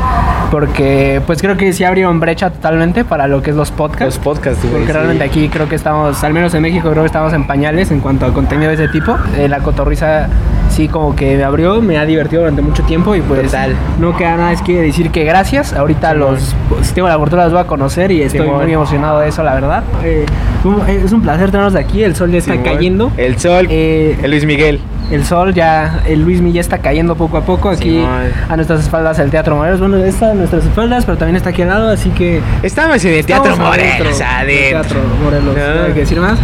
Porque 0.50 1.20
pues 1.26 1.40
creo 1.40 1.56
que 1.56 1.72
sí 1.72 1.84
abrieron 1.84 2.20
brecha 2.20 2.50
totalmente 2.56 3.04
para 3.04 3.28
lo 3.28 3.42
que 3.42 3.50
es 3.50 3.56
los 3.56 3.70
podcasts. 3.70 4.16
Los 4.16 4.18
podcasts, 4.18 4.62
güey. 4.62 4.72
Porque 4.72 4.86
sí. 4.86 4.92
realmente 4.92 5.24
aquí 5.24 5.48
creo 5.48 5.68
que 5.68 5.76
estamos, 5.76 6.22
al 6.24 6.32
menos 6.32 6.54
en 6.54 6.62
México, 6.62 6.90
creo 6.90 7.02
que 7.02 7.08
estamos 7.08 7.32
en 7.32 7.46
pañales 7.46 7.90
en 7.90 8.00
cuanto 8.00 8.26
a 8.26 8.32
contenido 8.32 8.68
de 8.68 8.74
ese 8.74 8.88
tipo. 8.88 9.16
Eh, 9.36 9.48
la 9.48 9.60
cotorriza 9.60 10.28
sí 10.70 10.88
como 10.88 11.14
que 11.16 11.36
me 11.36 11.44
abrió, 11.44 11.80
me 11.80 11.98
ha 11.98 12.04
divertido 12.04 12.42
durante 12.42 12.62
mucho 12.62 12.82
tiempo 12.82 13.14
y 13.14 13.20
pues 13.22 13.42
Total. 13.44 13.74
no 13.98 14.16
queda 14.16 14.36
nada 14.36 14.52
es 14.52 14.62
que 14.62 14.80
decir 14.82 15.10
que 15.10 15.24
gracias. 15.24 15.72
Ahorita 15.72 16.12
los, 16.14 16.54
si 16.82 16.92
tengo 16.94 17.08
la 17.08 17.16
oportunidad 17.16 17.44
los 17.46 17.52
voy 17.54 17.62
a 17.62 17.66
conocer 17.66 18.10
y 18.10 18.22
estoy 18.22 18.46
muy 18.48 18.72
emocionado 18.72 19.20
de 19.20 19.28
eso, 19.28 19.42
la 19.42 19.54
verdad. 19.54 19.82
Eh, 20.04 20.26
un- 20.64 20.82
es 20.88 21.12
un 21.12 21.22
placer 21.22 21.50
tenernos 21.50 21.74
aquí, 21.76 22.02
el 22.02 22.14
sol 22.16 22.30
ya 22.30 22.38
está 22.38 22.62
cayendo. 22.62 23.10
El 23.16 23.38
sol, 23.38 23.66
Eh, 23.70 24.18
el 24.22 24.30
Luis 24.30 24.44
Miguel. 24.44 24.80
el 25.10 25.24
sol 25.24 25.54
ya, 25.54 26.00
el 26.06 26.22
Luis 26.22 26.40
ya 26.52 26.60
está 26.60 26.78
cayendo 26.78 27.14
poco 27.14 27.36
a 27.38 27.42
poco 27.42 27.68
aquí 27.70 28.02
a 28.48 28.56
nuestras 28.56 28.80
espaldas 28.80 29.18
el 29.18 29.30
Teatro 29.30 29.56
Morelos. 29.56 29.80
Bueno, 29.80 29.96
está 29.98 30.32
a 30.32 30.34
nuestras 30.34 30.64
espaldas, 30.64 31.04
pero 31.06 31.16
también 31.16 31.36
está 31.36 31.50
aquí 31.50 31.62
al 31.62 31.68
lado, 31.68 31.88
así 31.90 32.10
que 32.10 32.40
Estamos 32.62 33.02
en 33.04 33.14
el 33.14 33.24
Teatro 33.24 33.56
Morelos, 33.56 34.20
adentro. 34.20 34.80
Teatro 34.82 35.00
Morelos, 35.22 35.56
No. 35.56 35.74
no 35.74 35.82
hay 35.86 35.92
que 35.92 36.00
decir 36.00 36.20
más. 36.20 36.38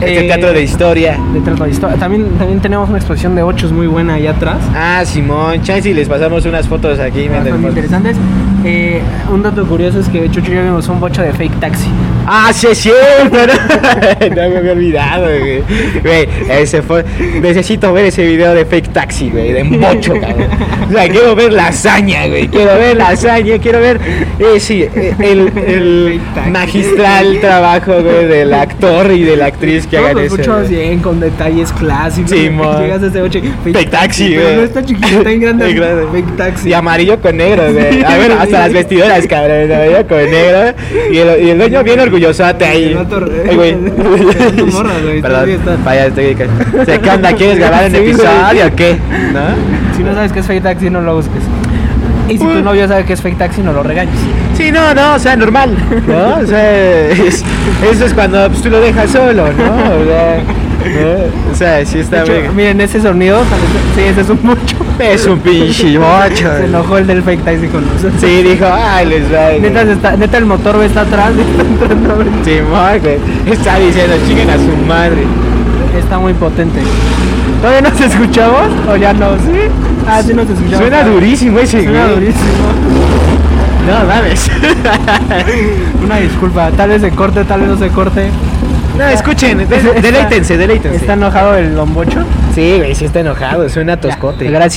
Este 0.00 0.24
Eh, 0.24 0.28
teatro 0.28 0.52
de 0.52 0.62
historia. 0.62 1.18
de 1.32 1.40
teatro 1.40 1.64
de 1.64 1.70
historia. 1.72 1.96
También, 1.96 2.28
también 2.38 2.60
tenemos 2.60 2.88
una 2.88 2.98
exposición 2.98 3.34
de 3.34 3.42
ochos 3.42 3.72
muy 3.72 3.86
buena 3.86 4.14
allá 4.14 4.30
atrás. 4.30 4.58
Ah, 4.74 5.02
Simón, 5.04 5.62
chance 5.62 5.88
y 5.90 5.94
les 5.94 6.08
pasamos 6.08 6.44
unas 6.46 6.68
fotos 6.68 6.98
aquí. 7.00 7.28
Bastante 7.28 7.68
interesantes. 7.68 8.16
Eh, 8.64 9.00
un 9.32 9.42
dato 9.42 9.64
curioso 9.66 10.00
es 10.00 10.08
que 10.08 10.30
Chucho 10.30 10.52
y 10.52 10.54
yo 10.56 10.62
vimos 10.62 10.88
un 10.88 11.00
bocho 11.00 11.22
de 11.22 11.32
fake 11.32 11.58
taxi. 11.60 11.88
Ah, 12.30 12.52
sí, 12.52 12.66
es 12.66 12.78
cierto. 12.78 12.98
No, 13.30 14.28
no 14.28 14.50
me 14.50 14.56
había 14.58 14.72
olvidado, 14.72 15.26
güey. 15.26 15.62
Güey, 16.02 16.28
ese 16.50 16.82
fue. 16.82 17.02
Necesito 17.40 17.90
ver 17.94 18.04
ese 18.04 18.26
video 18.26 18.54
de 18.54 18.66
fake 18.66 18.92
taxi, 18.92 19.30
güey, 19.30 19.52
de 19.52 19.64
mocho, 19.64 20.12
cabrón. 20.20 20.46
O 20.88 20.92
sea, 20.92 21.08
quiero 21.08 21.34
ver 21.34 21.54
la 21.54 21.68
hazaña, 21.68 22.26
güey. 22.26 22.48
Quiero 22.48 22.74
ver 22.74 22.98
la 22.98 23.08
hazaña, 23.08 23.58
quiero 23.58 23.80
ver. 23.80 23.98
Eh, 24.38 24.60
sí, 24.60 24.82
eh, 24.82 25.14
el, 25.20 25.50
el 25.56 26.20
Fake 26.34 26.50
magistral 26.50 27.38
trabajo, 27.40 27.94
güey, 28.02 28.26
del 28.26 28.52
actor 28.52 29.10
y 29.10 29.22
de 29.22 29.36
la 29.36 29.46
actriz 29.46 29.86
que 29.86 29.96
hagan 29.96 30.18
eso. 30.18 30.36
güey. 30.36 30.68
bien, 30.68 31.00
con 31.00 31.20
detalles 31.20 31.72
clásicos. 31.72 32.30
Sí. 32.30 32.50
Llegas 32.50 33.12
boche. 33.20 33.42
Fake 33.64 33.90
taxi, 33.90 34.34
güey. 34.34 34.56
no 34.56 34.62
está 34.64 34.84
chiquito, 34.84 35.06
está 35.06 35.30
en 35.30 35.40
grande. 35.40 36.08
Fake 36.12 36.36
taxi. 36.36 36.68
Y 36.68 36.72
amarillo 36.74 37.18
con 37.20 37.38
negro, 37.38 37.72
güey. 37.72 38.02
A 38.04 38.18
ver, 38.18 38.32
hasta 38.32 38.58
las 38.60 38.72
vestiduras, 38.74 39.26
cabrón. 39.26 39.72
Amarillo 39.72 40.06
con 40.06 40.18
negro. 40.30 40.74
Y 41.10 41.18
el, 41.18 41.42
y 41.42 41.50
el 41.50 41.58
dueño 41.58 41.82
bien 41.82 42.00
orgullosote 42.22 42.64
ahí. 42.64 42.96
Ay, 43.48 43.56
güey. 43.56 43.76
Perdón. 45.22 45.48
Vaya, 45.84 46.06
estoy. 46.06 46.36
¿Se 46.84 46.98
qué 47.00 47.10
onda? 47.10 47.32
¿Quieres 47.32 47.58
grabar 47.60 47.90
güey. 47.90 48.02
episodio 48.10 48.66
o 48.66 48.76
qué? 48.76 48.98
¿No? 49.32 49.96
Si 49.96 50.02
no 50.02 50.14
sabes 50.14 50.32
qué 50.32 50.40
es 50.40 50.46
fake 50.46 50.62
taxi, 50.62 50.90
no 50.90 51.00
lo 51.00 51.16
busques. 51.16 51.42
Y 52.28 52.32
si 52.32 52.44
tu 52.44 52.62
novio 52.62 52.86
sabe 52.86 53.04
que 53.04 53.14
es 53.14 53.22
fake 53.22 53.38
taxi, 53.38 53.62
no 53.62 53.72
lo 53.72 53.82
regañes. 53.82 54.14
Sí, 54.54 54.70
no, 54.70 54.92
no, 54.94 55.14
o 55.14 55.18
sea, 55.18 55.34
normal. 55.36 55.70
¿No? 56.06 56.36
O 56.42 56.46
sea, 56.46 57.08
es- 57.10 57.42
eso 57.90 58.04
es 58.04 58.12
cuando 58.12 58.48
pues, 58.48 58.60
tú 58.60 58.68
lo 58.68 58.80
dejas 58.80 59.10
solo, 59.10 59.44
¿no? 59.52 59.72
O 59.74 60.04
sea, 60.04 60.42
¿no? 60.84 61.52
O 61.52 61.54
sea 61.54 61.84
sí 61.84 61.98
está 61.98 62.22
hecho, 62.22 62.32
bien. 62.32 62.54
miren 62.56 62.80
ese 62.80 63.00
sonido. 63.00 63.40
Sí, 63.94 64.02
ese 64.02 64.20
es 64.22 64.28
un 64.30 64.38
mucho. 64.42 64.76
Es 64.98 65.26
un 65.26 65.38
pinche 65.40 65.98
mocho. 65.98 66.56
Se 66.58 66.64
enojó 66.64 66.98
el 66.98 67.06
del 67.06 67.22
fake 67.22 67.44
taxi 67.44 67.66
con 67.68 67.86
nosotros. 67.86 68.14
Sí, 68.20 68.42
dijo, 68.42 68.66
ay, 68.72 69.06
les 69.06 69.32
va. 69.32 69.50
Neta, 69.60 69.82
está, 69.82 70.16
neta 70.16 70.38
el 70.38 70.46
motor 70.46 70.82
está 70.84 71.02
atrás. 71.02 71.32
Está, 71.38 71.92
entrando. 71.92 72.24
Simón, 72.44 72.98
güey. 73.02 73.18
Está 73.46 73.78
diciendo, 73.78 74.16
chinguen 74.26 74.50
a 74.50 74.56
su 74.56 74.76
madre. 74.86 75.22
Está 75.98 76.18
muy 76.18 76.32
potente. 76.34 76.80
¿Todavía 77.60 77.80
nos 77.90 78.00
escuchamos? 78.00 78.68
¿O 78.88 78.96
ya 78.96 79.12
no? 79.12 79.32
¿Sí? 79.36 79.68
Ah, 80.06 80.22
sí 80.24 80.32
nos 80.34 80.48
escuchamos. 80.48 80.78
Suena 80.78 81.02
durísimo 81.04 81.58
ese, 81.58 81.82
Suena 81.84 82.04
güey. 82.04 82.14
durísimo. 82.14 82.46
No, 83.88 84.06
mames. 84.06 84.50
Una 86.04 86.16
disculpa. 86.18 86.70
Tal 86.76 86.90
vez 86.90 87.00
se 87.00 87.10
corte, 87.10 87.44
tal 87.44 87.60
vez 87.60 87.70
no 87.70 87.78
se 87.78 87.88
corte. 87.88 88.30
No, 88.98 89.08
escuchen, 89.08 89.68
deleítense, 90.02 90.56
deleítense. 90.56 90.96
¿Está 90.96 91.12
enojado 91.12 91.56
el 91.56 91.74
Don 91.74 91.94
Bocho? 91.94 92.24
Sí, 92.54 92.74
güey, 92.78 92.94
sí 92.94 93.04
está 93.04 93.20
enojado, 93.20 93.68
suena 93.68 94.00
toscote. 94.00 94.50
Ya, 94.50 94.68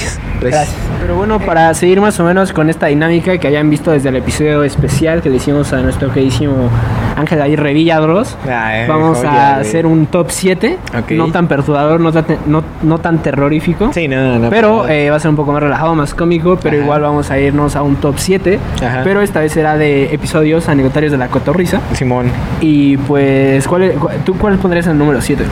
Gracias. 0.41 0.67
Gracias. 0.69 0.77
Pero 1.01 1.15
bueno, 1.15 1.39
para 1.39 1.73
seguir 1.73 2.01
más 2.01 2.19
o 2.19 2.23
menos 2.23 2.51
con 2.53 2.69
esta 2.69 2.87
dinámica 2.87 3.37
que 3.37 3.47
hayan 3.47 3.69
visto 3.69 3.91
desde 3.91 4.09
el 4.09 4.17
episodio 4.17 4.63
especial 4.63 5.21
que 5.21 5.29
le 5.29 5.37
hicimos 5.37 5.71
a 5.73 5.81
nuestro 5.81 6.11
queridísimo 6.11 6.69
Ángel 7.15 7.41
Aguirre 7.41 7.73
Villadros, 7.73 8.37
Ah, 8.47 8.77
eh, 8.83 8.85
vamos 8.87 9.17
joya, 9.17 9.49
a 9.51 9.57
güey. 9.57 9.67
hacer 9.67 9.85
un 9.85 10.05
top 10.07 10.27
7, 10.29 10.77
Ok. 10.99 11.11
no 11.11 11.31
tan 11.31 11.47
perturbador, 11.47 11.99
no 11.99 12.11
tan, 12.11 12.25
no, 12.47 12.63
no 12.83 12.97
tan 12.99 13.19
terrorífico. 13.19 13.91
Sí, 13.93 14.07
no, 14.07 14.37
no. 14.39 14.49
Pero 14.49 14.87
eh, 14.87 15.09
va 15.09 15.15
a 15.15 15.19
ser 15.19 15.29
un 15.29 15.35
poco 15.35 15.51
más 15.51 15.61
relajado, 15.63 15.95
más 15.95 16.13
cómico, 16.13 16.57
pero 16.61 16.75
Ajá. 16.75 16.83
igual 16.85 17.01
vamos 17.01 17.31
a 17.31 17.39
irnos 17.39 17.75
a 17.75 17.81
un 17.81 17.95
top 17.95 18.15
7. 18.17 18.59
Ajá. 18.85 19.01
Pero 19.03 19.21
esta 19.21 19.39
vez 19.39 19.51
será 19.51 19.77
de 19.77 20.13
episodios 20.13 20.69
anecdotarios 20.69 21.11
de 21.11 21.17
la 21.17 21.27
cotorrisa. 21.27 21.81
Simón. 21.93 22.27
Y 22.61 22.97
pues, 22.97 23.67
¿cuál 23.67 23.93
¿tú 24.25 24.35
cuál 24.37 24.57
pondrías 24.57 24.85
en 24.85 24.93
el 24.93 24.97
número 24.99 25.19
7? 25.21 25.43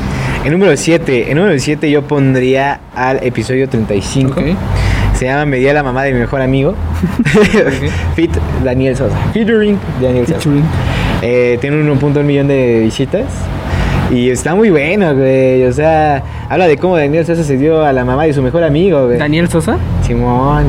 En 0.46 0.54
número 0.54 0.76
7, 0.76 1.32
en 1.32 1.38
número 1.38 1.60
7 1.60 1.92
yo 1.92 2.02
pondría 2.04 2.80
al 2.96 3.18
episodio 3.24 3.68
35. 3.68 4.32
Ok. 4.32 4.48
Se 5.16 5.26
llama 5.26 5.46
Me 5.46 5.58
di 5.58 5.68
a 5.68 5.74
la 5.74 5.84
mamá 5.84 6.04
de 6.04 6.14
mi 6.14 6.20
mejor 6.20 6.42
amigo. 6.42 6.76
Fit 8.16 8.32
Daniel 8.64 8.96
Sosa. 8.96 9.18
Featuring 9.34 9.78
Daniel 10.02 10.26
Sosa. 10.28 10.50
Eh, 11.22 11.58
tiene 11.60 11.84
1.1 11.84 12.24
millón 12.24 12.48
de 12.48 12.80
visitas. 12.80 13.26
Y 14.12 14.30
está 14.30 14.56
muy 14.56 14.70
bueno, 14.70 15.14
güey. 15.14 15.66
O 15.66 15.74
sea, 15.74 16.24
habla 16.48 16.68
de 16.68 16.78
cómo 16.78 16.96
Daniel 16.96 17.26
Sosa 17.26 17.44
se 17.44 17.58
dio 17.58 17.84
a 17.84 17.92
la 17.92 18.06
mamá 18.06 18.24
de 18.24 18.34
su 18.34 18.42
mejor 18.42 18.64
amigo, 18.64 19.08
güey. 19.08 19.18
Daniel 19.20 19.50
Sosa. 19.50 19.78
Simón. 20.08 20.64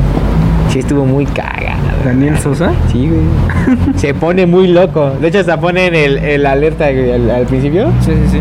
Sí, 0.73 0.81
estuvo 0.81 1.07
muy 1.07 1.27
cagado. 1.27 1.79
Daniel 2.05 2.37
Sosa. 2.39 2.73
Sí, 2.91 3.09
güey. 3.09 3.95
se 3.97 4.15
pone 4.15 4.47
muy 4.47 4.67
loco. 4.67 5.11
De 5.21 5.29
hecho, 5.29 5.39
hasta 5.39 5.61
ponen 5.61 5.95
el, 5.95 6.19
el 6.19 6.45
alerta 6.45 6.91
güey, 6.91 7.13
al, 7.13 7.31
al 7.31 7.47
principio. 7.47 7.93
Sí, 8.01 8.11
sí, 8.25 8.33
sí. 8.33 8.41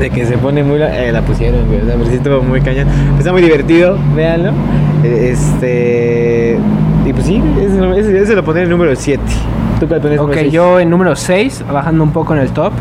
De 0.00 0.10
que 0.10 0.26
se 0.26 0.36
pone 0.38 0.62
muy... 0.62 0.78
lo- 0.78 0.86
Eh, 0.86 1.10
la 1.12 1.22
pusieron, 1.22 1.66
güey. 1.66 1.80
O 1.80 1.84
sea, 1.86 1.94
pero 1.94 2.06
sí 2.06 2.16
estuvo 2.16 2.42
muy 2.42 2.60
cañón. 2.60 2.86
Está 3.18 3.32
muy 3.32 3.42
divertido, 3.42 3.98
véanlo. 4.14 4.50
Eh, 5.04 5.30
Este... 5.32 6.58
Y 7.06 7.12
pues 7.12 7.24
sí, 7.26 7.40
ese, 7.60 8.00
ese, 8.00 8.18
ese 8.22 8.34
lo 8.34 8.42
pondré 8.44 8.62
en 8.62 8.66
el 8.70 8.76
número 8.76 8.94
7. 8.96 9.22
¿Tú 9.80 9.86
cuál 9.86 10.00
pones 10.00 10.18
Ok, 10.18 10.26
número 10.28 10.48
yo 10.50 10.80
en 10.80 10.90
número 10.90 11.14
6, 11.16 11.64
bajando 11.72 12.02
un 12.02 12.10
poco 12.12 12.34
en 12.34 12.40
el 12.40 12.48
top, 12.50 12.72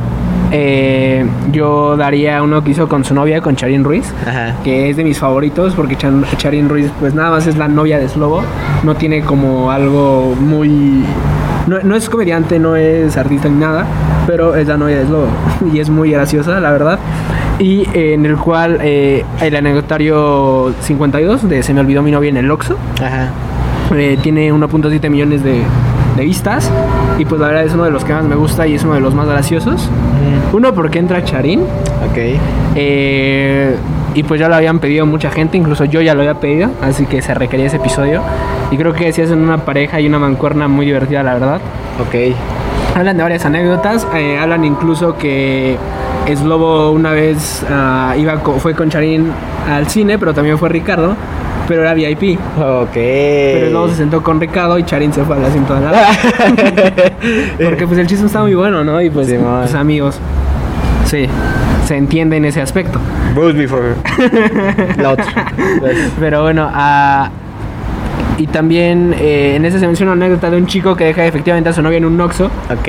eh, 0.51 1.25
yo 1.51 1.95
daría 1.97 2.41
uno 2.41 2.63
que 2.63 2.71
hizo 2.71 2.87
con 2.87 3.03
su 3.03 3.13
novia, 3.13 3.41
con 3.41 3.55
Charín 3.55 3.83
Ruiz, 3.83 4.11
Ajá. 4.27 4.55
que 4.63 4.89
es 4.89 4.97
de 4.97 5.03
mis 5.03 5.19
favoritos 5.19 5.73
porque 5.75 5.95
Charín 5.95 6.69
Ruiz 6.69 6.89
pues 6.99 7.13
nada 7.13 7.29
más 7.31 7.45
es 7.47 7.57
la 7.57 7.67
novia 7.67 7.99
de 7.99 8.07
Slobo, 8.09 8.41
no 8.83 8.95
tiene 8.95 9.21
como 9.21 9.69
algo 9.71 10.33
muy... 10.39 11.03
No, 11.67 11.79
no 11.83 11.95
es 11.95 12.09
comediante, 12.09 12.59
no 12.59 12.75
es 12.75 13.17
artista 13.17 13.49
ni 13.49 13.57
nada, 13.59 13.85
pero 14.27 14.55
es 14.55 14.67
la 14.67 14.77
novia 14.77 14.97
de 14.99 15.05
Slobo 15.05 15.27
y 15.73 15.79
es 15.79 15.89
muy 15.89 16.11
graciosa, 16.11 16.59
la 16.59 16.71
verdad. 16.71 16.99
Y 17.57 17.87
eh, 17.93 18.13
en 18.13 18.25
el 18.25 18.37
cual 18.37 18.79
eh, 18.81 19.23
el 19.41 19.55
anecdotario 19.55 20.73
52 20.81 21.47
de 21.49 21.63
Se 21.63 21.73
me 21.73 21.79
olvidó 21.79 22.01
mi 22.03 22.11
novia 22.11 22.29
en 22.29 22.37
el 22.37 22.51
Oxxo, 22.51 22.75
Ajá. 23.01 23.29
eh, 23.95 24.17
tiene 24.21 24.51
1.7 24.51 25.09
millones 25.09 25.43
de, 25.43 25.61
de 26.17 26.23
vistas. 26.23 26.69
Y 27.17 27.25
pues 27.25 27.39
la 27.39 27.47
verdad 27.47 27.63
es 27.63 27.73
uno 27.73 27.85
de 27.85 27.91
los 27.91 28.03
que 28.03 28.13
más 28.13 28.25
me 28.25 28.35
gusta 28.35 28.67
y 28.67 28.75
es 28.75 28.83
uno 28.83 28.95
de 28.95 28.99
los 28.99 29.15
más 29.15 29.27
graciosos. 29.27 29.89
Uno 30.53 30.73
porque 30.73 30.99
entra 30.99 31.23
Charín. 31.23 31.61
Ok. 31.61 32.17
eh, 32.75 33.75
y 34.15 34.23
pues 34.23 34.39
ya 34.39 34.47
lo 34.49 34.55
habían 34.55 34.79
pedido 34.79 35.05
mucha 35.05 35.29
gente, 35.29 35.57
incluso 35.57 35.85
yo 35.85 36.01
ya 36.01 36.13
lo 36.15 36.21
había 36.21 36.33
pedido, 36.35 36.69
así 36.81 37.05
que 37.05 37.21
se 37.21 37.33
requería 37.35 37.67
ese 37.67 37.75
episodio. 37.77 38.21
Y 38.71 38.77
creo 38.77 38.93
que 38.93 39.13
si 39.13 39.21
hacen 39.21 39.39
una 39.41 39.57
pareja 39.59 39.99
y 40.01 40.07
una 40.07 40.17
mancuerna 40.17 40.67
muy 40.67 40.85
divertida, 40.87 41.21
la 41.21 41.33
verdad. 41.35 41.59
Ok. 42.01 42.33
Hablan 42.95 43.17
de 43.17 43.23
varias 43.23 43.45
anécdotas, 43.45 44.07
eh, 44.15 44.37
hablan 44.39 44.63
incluso 44.65 45.17
que 45.17 45.77
Slobo 46.33 46.91
una 46.91 47.11
vez 47.11 47.63
ah, 47.69 48.15
iba 48.17 48.35
co- 48.41 48.53
fue 48.57 48.73
con 48.73 48.89
Charín 48.89 49.31
al 49.69 49.87
cine, 49.87 50.17
pero 50.17 50.33
también 50.33 50.57
fue 50.57 50.69
Ricardo, 50.69 51.15
pero 51.67 51.81
era 51.81 51.93
VIP. 51.93 52.39
Ok. 52.57 52.93
Pero 52.93 53.69
luego 53.71 53.89
se 53.89 53.95
sentó 53.95 54.23
con 54.23 54.39
Ricardo 54.39 54.79
y 54.79 54.83
Charín 54.83 55.11
se 55.13 55.23
fue 55.25 55.35
al 55.35 55.45
asiento 55.45 55.75
de 55.75 55.81
lado. 55.81 55.97
Porque 57.63 57.85
pues 57.85 57.99
el 57.99 58.07
chisme 58.07 58.27
está 58.27 58.41
muy 58.41 58.55
bueno, 58.55 58.83
¿no? 58.83 59.01
Y 59.01 59.09
pues, 59.09 59.27
Simón. 59.27 59.59
pues 59.61 59.73
amigos. 59.75 60.17
Sí, 61.05 61.27
se 61.85 61.95
entiende 61.97 62.37
en 62.37 62.45
ese 62.45 62.61
aspecto. 62.61 62.99
Both 63.35 63.55
before. 63.55 63.93
La 64.97 65.11
otra. 65.11 65.25
Pero 66.19 66.41
bueno, 66.41 66.69
ah, 66.73 67.29
y 68.37 68.47
también 68.47 69.15
eh, 69.17 69.53
en 69.55 69.65
ese 69.65 69.79
se 69.79 69.87
menciona 69.87 70.11
una 70.13 70.25
anécdota 70.25 70.49
de 70.49 70.57
un 70.57 70.65
chico 70.67 70.95
que 70.95 71.05
deja 71.05 71.25
efectivamente 71.25 71.69
a 71.69 71.73
su 71.73 71.81
novia 71.81 71.97
en 71.99 72.05
un 72.05 72.17
Noxo. 72.17 72.45
Ok. 72.45 72.87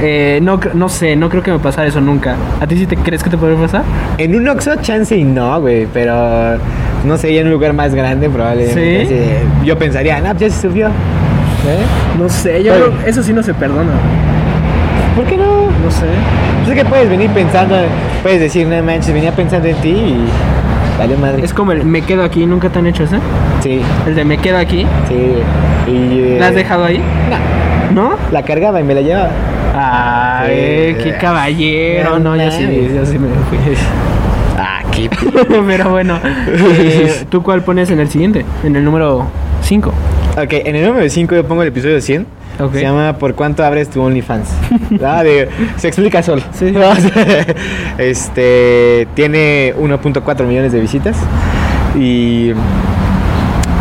Eh, 0.00 0.38
no, 0.42 0.60
no 0.74 0.88
sé, 0.88 1.16
no 1.16 1.28
creo 1.28 1.42
que 1.42 1.50
me 1.50 1.58
pasara 1.58 1.88
eso 1.88 2.00
nunca. 2.00 2.36
¿A 2.60 2.66
ti 2.66 2.76
sí 2.76 2.86
te 2.86 2.96
crees 2.96 3.22
que 3.22 3.30
te 3.30 3.38
puede 3.38 3.56
pasar? 3.56 3.82
En 4.18 4.36
un 4.36 4.46
Oxxo, 4.48 4.76
chance 4.82 5.16
y 5.16 5.24
no, 5.24 5.60
güey. 5.60 5.86
Pero 5.92 6.58
no 7.04 7.16
sé, 7.16 7.32
ya 7.34 7.40
en 7.40 7.46
un 7.48 7.54
lugar 7.54 7.72
más 7.72 7.94
grande 7.94 8.28
probablemente. 8.28 9.06
¿Sí? 9.06 9.14
sí. 9.14 9.66
Yo 9.66 9.76
pensaría, 9.78 10.20
no, 10.20 10.28
pues 10.36 10.40
ya 10.40 10.50
se 10.50 10.68
subió. 10.68 10.88
¿Eh? 10.88 10.90
No 12.18 12.28
sé, 12.28 12.62
yo 12.62 12.72
Oye. 12.72 12.82
creo- 12.82 13.06
eso 13.06 13.22
sí 13.22 13.32
no 13.32 13.42
se 13.42 13.54
perdona. 13.54 13.90
¿Por 15.16 15.24
qué 15.24 15.36
no? 15.36 15.47
No 15.88 15.94
sé. 15.94 16.04
Pues 16.64 16.76
es 16.76 16.82
que 16.84 16.84
puedes 16.84 17.08
venir 17.08 17.30
pensando, 17.30 17.74
puedes 18.22 18.40
decir, 18.40 18.66
no 18.66 18.82
manches, 18.82 19.10
venía 19.14 19.32
pensando 19.32 19.68
en 19.68 19.76
ti 19.76 19.88
y 19.88 20.24
vale 20.98 21.16
madre. 21.16 21.42
Es 21.42 21.54
como 21.54 21.72
el 21.72 21.82
me 21.86 22.02
quedo 22.02 22.22
aquí, 22.24 22.44
¿nunca 22.44 22.68
te 22.68 22.78
han 22.78 22.86
hecho 22.86 23.04
ese? 23.04 23.16
Sí, 23.62 23.80
El 24.06 24.14
de 24.14 24.24
me 24.26 24.36
quedo 24.36 24.58
aquí. 24.58 24.84
sí. 25.08 25.32
Y, 25.90 26.34
eh, 26.34 26.36
¿La 26.38 26.48
has 26.48 26.54
dejado 26.54 26.84
ahí? 26.84 27.00
No, 27.90 28.10
¿No? 28.10 28.16
la 28.30 28.42
cargaba 28.42 28.78
y 28.80 28.84
me 28.84 28.94
la 28.94 29.00
llevaba. 29.00 29.30
Ay, 29.74 30.94
Sí. 30.98 31.04
qué 31.04 31.16
caballero. 31.18 32.18
No, 32.18 32.36
yo 32.36 32.50
sí, 32.50 32.90
yo 32.94 33.06
sí 33.06 33.18
me 33.18 33.28
fui. 33.48 33.58
Ah, 34.60 34.80
qué... 34.90 35.08
Pero 35.66 35.88
bueno, 35.88 36.18
eh, 36.48 37.24
¿tú 37.30 37.42
cuál 37.44 37.62
pones 37.62 37.90
en 37.92 38.00
el 38.00 38.08
siguiente? 38.10 38.44
En 38.64 38.74
el 38.76 38.84
número 38.84 39.24
5. 39.62 39.92
Ok, 40.44 40.52
en 40.52 40.76
el 40.76 40.86
número 40.86 41.08
5 41.08 41.34
yo 41.34 41.44
pongo 41.46 41.62
el 41.62 41.68
episodio 41.68 42.00
100. 42.00 42.26
Ok. 42.60 42.72
Se 42.74 42.82
llama 42.82 43.16
¿Por 43.18 43.34
cuánto 43.34 43.64
abres 43.64 43.88
tu 43.90 44.02
OnlyFans? 44.02 44.48
Ah, 45.04 45.22
de- 45.22 45.48
se 45.76 45.88
explica 45.88 46.22
solo. 46.22 46.42
Sí. 46.52 46.72
este 47.98 49.06
tiene 49.14 49.74
1.4 49.78 50.44
millones 50.44 50.72
de 50.72 50.80
visitas 50.80 51.16
y 51.96 52.52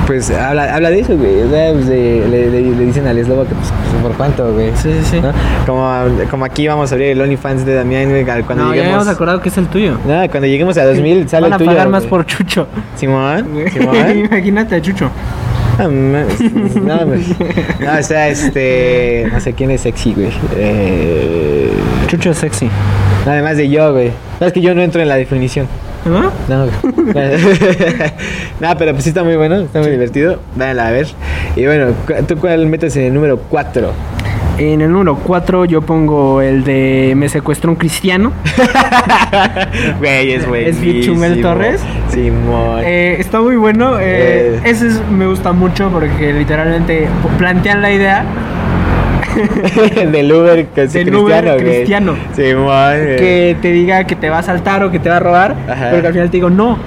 pues 0.06 0.30
habla, 0.32 0.74
habla 0.74 0.90
de 0.90 1.00
eso, 1.02 1.18
güey. 1.18 1.42
O 1.44 1.50
sea, 1.50 1.74
pues, 1.74 1.88
de- 1.88 2.26
le, 2.30 2.50
le- 2.50 2.62
le 2.76 2.86
dicen 2.86 3.06
al 3.08 3.18
eslobo 3.18 3.44
que 3.44 3.54
pues, 3.56 3.74
pues, 3.92 4.02
por 4.04 4.14
cuánto, 4.14 4.54
güey. 4.54 4.72
Sí, 4.76 4.90
sí, 5.02 5.06
sí. 5.12 5.20
¿No? 5.22 5.32
Como, 5.66 6.30
como 6.30 6.46
aquí 6.46 6.66
vamos 6.68 6.92
a 6.92 6.96
abrir 6.96 7.10
el 7.10 7.22
OnlyFans 7.22 7.66
de 7.66 7.74
Damián 7.76 8.10
güey, 8.10 8.24
cuando 8.24 8.56
no, 8.56 8.70
ya 8.70 8.76
lleguemos. 8.76 8.94
habíamos 8.94 9.08
acordado 9.08 9.42
que 9.42 9.50
es 9.50 9.58
el 9.58 9.68
tuyo. 9.68 9.98
No, 10.08 10.30
cuando 10.30 10.48
lleguemos 10.48 10.78
a 10.78 10.86
2000 10.86 11.28
sale 11.28 11.44
Van 11.44 11.54
a 11.54 11.56
el 11.56 11.60
tuyo. 11.60 11.72
pagar 11.72 11.90
más 11.90 12.06
por 12.06 12.26
Chucho. 12.26 12.68
Simón, 12.96 13.48
Simón. 13.74 13.96
Imagínate 14.32 14.76
a 14.76 14.82
Chucho. 14.82 15.10
No, 15.78 17.06
no, 17.06 18.00
o 18.00 18.04
sea, 18.04 18.30
este. 18.30 19.28
No 19.32 19.40
sé 19.40 19.54
quién 19.54 19.72
es 19.72 19.82
sexy, 19.82 20.14
güey. 20.14 20.32
Eh, 20.56 21.72
Chucho 22.08 22.32
es 22.32 22.38
sexy. 22.38 22.70
además 23.26 23.58
de 23.58 23.70
yo, 23.70 23.94
güey. 23.94 24.12
No, 24.40 24.48
es 24.48 24.54
que 24.54 24.62
yo 24.62 24.74
no 24.74 24.82
entro 24.82 25.02
en 25.02 25.10
la 25.10 25.16
definición. 25.16 25.68
¿No? 26.06 26.32
No, 26.48 26.66
güey. 26.66 27.14
no, 28.60 28.78
pero 28.78 28.94
pues 28.94 29.04
sí 29.04 29.10
está 29.10 29.24
muy 29.24 29.36
bueno, 29.36 29.58
está 29.62 29.80
muy 29.80 29.92
divertido. 29.92 30.40
Váyanla 30.56 30.88
a 30.88 30.92
ver. 30.92 31.08
Y 31.56 31.66
bueno, 31.66 31.88
¿tú 32.28 32.38
cuál 32.38 32.66
metes 32.68 32.96
en 32.96 33.04
el 33.04 33.14
número 33.14 33.38
4? 33.38 33.92
En 34.58 34.82
el 34.82 34.92
número 34.92 35.16
4 35.18 35.66
yo 35.66 35.82
pongo 35.82 36.42
el 36.42 36.64
de 36.64 37.14
Me 37.16 37.30
secuestró 37.30 37.70
un 37.72 37.76
cristiano. 37.78 38.32
Güey, 40.00 40.32
es 40.34 40.48
güey. 40.48 40.66
¿Es 40.70 40.80
Bichumel 40.82 41.42
Torres? 41.42 41.82
Simón. 42.10 42.82
Eh, 42.84 43.18
está 43.20 43.40
muy 43.42 43.56
bueno. 43.56 44.00
eh, 44.00 44.56
Eh. 44.58 44.62
Ese 44.64 44.88
es- 44.88 45.02
me 45.12 45.28
gusta 45.28 45.52
mucho 45.52 45.90
porque 45.90 46.34
literalmente 46.34 47.08
plantean 47.38 47.82
la 47.82 47.92
idea 47.92 48.26
del 50.12 50.32
Uber 50.32 50.66
que 50.68 50.88
Del 50.88 51.14
Uber 51.16 51.58
cristiano. 51.58 52.16
Simón. 52.36 52.94
que 53.18 53.56
te 53.62 53.72
diga 53.72 54.04
que 54.06 54.16
te 54.16 54.30
va 54.30 54.40
a 54.40 54.44
saltar 54.44 54.84
o 54.84 54.90
que 54.92 54.98
te 55.00 55.10
va 55.10 55.18
a 55.18 55.20
robar, 55.20 55.56
Ajá. 55.70 55.88
pero 55.92 56.02
que 56.02 56.08
al 56.08 56.14
final 56.14 56.30
te 56.32 56.38
digo, 56.38 56.50
no, 56.50 56.78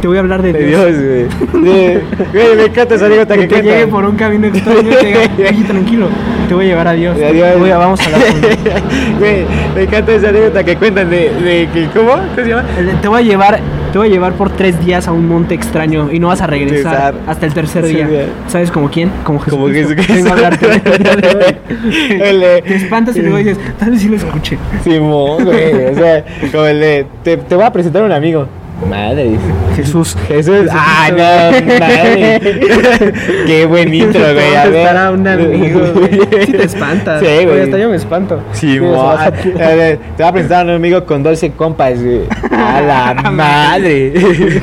te 0.00 0.08
voy 0.08 0.16
a 0.16 0.20
hablar 0.20 0.42
de, 0.42 0.52
De 0.52 0.66
Dios. 0.66 0.86
Dios, 0.86 1.28
güey. 1.52 1.64
De- 1.64 2.00
Güey, 2.32 2.56
me 2.56 2.64
encanta 2.64 2.94
esa 2.94 3.06
anécdota 3.06 3.34
Que 3.34 3.40
que 3.48 3.56
te 3.56 3.62
llegue 3.62 3.86
por 3.86 4.04
un 4.04 4.16
camino 4.16 4.46
extraño 4.46 4.80
y 4.90 4.94
te 4.94 5.06
diga, 5.06 5.20
"Oye, 5.50 5.64
tranquilo, 5.66 6.06
te 6.48 6.54
voy 6.54 6.64
a 6.64 6.68
llevar 6.68 6.88
a 6.88 6.92
Dios. 6.92 7.16
De 7.16 7.32
Dios. 7.32 7.58
Voy 7.58 7.70
a- 7.70 7.78
vamos 7.78 8.00
a 8.00 8.04
hablar 8.04 8.22
con 8.32 8.40
Dios. 8.40 8.54
Güey, 9.18 9.44
me 9.74 9.82
encanta 9.82 10.12
esa 10.12 10.28
anécdota 10.30 10.64
que 10.64 10.76
cuentan 10.76 11.10
de, 11.10 11.30
de 11.30 11.68
que, 11.72 11.86
¿cómo? 11.94 12.12
¿Cómo 12.12 12.22
se 12.36 12.48
llama? 12.48 12.64
Te 13.02 13.08
voy 13.08 13.20
a 13.20 13.24
llevar, 13.24 13.60
te 13.92 13.98
voy 13.98 14.08
a 14.08 14.10
llevar 14.10 14.32
por 14.32 14.50
tres 14.50 14.82
días 14.84 15.06
a 15.08 15.12
un 15.12 15.28
monte 15.28 15.54
extraño 15.54 16.08
y 16.10 16.18
no 16.18 16.28
vas 16.28 16.40
a 16.40 16.46
regresar 16.46 17.14
hasta 17.26 17.46
el 17.46 17.52
tercer 17.54 17.84
día. 17.84 18.06
día. 18.06 18.24
¿Sabes 18.48 18.70
como 18.70 18.90
quién? 18.90 19.10
Como 19.24 19.40
Como 19.40 19.68
Jesucristo. 19.68 20.14
Vengo 20.14 20.28
a 20.30 20.32
hablarte. 20.32 20.66
El 22.10 22.40
de- 22.40 22.62
Te 22.66 22.74
espantas 22.76 23.16
y 23.16 23.22
luego 23.22 23.36
dices, 23.38 23.58
tal 23.78 23.90
vez 23.90 24.00
sí 24.00 24.08
lo 24.08 24.16
escuché. 24.16 24.56
Simón, 24.84 25.44
güey. 25.44 25.86
O 25.86 25.94
sea, 25.94 26.24
como 26.52 26.64
el 26.66 26.80
de. 26.80 27.06
Te, 27.22 27.36
te 27.36 27.54
voy 27.54 27.64
a 27.64 27.72
presentar 27.72 28.02
a 28.02 28.06
un 28.06 28.12
amigo. 28.12 28.46
Madre. 28.88 29.36
Jesús. 29.76 30.16
Jesús. 30.26 30.68
Ah, 30.70 31.08
no, 31.10 31.16
madre. 31.78 32.40
Qué 33.46 33.66
buen 33.66 33.92
intro, 33.94 34.20
güey. 34.20 34.54
A 34.56 34.64
ver. 34.66 34.76
Estará 34.76 35.10
un 35.10 35.26
amigo, 35.26 35.80
güey. 35.94 36.20
Sí 36.46 36.52
te 36.52 36.64
espantas. 36.64 37.20
Sí, 37.20 37.44
güey. 37.44 37.60
Hasta 37.62 37.78
yo 37.78 37.88
me 37.90 37.96
espanto. 37.96 38.42
A- 38.96 39.24
A 39.24 39.30
ver, 39.30 39.98
Te 40.16 40.22
voy 40.22 40.28
a 40.28 40.32
presentar 40.32 40.60
a 40.60 40.70
un 40.70 40.76
amigo 40.76 41.04
con 41.04 41.22
12 41.22 41.52
compas, 41.52 42.02
güey. 42.02 42.22
A 42.50 42.80
la 42.80 43.30
madre. 43.30 44.12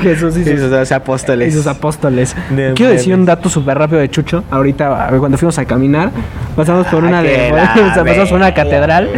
Jesús 0.01 0.37
y 0.37 0.43
sus- 0.43 0.53
Y 0.53 0.57
sus 0.57 0.91
apóstoles. 0.91 1.49
Y 1.49 1.51
sus 1.51 1.67
apóstoles. 1.67 2.35
Quiero 2.75 2.91
decir 2.91 3.13
un 3.13 3.25
dato 3.25 3.49
súper 3.49 3.77
rápido 3.77 3.99
de 4.01 4.09
Chucho. 4.09 4.43
Ahorita, 4.51 5.07
a 5.07 5.09
cuando 5.17 5.37
fuimos 5.37 5.57
a 5.59 5.65
caminar, 5.65 6.09
pasamos 6.55 6.87
por 6.87 7.03
Ah, 7.03 7.07
una, 7.07 7.21
de, 7.21 7.51
la 7.51 7.73
pasamos 8.03 8.29
por 8.29 8.37
una 8.37 8.53
catedral. 8.53 9.09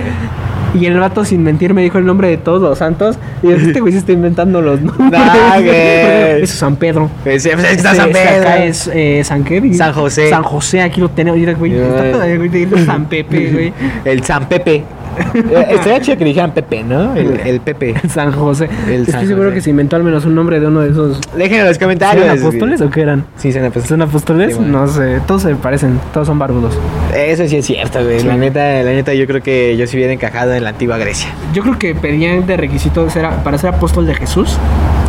Y 0.75 0.85
el 0.85 0.99
vato, 0.99 1.25
sin 1.25 1.43
mentir, 1.43 1.73
me 1.73 1.81
dijo 1.81 1.97
el 1.97 2.05
nombre 2.05 2.27
de 2.27 2.37
todos 2.37 2.61
los 2.61 2.77
santos. 2.77 3.17
Y 3.41 3.51
este 3.51 3.79
güey 3.79 3.91
se 3.93 3.99
está 3.99 4.11
inventando 4.11 4.61
los 4.61 4.81
nombres. 4.81 5.21
güey. 5.55 6.41
Eso 6.41 6.43
es 6.43 6.49
San 6.51 6.75
Pedro. 6.75 7.09
Pues, 7.23 7.47
pues, 7.47 7.81
San 7.81 8.09
este 8.09 8.13
Pedro. 8.13 8.41
acá 8.41 8.63
es 8.63 8.89
eh, 8.93 9.21
San 9.23 9.43
qué? 9.43 9.73
San 9.73 9.93
José. 9.93 10.29
San 10.29 10.43
José, 10.43 10.81
aquí 10.81 11.01
lo 11.01 11.09
tenemos. 11.09 11.39
Güey. 11.57 11.73
Ay. 11.73 11.79
está 11.81 12.11
todo- 12.11 12.37
güey, 12.37 12.49
te 12.49 12.57
digo 12.57 12.77
San 12.85 13.05
Pepe, 13.05 13.49
güey. 13.51 13.73
El 14.05 14.23
San 14.23 14.47
Pepe. 14.47 14.83
Eh, 15.33 15.65
Estaría 15.71 16.01
chido 16.01 16.17
que 16.17 16.23
le 16.23 16.29
dijeran 16.29 16.51
Pepe, 16.53 16.83
¿no? 16.83 17.15
El, 17.15 17.39
el 17.39 17.59
Pepe. 17.61 17.95
San 18.09 18.31
José. 18.31 18.67
El 18.87 19.01
Estoy 19.01 19.13
San 19.13 19.27
seguro 19.27 19.45
José. 19.49 19.55
que 19.55 19.61
se 19.61 19.69
inventó 19.69 19.95
al 19.95 20.03
menos 20.03 20.25
un 20.25 20.35
nombre 20.35 20.59
de 20.59 20.67
uno 20.67 20.81
de 20.81 20.89
esos. 20.91 21.19
Dejen 21.35 21.59
en 21.61 21.67
los 21.67 21.77
comentarios. 21.77 22.25
¿Eran 22.25 22.39
apóstoles 22.39 22.81
o 22.81 22.89
qué 22.89 23.01
eran? 23.01 23.25
Sí, 23.37 23.51
son 23.51 23.63
apóstoles. 23.65 23.87
¿Son 23.89 24.01
apóstoles? 24.01 24.55
Sí, 24.55 24.61
no 24.65 24.87
sé, 24.87 25.19
todos 25.27 25.43
se 25.43 25.55
parecen, 25.55 25.99
todos 26.13 26.27
son 26.27 26.39
barbudos. 26.39 26.77
Eso 27.15 27.47
sí 27.47 27.57
es 27.57 27.65
cierto, 27.65 28.03
güey. 28.03 28.19
Sí. 28.19 28.27
La 28.27 28.35
neta, 28.37 28.59
la 28.83 28.91
neta, 28.91 29.13
yo 29.13 29.25
creo 29.27 29.41
que 29.41 29.75
yo 29.77 29.87
sí 29.87 29.97
hubiera 29.97 30.13
encajado 30.13 30.53
en 30.53 30.63
la 30.63 30.69
antigua 30.71 30.97
Grecia. 30.97 31.29
Yo 31.53 31.61
creo 31.63 31.77
que 31.79 31.95
pedían 31.95 32.45
de 32.47 32.57
requisito 32.57 33.09
ser, 33.09 33.27
para 33.43 33.57
ser 33.57 33.69
apóstol 33.73 34.05
de 34.07 34.15
Jesús, 34.15 34.57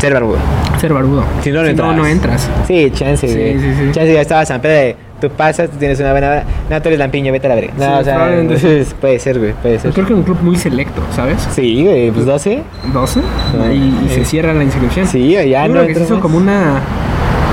Ser 0.01 0.15
barbudo. 0.15 0.39
ser 0.81 0.93
barbudo. 0.95 1.25
Si 1.43 1.51
no, 1.51 1.63
no 1.63 1.69
entras. 1.69 1.97
no, 1.97 2.07
entras. 2.07 2.51
Sí, 2.67 2.91
chance, 2.95 3.29
Sí, 3.29 3.35
güey. 3.35 3.59
sí, 3.59 3.75
sí. 3.79 3.85
Chance 3.93 4.13
ya 4.15 4.21
estaba 4.23 4.47
San 4.47 4.61
Pedro 4.61 4.75
de, 4.77 4.97
tú 5.21 5.29
pasas, 5.31 5.71
tú 5.71 5.77
tienes 5.77 6.01
una 6.01 6.13
buena... 6.13 6.43
No, 6.69 6.81
tú 6.83 6.89
eres 6.89 6.99
lampiño, 6.99 7.33
vete 7.33 7.47
a 7.47 7.51
la 7.51 7.55
verga. 7.57 7.73
No, 7.77 7.85
Sí, 7.85 7.93
o 8.01 8.05
sea, 8.05 8.39
entonces, 8.41 8.95
puede 9.01 9.19
ser, 9.19 9.39
güey, 9.39 9.53
puede 9.53 9.79
ser. 9.79 9.93
Creo 9.93 10.07
que 10.07 10.15
un 10.15 10.23
club 10.23 10.39
muy 10.43 10.57
selecto, 10.57 11.01
¿sabes? 11.15 11.47
Sí, 11.53 11.85
güey, 11.85 12.11
pues 12.11 12.27
12. 12.27 12.63
12 12.93 13.21
Ah, 13.61 13.73
y, 13.73 14.09
se 14.15 14.25
cierra 14.25 14.53
la 14.55 14.65
inscripción. 14.65 15.07
Sí, 15.07 15.33
ya 15.33 15.43
Yo 15.67 15.69
no 15.69 15.75
creo 15.75 15.87
que 15.87 15.95
se 15.95 16.01
entró 16.01 16.05
hizo 16.05 16.15
más. 16.15 16.23
como 16.23 16.37
una 16.39 16.81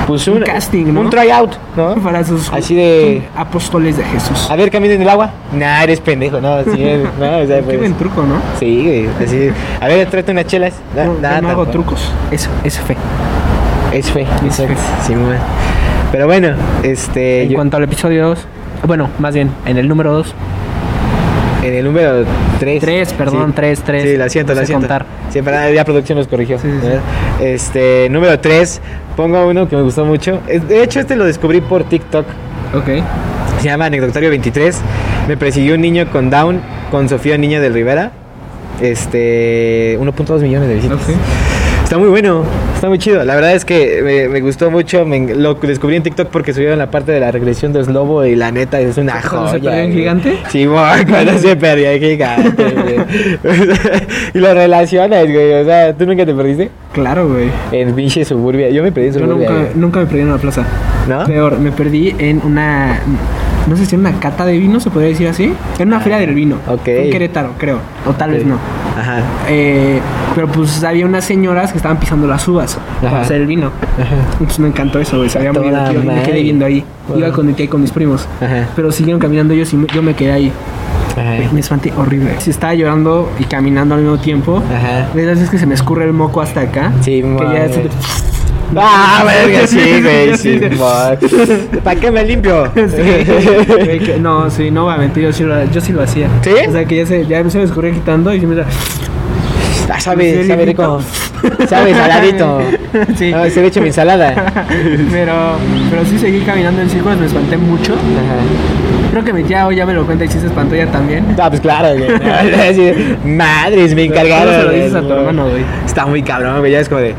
Pues 0.06 0.26
un 0.28 0.40
casting, 0.40 0.86
¿no? 0.92 1.00
Un 1.02 1.10
tryout, 1.10 1.50
¿no? 1.76 1.94
para 1.96 2.24
sus 2.24 2.50
Así 2.52 2.74
de- 2.74 3.22
apóstoles 3.36 3.96
de 3.98 4.04
Jesús. 4.04 4.50
A 4.50 4.56
ver, 4.56 4.70
caminen 4.70 4.96
en 4.96 5.02
el 5.02 5.08
agua. 5.10 5.30
Nah, 5.52 5.82
eres 5.82 6.00
pendejo, 6.00 6.40
no, 6.40 6.62
sí, 6.64 6.82
es- 6.82 7.02
no, 7.20 7.38
o 7.38 7.46
sea, 7.46 7.56
Qué 7.58 7.62
pues, 7.64 7.78
buen 7.78 7.94
truco, 7.94 8.22
¿no? 8.22 8.36
Sí, 8.58 8.82
güey, 8.84 9.08
así. 9.26 9.50
A 9.80 9.86
ver, 9.88 10.08
tráete 10.08 10.32
unas 10.32 10.46
chelas. 10.46 10.74
No, 10.96 11.04
No, 11.04 11.14
yo 11.16 11.20
nada, 11.20 11.40
no 11.42 11.48
hago 11.50 11.66
trucos. 11.66 12.10
Eso, 12.30 12.48
es 12.64 12.78
fe. 12.80 12.96
Es 13.92 14.10
fe, 14.10 14.26
Es 14.46 14.56
fe. 14.56 14.68
Sí, 15.06 15.14
bien. 15.14 15.38
Pero 16.12 16.26
bueno, 16.26 16.54
este. 16.82 17.42
En 17.44 17.50
yo- 17.50 17.54
cuanto 17.56 17.76
al 17.76 17.84
episodio 17.84 18.28
2, 18.28 18.38
bueno, 18.86 19.10
más 19.18 19.34
bien, 19.34 19.50
en 19.66 19.76
el 19.78 19.88
número 19.88 20.12
2. 20.12 20.34
en 21.62 21.74
el 21.74 21.84
número 21.84 22.24
3. 22.60 22.80
Tres, 22.80 23.12
perdón, 23.12 23.52
tres, 23.52 23.80
tres. 23.84 24.04
Sí, 24.04 24.16
lo 24.16 24.28
siento, 24.28 24.54
No 24.54 24.60
sé 24.60 24.66
siento. 24.66 24.82
contar. 24.88 25.04
Sí, 25.30 25.40
pero 25.42 25.70
ya 25.72 25.84
producción 25.84 26.16
nos 26.18 26.26
corrigió. 26.28 26.58
Sí, 26.58 26.68
sí, 26.70 26.86
sí. 26.86 27.44
Este, 27.44 28.08
número 28.10 28.38
3. 28.38 28.80
Pongo 29.16 29.46
uno 29.46 29.68
que 29.68 29.76
me 29.76 29.82
gustó 29.82 30.04
mucho. 30.04 30.40
De 30.46 30.82
hecho, 30.82 31.00
este 31.00 31.16
lo 31.16 31.24
descubrí 31.24 31.60
por 31.60 31.84
TikTok. 31.84 32.24
Ok. 32.74 32.86
Se 33.60 33.64
llama 33.68 33.86
Anecdotario 33.86 34.30
23. 34.30 34.80
Me 35.26 35.36
persiguió 35.36 35.74
un 35.74 35.80
niño 35.82 36.06
con 36.10 36.30
Down 36.30 36.60
con 36.90 37.08
Sofía 37.08 37.36
Niña 37.36 37.60
del 37.60 37.74
Rivera. 37.74 38.12
Este, 38.80 39.98
1.2 40.00 40.40
millones 40.40 40.68
de 40.68 40.74
visitas. 40.76 40.96
Ok. 40.96 41.14
Está 41.88 41.96
muy 41.96 42.10
bueno, 42.10 42.42
está 42.74 42.90
muy 42.90 42.98
chido. 42.98 43.24
La 43.24 43.34
verdad 43.34 43.54
es 43.54 43.64
que 43.64 44.02
me, 44.04 44.28
me 44.28 44.42
gustó 44.42 44.70
mucho. 44.70 45.06
me 45.06 45.34
lo 45.34 45.54
descubrí 45.54 45.96
en 45.96 46.02
TikTok 46.02 46.28
porque 46.28 46.52
subieron 46.52 46.78
la 46.78 46.90
parte 46.90 47.12
de 47.12 47.18
la 47.20 47.30
regresión 47.30 47.72
de 47.72 47.82
Slobo 47.82 48.26
y 48.26 48.36
la 48.36 48.52
neta 48.52 48.78
es 48.78 48.98
una 48.98 49.22
¿Cuando 49.22 49.48
joya. 49.48 49.52
se 49.52 49.58
perdió 49.60 49.82
en 49.84 49.92
gigante? 49.94 50.38
Sí, 50.50 50.66
güey, 50.66 51.06
cuando 51.08 51.38
se 51.38 51.56
perdió 51.56 51.90
en 51.90 52.00
gigante. 52.00 52.66
y 54.34 54.38
lo 54.38 54.52
relacionas, 54.52 55.24
güey. 55.32 55.62
O 55.62 55.64
sea, 55.64 55.94
¿tú 55.94 56.04
nunca 56.04 56.26
te 56.26 56.34
perdiste? 56.34 56.70
Claro, 56.92 57.26
güey. 57.26 57.48
En 57.72 57.94
pinche 57.94 58.22
suburbia. 58.26 58.68
Yo 58.68 58.82
me 58.82 58.92
perdí 58.92 59.08
en 59.08 59.14
Yo 59.14 59.20
suburbia. 59.20 59.48
nunca, 59.48 59.62
güey. 59.62 59.74
nunca 59.74 60.00
me 60.00 60.06
perdí 60.06 60.20
en 60.20 60.28
una 60.28 60.38
plaza. 60.38 60.66
¿No? 61.08 61.24
Peor, 61.24 61.58
me 61.58 61.72
perdí 61.72 62.14
en 62.18 62.42
una. 62.44 63.00
No 63.66 63.78
sé 63.78 63.86
si 63.86 63.94
en 63.94 64.02
una 64.02 64.12
cata 64.20 64.44
de 64.44 64.58
vino, 64.58 64.78
se 64.78 64.90
podría 64.90 65.08
decir 65.08 65.26
así. 65.28 65.54
En 65.78 65.88
una 65.88 66.00
feria 66.00 66.18
del 66.18 66.34
vino. 66.34 66.56
Ok. 66.68 66.86
En 66.86 67.10
Querétaro, 67.10 67.52
creo. 67.56 67.78
O 68.06 68.12
tal 68.12 68.32
vez 68.32 68.44
no. 68.44 68.58
Ajá. 68.98 69.20
Eh, 69.48 70.00
pero 70.34 70.48
pues 70.48 70.82
había 70.84 71.06
unas 71.06 71.24
señoras 71.24 71.72
que 71.72 71.78
estaban 71.78 71.98
pisando 71.98 72.26
las 72.26 72.46
uvas 72.48 72.78
para 73.02 73.20
hacer 73.22 73.40
el 73.42 73.46
vino. 73.46 73.70
Ajá. 74.00 74.14
Entonces 74.32 74.58
me 74.58 74.68
encantó 74.68 74.98
eso, 74.98 75.18
güey. 75.18 75.28
Sabía 75.28 75.52
muy 75.52 75.64
divertido. 75.64 76.02
Me 76.02 76.22
quedé 76.22 76.42
viendo 76.42 76.64
ahí. 76.66 76.84
Iba 77.16 77.32
con 77.32 77.46
mi 77.46 77.52
tía 77.54 77.64
y 77.64 77.68
con 77.68 77.80
mis 77.80 77.90
primos. 77.92 78.26
Ajá. 78.40 78.68
Pero 78.76 78.92
siguieron 78.92 79.20
caminando 79.20 79.54
ellos 79.54 79.72
y 79.72 79.86
yo 79.94 80.02
me 80.02 80.14
quedé 80.14 80.32
ahí. 80.32 80.52
Ajá. 81.12 81.52
Me 81.52 81.60
espanté 81.60 81.92
horrible. 81.96 82.32
Si 82.38 82.50
estaba 82.50 82.74
llorando 82.74 83.30
y 83.38 83.44
caminando 83.44 83.94
al 83.94 84.02
mismo 84.02 84.18
tiempo. 84.18 84.62
Ajá. 84.74 85.08
De 85.14 85.22
esas 85.22 85.34
veces 85.36 85.50
que 85.50 85.58
se 85.58 85.66
me 85.66 85.74
escurre 85.74 86.04
el 86.04 86.12
moco 86.12 86.40
hasta 86.40 86.60
acá. 86.60 86.92
Sí, 87.00 87.22
que 87.22 87.44
ya 87.54 87.68
se- 87.68 87.88
Ah, 88.76 89.24
verga, 89.26 89.66
sí, 89.66 90.02
güey, 90.02 90.36
Sí. 90.36 90.60
¿Para 91.84 92.00
qué 92.00 92.10
me 92.10 92.24
limpio? 92.24 92.70
Sí. 92.88 94.18
No, 94.20 94.50
sí, 94.50 94.70
no 94.70 94.96
mentir, 94.96 95.24
yo 95.24 95.32
sí 95.32 95.44
lo, 95.44 95.64
yo 95.70 95.80
sí 95.80 95.92
lo 95.92 96.02
hacía. 96.02 96.28
¿Sí? 96.42 96.50
O 96.68 96.72
sea, 96.72 96.84
que 96.84 96.96
ya 96.96 97.06
se, 97.06 97.26
ya 97.26 97.48
se 97.48 97.58
me 97.58 97.64
escurría 97.64 97.92
quitando 97.92 98.32
y 98.34 98.40
da... 98.40 98.64
Ah, 99.90 100.00
sabe, 100.00 100.46
sabe 100.46 100.66
rico. 100.66 101.00
Sabe 101.68 101.94
saladito. 101.94 102.60
Sí. 103.16 103.32
Ah, 103.32 103.48
se 103.48 103.60
le 103.62 103.68
echo 103.68 103.80
mi 103.80 103.88
ensalada. 103.88 104.66
Pero, 105.10 105.56
pero 105.90 106.04
sí 106.04 106.18
seguí 106.18 106.40
caminando 106.40 106.82
en 106.82 106.90
círculos, 106.90 107.18
me 107.18 107.26
espanté 107.26 107.56
mucho. 107.56 107.94
Ajá. 107.94 109.08
Creo 109.10 109.24
que 109.24 109.32
mi 109.32 109.42
tía 109.44 109.66
hoy 109.66 109.76
ya 109.76 109.86
me 109.86 109.94
lo 109.94 110.04
cuenta 110.04 110.24
y 110.26 110.28
sí 110.28 110.38
se 110.38 110.46
espantó 110.46 110.74
ella 110.74 110.90
también. 110.90 111.24
Ah, 111.40 111.48
pues 111.48 111.62
claro, 111.62 111.88
güey. 111.96 112.10
Madres, 113.24 113.94
me 113.94 114.04
encargaron. 114.04 114.52
¿Cómo 114.52 114.58
se 114.58 114.64
lo 114.64 114.72
dices 114.72 114.94
a 114.94 115.00
tu 115.00 115.12
hermano, 115.12 115.48
güey? 115.48 115.64
Está 115.86 116.04
muy 116.04 116.22
cabrón, 116.22 116.58
güey. 116.58 116.72
Ya 116.72 116.80
es 116.80 116.88
como 116.88 117.00
de. 117.00 117.14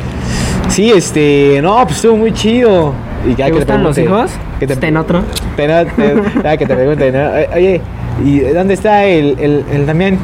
Sí, 0.80 0.92
este. 0.92 1.60
No, 1.62 1.76
pues 1.84 1.98
estuvo 1.98 2.16
muy 2.16 2.32
chido. 2.32 2.94
Y 3.28 3.32
ya 3.36 3.48
¿Te 3.48 3.52
que 3.52 3.58
gustan 3.58 3.84
los 3.84 3.98
pregunte- 3.98 4.02
hijos? 4.22 4.32
Que 4.62 4.66
te, 4.66 4.72
Está 4.76 4.88
en 4.88 4.96
otro. 4.96 5.24
te- 5.58 5.68
te- 5.68 6.16
ya 6.44 6.56
que 6.56 6.66
te 6.66 6.74
pregunten, 6.74 7.14
¿no? 7.16 7.30
Oye, 7.54 7.82
¿y 8.24 8.40
dónde 8.40 8.76
está 8.76 9.04
el, 9.04 9.38
el, 9.42 9.66
el 9.74 9.86
Damián? 9.86 10.18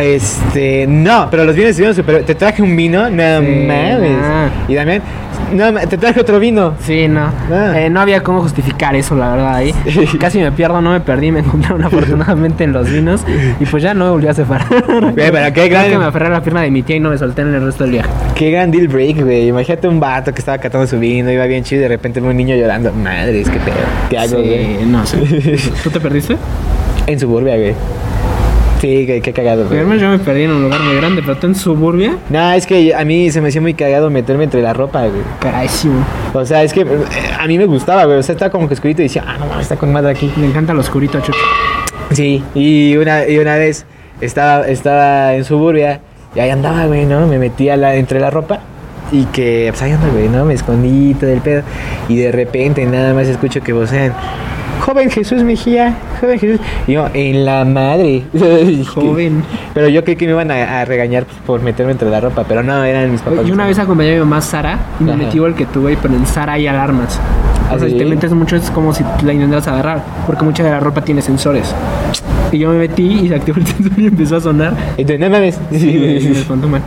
Este, 0.00 0.86
no, 0.86 1.28
pero 1.30 1.44
los 1.44 1.54
vinos 1.54 1.70
estuvieron 1.70 1.94
súper. 1.94 2.24
Te 2.24 2.34
traje 2.34 2.62
un 2.62 2.74
vino, 2.76 3.10
no 3.10 3.40
Sí, 3.40 3.64
mames. 3.66 4.18
Y 4.68 4.74
también, 4.74 5.02
no, 5.52 5.72
te 5.86 5.98
traje 5.98 6.18
otro 6.20 6.38
vino. 6.40 6.74
Sí, 6.80 7.08
no. 7.08 7.26
Ah. 7.52 7.72
Eh, 7.76 7.90
no 7.90 8.00
había 8.00 8.22
cómo 8.22 8.40
justificar 8.40 8.94
eso, 8.96 9.14
la 9.14 9.30
verdad. 9.32 9.54
Ahí 9.56 9.74
Sí. 9.86 10.16
casi 10.18 10.38
me 10.38 10.50
pierdo, 10.52 10.80
no 10.80 10.92
me 10.92 11.00
perdí, 11.00 11.30
me 11.30 11.40
encontraron 11.40 11.84
afortunadamente 11.84 12.64
en 12.64 12.72
los 12.72 12.90
vinos 12.90 13.22
y 13.60 13.66
pues 13.66 13.82
ya 13.82 13.92
no 13.92 14.06
me 14.06 14.10
volví 14.12 14.28
a 14.28 14.34
separar. 14.34 14.66
pero 15.14 15.46
qué 15.46 15.52
Creo 15.52 15.68
gran- 15.68 15.90
que 15.90 15.98
me 15.98 16.04
aferré 16.06 16.26
a 16.26 16.30
la 16.30 16.42
pierna 16.42 16.62
de 16.62 16.70
mi 16.70 16.82
tía 16.82 16.96
y 16.96 17.00
no 17.00 17.10
me 17.10 17.18
solté 17.18 17.42
en 17.42 17.54
el 17.54 17.62
resto 17.62 17.84
del 17.84 17.92
viaje. 17.92 18.08
Qué 18.34 18.50
gran 18.50 18.70
deal 18.70 18.88
break, 18.88 19.20
güey. 19.22 19.48
Imagínate 19.48 19.88
un 19.88 20.00
vato 20.00 20.32
que 20.32 20.38
estaba 20.38 20.56
catando 20.58 20.86
su 20.86 20.98
vino, 20.98 21.30
iba 21.30 21.44
bien 21.46 21.64
chido 21.64 21.80
y 21.80 21.82
de 21.82 21.88
repente 21.88 22.20
ve 22.20 22.28
un 22.28 22.36
niño 22.36 22.56
llorando. 22.56 22.92
Madre, 22.92 23.42
es 23.42 23.50
que 23.50 23.58
pedo. 23.58 23.74
¿Qué 24.08 24.18
hago, 24.18 24.36
güey? 24.38 24.78
Sí, 24.78 24.86
no 24.86 25.04
sé. 25.04 25.18
¿Tú 25.84 25.90
te 25.90 26.00
perdiste? 26.00 26.36
En 27.06 27.20
suburbia, 27.20 27.56
güey. 27.56 27.74
Sí, 28.82 29.06
qué, 29.06 29.20
qué 29.20 29.32
cagado, 29.32 29.64
güey. 29.66 29.78
Además 29.78 30.00
yo 30.00 30.08
me 30.08 30.18
perdí 30.18 30.42
en 30.42 30.50
un 30.50 30.62
lugar 30.64 30.80
muy 30.80 30.96
grande, 30.96 31.22
pero 31.22 31.36
tú 31.36 31.46
en 31.46 31.54
suburbia, 31.54 32.16
No, 32.30 32.52
es 32.52 32.66
que 32.66 32.92
a 32.92 33.04
mí 33.04 33.30
se 33.30 33.40
me 33.40 33.46
hacía 33.50 33.60
muy 33.60 33.74
cagado 33.74 34.10
meterme 34.10 34.42
entre 34.42 34.60
la 34.60 34.72
ropa, 34.72 35.02
güey. 35.06 35.22
carísimo. 35.40 36.04
O 36.32 36.44
sea, 36.44 36.64
es 36.64 36.72
que 36.72 36.80
eh, 36.80 36.86
a 37.38 37.46
mí 37.46 37.58
me 37.58 37.66
gustaba, 37.66 38.06
güey. 38.06 38.18
O 38.18 38.22
sea, 38.24 38.32
estaba 38.32 38.50
como 38.50 38.66
que 38.66 38.74
oscurito 38.74 39.00
y 39.00 39.04
decía, 39.04 39.22
ah, 39.24 39.36
no, 39.38 39.46
mames, 39.46 39.62
está 39.62 39.76
con 39.76 39.92
madre 39.92 40.10
aquí. 40.10 40.32
Me 40.36 40.46
encanta 40.46 40.74
lo 40.74 40.80
oscurito, 40.80 41.20
chucho. 41.20 41.38
Sí, 42.10 42.42
y 42.56 42.96
una, 42.96 43.24
y 43.28 43.38
una 43.38 43.54
vez 43.56 43.86
estaba, 44.20 44.66
estaba 44.66 45.34
en 45.36 45.44
suburbia 45.44 46.00
y 46.34 46.40
ahí 46.40 46.50
andaba, 46.50 46.84
güey, 46.86 47.06
¿no? 47.06 47.24
Me 47.28 47.38
metía 47.38 47.76
la, 47.76 47.94
entre 47.94 48.18
la 48.18 48.30
ropa 48.30 48.58
y 49.12 49.26
que, 49.26 49.66
pues 49.70 49.80
ahí 49.82 49.92
anda, 49.92 50.08
güey, 50.08 50.28
¿no? 50.28 50.44
Me 50.44 50.54
escondí 50.54 51.14
todo 51.14 51.30
el 51.30 51.40
pedo 51.40 51.62
y 52.08 52.16
de 52.16 52.32
repente 52.32 52.84
nada 52.86 53.14
más 53.14 53.28
escucho 53.28 53.60
que 53.62 53.72
vocean, 53.72 54.12
joven 54.84 55.10
Jesús 55.10 55.42
Mejía, 55.42 55.94
joven 56.20 56.38
Jesús. 56.38 56.60
Y 56.86 56.92
yo, 56.92 57.06
en 57.14 57.44
la 57.44 57.64
madre. 57.64 58.24
Joven. 58.94 59.42
Pero 59.74 59.88
yo 59.88 60.02
creí 60.04 60.16
que 60.16 60.26
me 60.26 60.32
iban 60.32 60.50
a, 60.50 60.80
a 60.80 60.84
regañar 60.84 61.24
por 61.46 61.62
meterme 61.62 61.92
entre 61.92 62.10
la 62.10 62.20
ropa, 62.20 62.44
pero 62.46 62.62
no, 62.62 62.82
eran 62.84 63.10
mis 63.12 63.20
papás. 63.20 63.46
Yo 63.46 63.54
una 63.54 63.66
vez 63.66 63.78
acompañé 63.78 64.10
a 64.10 64.14
mi 64.14 64.20
mamá 64.20 64.40
Sara 64.40 64.78
y 65.00 65.04
me 65.04 65.12
Ajá. 65.12 65.22
metí 65.22 65.36
igual 65.36 65.54
que 65.54 65.66
tú, 65.66 65.82
güey, 65.82 65.96
pero 66.00 66.14
en 66.14 66.26
Sara 66.26 66.54
hay 66.54 66.66
alarmas. 66.66 67.18
¿Ah, 67.70 67.74
O 67.76 67.78
sea, 67.78 67.86
si 67.88 67.94
sí? 67.94 67.98
te 67.98 68.04
metes 68.04 68.32
mucho 68.32 68.56
es 68.56 68.70
como 68.70 68.92
si 68.92 69.04
la 69.24 69.32
intentaras 69.32 69.68
agarrar, 69.68 70.02
porque 70.26 70.44
mucha 70.44 70.62
de 70.64 70.70
la 70.70 70.80
ropa 70.80 71.02
tiene 71.02 71.22
sensores. 71.22 71.72
Y 72.50 72.58
yo 72.58 72.68
me 72.70 72.78
metí 72.78 73.04
y 73.24 73.28
se 73.28 73.36
activó 73.36 73.58
el 73.60 73.66
sensor 73.68 73.98
y 73.98 74.06
empezó 74.08 74.36
a 74.36 74.40
sonar. 74.40 74.74
Y 74.98 75.04
tú, 75.04 75.14
no 75.18 75.30
mames. 75.30 75.58
Me 75.70 76.16
espantó 76.16 76.68
mal. 76.68 76.82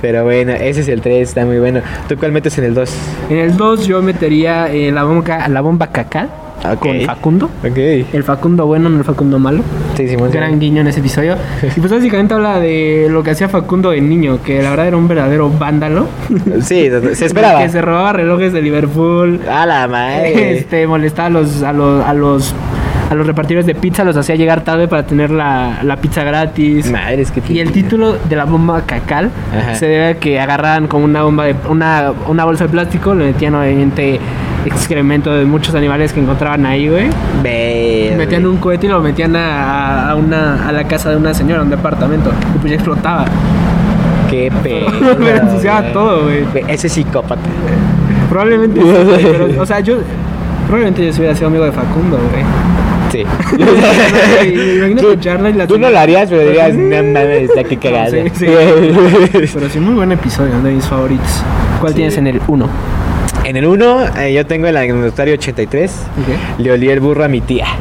Pero 0.00 0.22
bueno, 0.24 0.52
ese 0.52 0.82
es 0.82 0.88
el 0.88 1.00
3, 1.00 1.28
está 1.28 1.44
muy 1.44 1.58
bueno. 1.58 1.80
¿Tú 2.08 2.16
cuál 2.16 2.30
metes 2.30 2.56
en 2.58 2.64
el 2.64 2.74
2? 2.74 2.90
En 3.30 3.38
el 3.38 3.56
2 3.56 3.86
yo 3.86 4.00
metería 4.02 4.70
eh, 4.72 4.92
la, 4.92 5.02
bomba, 5.04 5.48
la 5.48 5.60
bomba 5.60 5.88
cacal 5.88 6.28
Ok. 6.72 6.78
con 6.80 7.00
Facundo. 7.02 7.50
El 7.62 8.24
Facundo 8.24 8.66
bueno, 8.66 8.88
no 8.88 8.98
el 8.98 9.04
Facundo 9.04 9.38
malo. 9.38 9.62
Sí, 9.96 10.08
Simón. 10.08 10.30
Gran 10.30 10.58
guiño 10.58 10.80
en 10.80 10.86
ese 10.88 11.00
episodio. 11.00 11.36
Y 11.76 11.80
pues 11.80 11.92
básicamente 11.92 12.34
habla 12.34 12.58
de 12.60 13.08
lo 13.10 13.22
que 13.22 13.30
hacía 13.32 13.48
Facundo 13.48 13.90
de 13.90 14.00
niño, 14.00 14.38
que 14.42 14.62
la 14.62 14.70
verdad 14.70 14.88
era 14.88 14.96
un 14.96 15.08
verdadero 15.08 15.50
vándalo. 15.50 16.06
Sí, 16.62 16.88
se 17.14 17.26
esperaba. 17.26 17.60
que 17.60 17.68
se 17.68 17.80
robaba 17.82 18.12
relojes 18.12 18.52
de 18.52 18.62
Liverpool. 18.62 19.40
A 19.50 19.66
la 19.66 19.86
madre. 19.88 20.54
Este, 20.64 20.86
molestaba 20.86 21.26
a 21.26 21.30
los, 21.30 21.62
a 21.62 21.72
los, 21.72 22.04
a 22.04 22.14
los, 22.14 22.54
a 23.10 23.14
los 23.14 23.26
repartidores 23.26 23.66
de 23.66 23.74
pizza, 23.74 24.04
los 24.04 24.16
hacía 24.16 24.34
llegar 24.36 24.62
tarde 24.64 24.88
para 24.88 25.04
tener 25.06 25.30
la, 25.30 25.80
la 25.82 25.96
pizza 25.96 26.22
gratis. 26.24 26.90
Madre, 26.90 27.22
es 27.22 27.30
que 27.30 27.42
Y 27.52 27.60
el 27.60 27.72
título 27.72 28.16
de 28.28 28.36
la 28.36 28.44
bomba 28.44 28.82
cacal 28.82 29.30
Ajá. 29.56 29.74
se 29.74 29.86
debe 29.86 30.06
a 30.06 30.14
que 30.14 30.40
agarraban 30.40 30.86
como 30.86 31.04
una 31.04 31.22
bomba 31.22 31.44
de 31.44 31.54
una, 31.68 32.12
una 32.28 32.44
bolsa 32.44 32.64
de 32.64 32.70
plástico, 32.70 33.14
le 33.14 33.26
metían 33.26 33.54
obviamente 33.54 34.20
excremento 34.64 35.32
de 35.32 35.44
muchos 35.44 35.74
animales 35.74 36.12
que 36.12 36.20
encontraban 36.20 36.64
ahí, 36.66 36.88
güey. 36.88 37.08
Metían 38.16 38.46
un 38.46 38.56
cohete 38.58 38.86
y 38.86 38.88
lo 38.90 39.00
metían 39.00 39.34
a, 39.36 40.10
a 40.10 40.14
una, 40.16 40.68
a 40.68 40.72
la 40.72 40.84
casa 40.84 41.10
de 41.10 41.16
una 41.16 41.34
señora, 41.34 41.60
a 41.60 41.64
un 41.64 41.70
departamento. 41.70 42.30
Y 42.54 42.58
pues 42.58 42.70
ya 42.70 42.74
explotaba. 42.76 43.24
Qué 44.30 44.50
pedo. 44.62 44.88
Me 45.18 45.30
ensuciaba 45.30 45.92
todo, 45.92 46.24
güey. 46.24 46.44
Ese 46.68 46.88
psicópata. 46.88 47.42
Probablemente 48.28 48.80
sí, 48.80 48.86
güey, 48.86 49.22
pero, 49.32 49.62
o 49.62 49.66
sea, 49.66 49.80
yo. 49.80 49.96
Probablemente 50.66 51.06
yo 51.06 51.12
hubiera 51.18 51.34
sido 51.34 51.48
amigo 51.48 51.64
de 51.64 51.72
Facundo, 51.72 52.18
güey. 52.30 52.42
Sí. 53.12 53.22
Tú- 55.00 55.08
escucharla 55.10 55.50
y 55.50 55.52
la 55.52 55.66
Tú 55.66 55.78
no 55.78 55.90
lo 55.90 55.98
harías, 55.98 56.28
pero 56.30 56.42
dirías, 56.42 56.74
no 56.74 56.96
mames, 56.96 57.42
está 57.50 57.62
que 57.64 57.76
cagada. 57.76 58.10
sí, 58.10 58.18
sí. 58.34 58.46
Pero 59.54 59.68
sí, 59.68 59.78
muy 59.78 59.94
buen 59.94 60.10
episodio, 60.12 60.58
de 60.62 60.72
mis 60.72 60.84
favoritos. 60.86 61.42
¿Cuál 61.80 61.94
tienes 61.94 62.16
en 62.16 62.26
el 62.26 62.40
1? 62.46 62.68
En 63.44 63.56
el 63.56 63.66
1, 63.66 64.28
yo 64.30 64.46
tengo 64.46 64.66
el 64.68 64.76
anecdotario 64.76 65.34
83. 65.34 65.92
Le 66.58 66.72
olí 66.72 66.88
el 66.88 67.00
burro 67.00 67.24
a 67.24 67.28
mi 67.28 67.40
tía. 67.40 67.66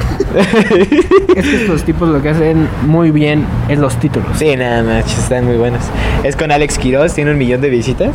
Es 1.36 1.48
que 1.48 1.56
estos 1.56 1.84
tipos 1.84 2.10
lo 2.10 2.22
que 2.22 2.30
hacen 2.30 2.68
muy 2.86 3.10
bien 3.10 3.46
es 3.68 3.80
los 3.80 4.00
títulos. 4.00 4.30
Sí, 4.38 4.56
nada 4.56 4.84
más, 4.84 5.18
están 5.18 5.46
muy 5.46 5.58
buenos. 5.58 5.82
Es 6.24 6.36
con 6.36 6.52
Alex 6.52 6.78
Quiroz, 6.78 7.14
tiene 7.14 7.32
un 7.32 7.40
millón 7.40 7.60
de 7.62 7.70
visitas. 7.70 8.12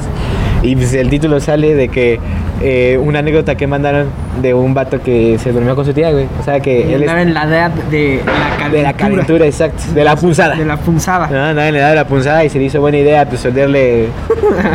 Y 0.62 0.74
pues 0.74 0.92
el 0.94 1.09
título 1.09 1.38
sale 1.40 1.74
de 1.74 1.88
que 1.88 2.18
eh, 2.61 2.98
una 3.00 3.20
anécdota 3.20 3.54
que 3.54 3.66
mandaron 3.68 4.09
de 4.42 4.54
un 4.54 4.74
vato 4.74 5.00
que 5.00 5.38
se 5.38 5.52
durmió 5.52 5.76
con 5.76 5.84
su 5.84 5.92
tía, 5.92 6.11
güey. 6.11 6.26
O 6.40 6.44
sea 6.44 6.59
que 6.59 6.80
Y 6.80 6.92
él 6.94 7.02
andaba 7.02 7.20
es 7.20 7.26
en 7.28 7.34
la 7.34 7.44
edad 7.44 7.70
de 7.70 8.22
la 8.24 8.32
calentura. 8.56 8.70
de 8.70 8.82
la 8.82 8.92
calentura, 8.92 9.46
exacto, 9.46 9.82
de 9.94 10.04
la 10.04 10.16
punzada. 10.16 10.56
De 10.56 10.64
la 10.64 10.76
punzada. 10.76 11.28
No, 11.28 11.54
nadie 11.54 11.72
le 11.72 11.78
da 11.78 11.94
la 11.94 12.06
punzada 12.06 12.44
y 12.44 12.48
se 12.48 12.59
le 12.59 12.64
hizo 12.64 12.80
buena 12.80 12.98
idea 12.98 13.28
pues 13.28 13.40
solderle. 13.40 14.09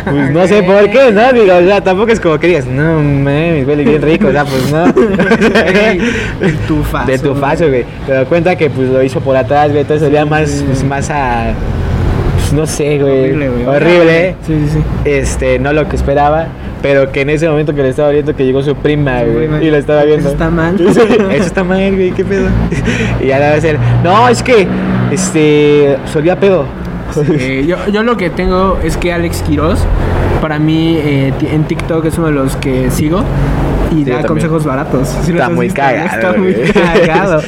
Pues 0.05 0.31
no 0.31 0.47
sé 0.47 0.63
por 0.63 0.89
qué, 0.89 1.11
¿no? 1.11 1.33
Digo, 1.33 1.55
o 1.57 1.61
sea, 1.65 1.81
tampoco 1.81 2.11
es 2.11 2.19
como 2.19 2.37
que 2.37 2.47
digas, 2.47 2.65
no 2.65 3.01
mames, 3.01 3.67
huele 3.67 3.83
bien 3.83 4.01
rico, 4.01 4.27
o 4.27 4.31
sea, 4.31 4.45
pues 4.45 4.71
no. 4.71 4.85
El 6.41 6.57
tufazo, 6.67 7.07
De 7.11 7.19
tufazo, 7.19 7.67
güey. 7.67 7.85
Pero 8.07 8.25
cuenta 8.27 8.55
que 8.55 8.69
pues 8.69 8.89
lo 8.89 9.01
hizo 9.03 9.19
por 9.19 9.35
atrás, 9.35 9.69
güey, 9.69 9.81
entonces 9.81 10.07
olía 10.07 10.25
más, 10.25 10.63
pues, 10.65 10.83
más 10.83 11.09
a. 11.09 11.53
No 12.53 12.67
sé, 12.67 12.99
güey. 12.99 13.31
Horrible, 13.31 13.49
güey. 13.49 13.65
Horrible. 13.65 14.35
Sí, 14.45 14.65
sí, 14.65 14.69
sí. 14.73 14.83
Este, 15.05 15.59
no 15.59 15.73
lo 15.73 15.87
que 15.87 15.95
esperaba, 15.95 16.47
pero 16.81 17.11
que 17.11 17.21
en 17.21 17.29
ese 17.29 17.49
momento 17.49 17.73
que 17.73 17.81
le 17.81 17.89
estaba 17.89 18.09
viendo 18.09 18.35
que 18.35 18.45
llegó 18.45 18.61
su 18.61 18.75
prima, 18.75 19.23
güey, 19.23 19.65
y 19.65 19.71
lo 19.71 19.77
estaba 19.77 20.03
viendo. 20.03 20.29
Eso 20.29 20.33
está 20.33 20.49
mal. 20.49 20.77
Sí, 20.93 20.99
Eso 21.31 21.45
está 21.45 21.63
mal, 21.63 21.95
güey, 21.95 22.11
qué 22.11 22.23
pedo. 22.23 22.47
Y 23.21 23.27
ya 23.27 23.39
le 23.39 23.45
va 23.45 23.51
a 23.51 23.55
decir, 23.55 23.77
no, 24.03 24.29
es 24.29 24.43
que, 24.43 24.67
este, 25.11 25.97
solía 26.11 26.39
pedo. 26.39 26.65
Yo, 27.67 27.77
yo 27.91 28.01
lo 28.03 28.17
que 28.17 28.31
tengo 28.31 28.79
es 28.83 28.97
que 28.97 29.13
Alex 29.13 29.43
Quiroz, 29.43 29.79
para 30.41 30.57
mí 30.57 30.97
eh, 30.97 31.31
en 31.51 31.63
TikTok 31.65 32.05
es 32.05 32.17
uno 32.17 32.27
de 32.27 32.33
los 32.33 32.55
que 32.55 32.89
sigo 32.89 33.23
y 33.93 34.03
Sí, 34.05 34.11
da 34.11 34.23
consejos 34.23 34.65
baratos. 34.65 35.07
¿Sí 35.23 35.31
los 35.31 35.41
Está 35.41 35.49
muy 35.49 35.65
visto? 35.67 35.81
cagado, 35.81 36.05
Está 36.15 36.33
muy 36.33 36.53
cagado. 36.73 37.41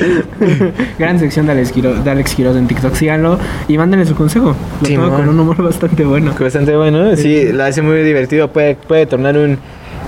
Gran 1.00 1.20
sección 1.20 1.46
de 1.46 1.52
Alex, 1.54 1.72
Quiroz, 1.72 2.04
de 2.04 2.12
Alex 2.12 2.36
Quiroz 2.36 2.56
en 2.56 2.68
TikTok. 2.68 2.94
Síganlo 2.96 3.38
y 3.68 3.78
mándenle 3.78 4.06
su 4.06 4.16
consejo. 4.16 4.56
Lo 4.82 4.88
Sí, 4.88 4.96
con 4.96 5.28
un 5.30 5.40
humor 5.40 5.62
bastante 5.64 6.04
bueno. 6.06 6.34
Bastante 6.40 6.76
bueno, 6.76 7.16
sí, 7.16 7.52
lo 7.52 7.64
hace 7.64 7.82
muy 7.82 8.02
divertido. 8.04 8.48
Puede, 8.50 8.76
puede 8.76 9.06
tornar 9.06 9.38
un. 9.38 9.58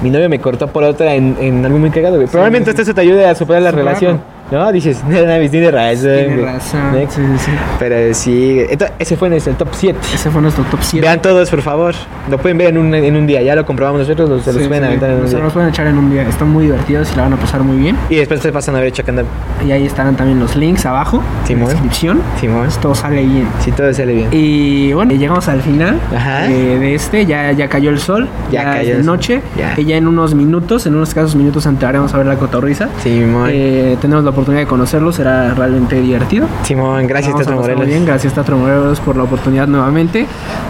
Mi 0.03 0.11
novio 0.11 0.29
me 0.29 0.37
cortó 0.39 0.67
por 0.67 0.83
otra 0.83 1.15
en, 1.15 1.35
en 1.39 1.65
algo 1.65 1.79
muy 1.79 1.89
cagado, 1.89 2.17
güey. 2.17 2.27
Probablemente 2.27 2.71
sí. 2.71 2.81
esto 2.81 2.93
te 2.93 3.01
ayude 3.01 3.25
a 3.25 3.33
superar 3.33 3.63
la 3.63 3.71
Superarlo. 3.71 3.99
relación. 3.99 4.36
¿No? 4.51 4.71
Dices, 4.71 5.01
tiene 5.51 5.71
razón. 5.71 6.09
Tiene 6.09 6.41
razón. 6.41 6.81
¿No? 6.93 6.99
Sí, 6.99 7.07
sí, 7.15 7.21
sí. 7.45 7.51
Pero 7.79 8.13
sí, 8.13 8.59
entonces, 8.69 8.95
ese 8.99 9.17
fue 9.17 9.29
nuestro 9.29 9.53
top 9.55 9.67
7. 9.73 9.99
Ese 10.13 10.29
fue 10.31 10.41
nuestro 10.41 10.63
top 10.65 10.79
7. 10.81 11.05
Vean 11.05 11.21
todos, 11.21 11.49
por 11.49 11.61
favor. 11.61 11.93
Lo 12.29 12.37
pueden 12.37 12.57
ver 12.57 12.69
en 12.69 12.77
un, 12.77 12.93
en 12.93 13.15
un 13.15 13.27
día. 13.27 13.41
Ya 13.41 13.55
lo 13.55 13.65
comprobamos 13.65 14.01
nosotros, 14.01 14.29
los- 14.29 14.43
se 14.43 14.53
los 14.53 14.67
pueden 14.67 14.83
aventar 14.85 15.09
en 15.09 15.17
un 15.21 15.27
Se 15.27 15.35
día. 15.35 15.43
los 15.43 15.53
pueden 15.53 15.69
echar 15.69 15.87
en 15.87 15.97
un 15.97 16.09
día. 16.09 16.21
Están 16.23 16.49
muy 16.49 16.65
divertidos 16.65 17.11
y 17.13 17.15
la 17.17 17.23
van 17.23 17.33
a 17.33 17.37
pasar 17.37 17.61
muy 17.63 17.77
bien. 17.77 17.97
Y 18.09 18.15
después 18.15 18.39
se 18.41 18.51
pasan 18.51 18.75
a 18.75 18.79
ver 18.79 18.91
Chacandal. 18.91 19.25
Y 19.65 19.71
ahí 19.71 19.85
estarán 19.85 20.15
también 20.15 20.39
los 20.39 20.55
links 20.55 20.85
abajo 20.85 21.21
en 21.49 21.59
la 21.59 21.67
descripción. 21.67 22.21
Simón. 22.39 22.67
Todo 22.81 22.95
sale 22.95 23.23
bien. 23.23 23.47
Si 23.59 23.71
todo 23.71 23.93
sale 23.93 24.13
bien. 24.13 24.29
Y 24.31 24.93
bueno, 24.93 25.13
llegamos 25.13 25.47
al 25.49 25.61
final 25.61 25.99
Ajá. 26.15 26.47
eh, 26.49 26.77
de 26.79 26.95
este. 26.95 27.25
Ya, 27.25 27.51
ya 27.51 27.67
cayó 27.67 27.89
el 27.89 27.99
sol. 27.99 28.27
Ya 28.51 28.63
Ya, 28.63 28.71
cayó 28.73 28.91
es 28.91 28.97
de 28.99 29.03
noche. 29.03 29.41
Ya. 29.57 29.73
Y 29.77 29.85
ya 29.85 29.97
en 29.97 30.07
unos 30.07 30.33
minutos, 30.35 30.85
en 30.85 30.95
unos 30.95 31.13
casos 31.13 31.35
minutos, 31.35 31.65
entraremos 31.65 32.13
a 32.13 32.17
ver 32.17 32.27
la 32.27 32.35
cotorriza. 32.35 32.87
Simón. 33.03 33.49
Eh, 33.51 33.97
tenemos 34.01 34.23
la 34.23 34.31
oportunidad 34.37 34.61
de 34.63 34.67
conocerlo. 34.67 35.11
Será 35.11 35.53
realmente 35.53 35.99
divertido. 36.01 36.47
Simón, 36.63 37.07
gracias, 37.07 37.33
Vamos 37.33 37.47
a 37.47 37.49
Tato 37.49 37.57
pasarlo 37.57 37.77
Morelos. 37.77 37.85
Bien, 37.87 38.05
gracias 38.05 38.33
Tato 38.33 38.55
Morelos 38.57 38.99
por 38.99 39.15
la 39.17 39.23
oportunidad 39.23 39.67
nuevamente. 39.67 40.25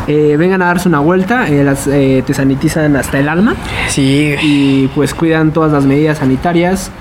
Eh, 0.07 0.35
vengan 0.37 0.61
a 0.61 0.67
darse 0.67 0.87
una 0.89 0.99
vuelta. 0.99 1.47
eh, 1.49 1.63
las, 1.63 1.87
eh, 1.87 2.23
te 2.25 2.33
sanitizan 2.33 2.95
hasta 2.95 3.19
el 3.19 3.29
alma. 3.29 3.55
Sí, 3.89 4.35
y 4.41 4.87
pues 4.95 5.13
cuidan 5.13 5.51
todas 5.51 5.71
las 5.71 5.85
medidas 5.85 6.17
sanitarias. 6.19 6.91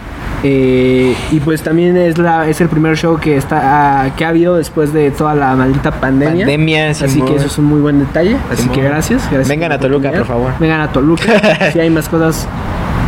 eh, 0.42 1.14
y 1.32 1.40
pues 1.40 1.62
también 1.62 1.96
es 1.96 2.18
la 2.18 2.46
es 2.48 2.60
el 2.60 2.68
primer 2.68 2.96
show 2.96 3.18
que 3.18 3.36
está 3.36 4.04
ah, 4.04 4.10
que 4.16 4.24
ha 4.24 4.28
habido 4.28 4.56
después 4.56 4.92
de 4.92 5.10
toda 5.10 5.34
la 5.34 5.54
maldita 5.56 5.90
pandemia. 5.92 6.44
Pandemia, 6.44 6.90
Así 6.90 7.22
que 7.22 7.36
eso 7.36 7.46
es 7.46 7.58
un 7.58 7.64
muy 7.64 7.80
buen 7.80 7.98
detalle. 8.00 8.36
Así 8.52 8.62
Simón. 8.62 8.76
que 8.76 8.82
gracias, 8.82 9.22
gracias 9.30 9.48
Vengan 9.48 9.70
por 9.70 9.76
a 9.78 9.80
Toluca, 9.80 10.12
por 10.12 10.26
favor. 10.26 10.52
Vengan 10.60 10.80
a 10.82 10.88
Toluca. 10.92 11.70
si 11.72 11.80
hay 11.80 11.90
más 11.90 12.08
cosas 12.08 12.46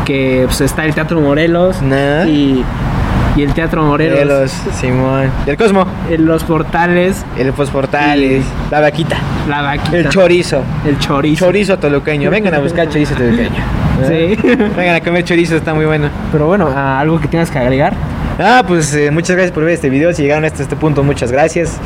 que 0.07 0.45
pues, 0.47 0.61
está 0.63 0.85
el 0.87 0.95
Teatro 0.95 1.21
Morelos 1.21 1.83
Nah. 1.83 2.25
y, 2.27 2.65
y 3.37 3.43
el 3.43 3.53
Teatro 3.55 3.83
Morelos, 3.85 4.19
Morelos, 4.19 4.51
Simón. 4.81 5.31
Y 5.47 5.51
el 5.51 5.57
Cosmo. 5.57 5.87
en 6.11 6.27
los 6.27 6.45
portales, 6.45 7.25
El 7.37 7.53
Posportales. 7.53 8.45
La 8.71 8.81
vaquita. 8.81 9.17
la 9.49 9.63
vaquita, 9.63 9.97
El 9.97 10.09
chorizo. 10.09 10.63
el 10.87 10.99
chorizo. 10.99 11.47
Chorizo 11.47 11.79
toluqueño. 11.79 12.31
Vengan 12.31 12.55
a 12.55 12.59
buscar 12.59 12.89
chorizo 12.89 13.15
toluqueño. 13.15 13.51
Sí. 14.07 14.37
Vengan 14.77 14.95
a 14.97 15.01
comer 15.01 15.25
chorizo, 15.25 15.57
está 15.57 15.75
muy 15.75 15.85
bueno. 15.85 16.09
Pero 16.31 16.47
bueno, 16.47 16.69
algo 16.77 17.21
que 17.21 17.29
tengas 17.29 17.51
que 17.51 17.59
agregar. 17.59 17.95
Ah, 18.39 18.63
pues 18.67 18.95
eh, 18.95 19.11
muchas 19.11 19.35
gracias 19.35 19.53
por 19.53 19.65
ver 19.65 19.75
este 19.75 19.91
video. 19.91 20.13
Si 20.13 20.23
llegaron 20.23 20.45
hasta 20.45 20.63
este 20.63 20.77
punto, 20.77 21.03
muchas 21.03 21.33
gracias. 21.33 21.77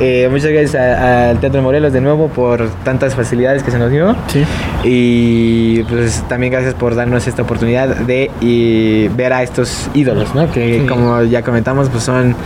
Eh, 0.00 0.28
muchas 0.30 0.50
gracias 0.52 0.74
al 0.76 1.40
Teatro 1.40 1.62
Morelos 1.62 1.92
de 1.92 2.00
nuevo 2.00 2.28
por 2.28 2.68
tantas 2.84 3.14
facilidades 3.16 3.62
que 3.64 3.72
se 3.72 3.78
nos 3.78 3.90
dio. 3.90 4.14
Sí. 4.28 4.44
Y 4.84 5.82
pues 5.84 6.22
también 6.28 6.52
gracias 6.52 6.74
por 6.74 6.94
darnos 6.94 7.26
esta 7.26 7.42
oportunidad 7.42 7.88
de 7.88 8.30
y 8.40 9.08
ver 9.08 9.32
a 9.32 9.42
estos 9.42 9.90
ídolos, 9.94 10.32
¿no? 10.34 10.50
Que 10.52 10.80
Sí. 10.82 10.86
como 10.86 11.22
ya 11.24 11.42
comentamos, 11.42 11.88
pues 11.88 12.04
son 12.04 12.36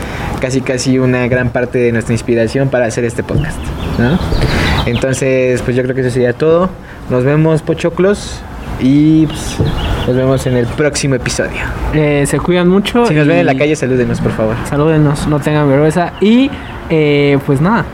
casi 0.41 0.63
casi 0.63 0.99
una 0.99 1.29
gran 1.29 1.51
parte 1.51 1.79
de 1.79 1.93
nuestra 1.93 2.15
inspiración 2.15 2.69
para 2.71 2.87
hacer 2.87 3.05
este 3.05 3.23
podcast, 3.23 3.59
¿no? 3.99 4.19
Entonces, 4.87 5.61
pues 5.63 5.77
yo 5.77 5.83
creo 5.83 5.95
que 5.95 6.01
eso 6.01 6.11
sería 6.11 6.33
todo. 6.33 6.71
Nos 7.11 7.25
vemos, 7.25 7.61
pochoclos, 7.61 8.41
y 8.81 9.27
pues, 9.27 9.57
nos 10.07 10.17
vemos 10.17 10.47
en 10.47 10.57
el 10.57 10.67
próximo 10.67 11.15
episodio. 11.15 11.61
Eh, 11.93 12.25
se 12.27 12.39
cuidan 12.41 12.69
mucho. 12.69 13.07
Si 13.07 13.15
nos 13.15 13.27
ven 13.27 13.39
en 13.39 13.47
la 13.47 13.55
calle, 13.55 13.77
salúdenos, 13.77 14.21
por 14.21 14.33
favor. 14.33 14.57
Salúdenos, 14.69 15.27
no 15.27 15.39
tengan 15.41 15.69
vergüenza. 15.69 16.13
Y 16.21 16.51
eh, 16.89 17.39
pues 17.47 17.61
nada, 17.61 17.85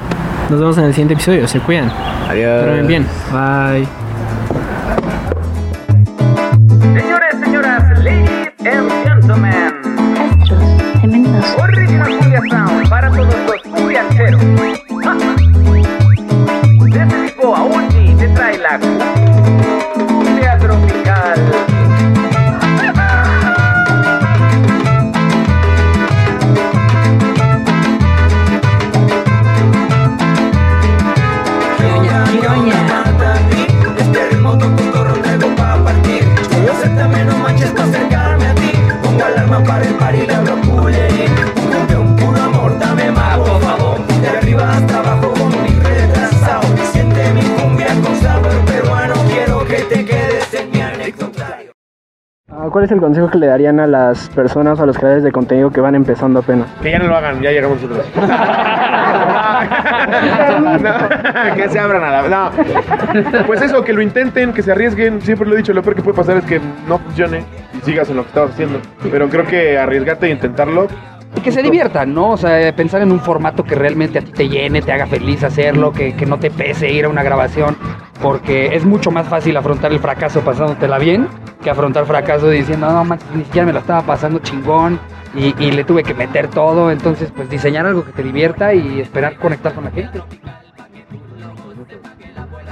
nos 0.50 0.60
vemos 0.60 0.78
en 0.78 0.84
el 0.84 0.92
siguiente 0.92 1.14
episodio. 1.14 1.46
Se 1.48 1.60
cuidan. 1.60 1.90
Adiós. 2.28 2.64
Duermen 2.64 2.86
bien. 2.86 3.06
Bye. 3.32 3.86
Señores, 6.94 7.36
señoras, 7.44 7.98
ladies 8.02 8.52
and 8.64 8.90
gentlemen, 9.04 9.74
Astros, 10.40 10.62
tremendos. 11.00 11.44
Original 11.58 12.42
Sound 12.50 12.88
para 12.88 13.10
todos 13.10 13.28
los 13.46 13.55
es 52.86 52.92
el 52.92 53.00
consejo 53.00 53.28
que 53.28 53.38
le 53.38 53.46
darían 53.46 53.78
a 53.80 53.86
las 53.86 54.28
personas, 54.30 54.80
a 54.80 54.86
los 54.86 54.96
creadores 54.96 55.24
de 55.24 55.32
contenido 55.32 55.70
que 55.70 55.80
van 55.80 55.94
empezando 55.94 56.40
apenas? 56.40 56.68
Que 56.82 56.92
ya 56.92 56.98
no 56.98 57.08
lo 57.08 57.16
hagan, 57.16 57.40
ya 57.42 57.50
llegamos 57.50 57.82
nosotros. 57.82 58.06
No, 60.56 61.56
que 61.56 61.68
se 61.68 61.78
abran 61.78 62.02
a 62.02 62.22
la. 62.22 62.28
No. 62.28 63.46
Pues 63.46 63.62
eso, 63.62 63.82
que 63.82 63.92
lo 63.92 64.02
intenten, 64.02 64.52
que 64.52 64.62
se 64.62 64.72
arriesguen. 64.72 65.20
Siempre 65.22 65.48
lo 65.48 65.54
he 65.54 65.58
dicho, 65.58 65.72
lo 65.72 65.82
peor 65.82 65.96
que 65.96 66.02
puede 66.02 66.16
pasar 66.16 66.36
es 66.36 66.44
que 66.44 66.60
no 66.86 66.98
funcione 66.98 67.44
y 67.76 67.84
sigas 67.84 68.08
en 68.10 68.16
lo 68.16 68.22
que 68.22 68.28
estabas 68.28 68.50
haciendo. 68.52 68.80
Pero 69.10 69.28
creo 69.28 69.46
que 69.46 69.78
arriesgarte 69.78 70.26
e 70.26 70.30
intentarlo. 70.30 70.86
Y 71.36 71.40
que 71.40 71.52
se 71.52 71.62
diviertan, 71.62 72.14
¿no? 72.14 72.30
O 72.30 72.36
sea, 72.36 72.74
pensar 72.74 73.02
en 73.02 73.12
un 73.12 73.20
formato 73.20 73.64
que 73.64 73.74
realmente 73.74 74.18
a 74.18 74.22
ti 74.22 74.32
te 74.32 74.48
llene, 74.48 74.82
te 74.82 74.92
haga 74.92 75.06
feliz 75.06 75.42
hacerlo, 75.42 75.92
que, 75.92 76.14
que 76.14 76.26
no 76.26 76.38
te 76.38 76.50
pese 76.50 76.90
ir 76.90 77.06
a 77.06 77.08
una 77.08 77.22
grabación, 77.22 77.76
porque 78.22 78.74
es 78.74 78.84
mucho 78.84 79.10
más 79.10 79.26
fácil 79.26 79.56
afrontar 79.56 79.92
el 79.92 79.98
fracaso 79.98 80.40
pasándotela 80.40 80.98
bien 80.98 81.28
que 81.66 81.70
afrontar 81.70 82.06
fracaso 82.06 82.48
diciendo, 82.48 82.88
no, 82.88 83.04
manches, 83.04 83.28
ni 83.34 83.42
siquiera 83.42 83.66
me 83.66 83.72
lo 83.72 83.80
estaba 83.80 84.00
pasando 84.02 84.38
chingón 84.38 85.00
y, 85.34 85.52
y 85.58 85.72
le 85.72 85.82
tuve 85.82 86.04
que 86.04 86.14
meter 86.14 86.46
todo. 86.46 86.92
Entonces, 86.92 87.32
pues 87.34 87.50
diseñar 87.50 87.84
algo 87.86 88.04
que 88.04 88.12
te 88.12 88.22
divierta 88.22 88.72
y 88.72 89.00
esperar 89.00 89.34
conectar 89.36 89.74
con 89.74 89.82
la 89.82 89.90
gente. 89.90 90.22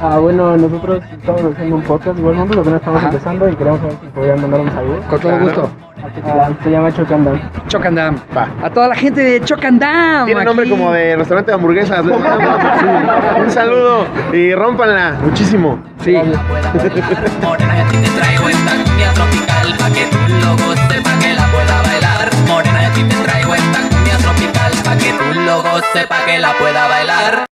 Ah, 0.00 0.18
bueno, 0.20 0.56
nosotros 0.56 1.02
estamos 1.10 1.42
haciendo 1.44 1.74
un 1.74 1.82
podcast, 1.82 2.16
igual 2.20 2.36
nosotros 2.36 2.60
apenas 2.60 2.80
estamos 2.82 2.98
Ajá. 3.00 3.08
empezando 3.08 3.48
y 3.48 3.56
queremos 3.56 3.80
saber 3.80 3.96
si 4.00 4.06
podrían 4.08 4.40
mandar 4.42 4.60
un 4.60 4.70
saludo. 4.70 5.00
Con 5.10 5.20
todo 5.20 5.30
Claro. 5.32 5.44
gusto. 5.44 5.70
Se 6.62 6.70
llama 6.70 6.92
Chocandam. 6.92 7.40
Chocandam. 7.68 8.16
Va. 8.36 8.48
A 8.62 8.70
toda 8.70 8.88
la 8.88 8.94
gente 8.94 9.22
de 9.22 9.40
Chocandam. 9.40 10.26
Tiene 10.26 10.40
aquí. 10.40 10.46
nombre 10.46 10.68
como 10.68 10.92
de 10.92 11.16
restaurante 11.16 11.50
de 11.50 11.54
hamburguesas. 11.54 12.04
Un 13.38 13.50
saludo 13.50 14.06
y 14.32 14.54
rompanla 14.54 15.16
muchísimo. 15.22 15.82
Sí. 16.02 16.12
Morena, 16.12 17.76
yo 17.76 17.84
a 17.84 17.88
ti 17.88 17.96
te 17.98 18.10
traigo 18.10 18.48
esta 18.48 18.72
cumbia 18.72 19.12
tropical 19.14 19.74
pa' 19.78 19.90
que 19.90 20.04
tú 25.12 25.40
lo 25.40 25.62
goces, 25.62 26.06
pa' 26.06 26.24
que 26.26 26.38
la 26.38 26.52
pueda 26.58 26.88
bailar. 26.88 27.53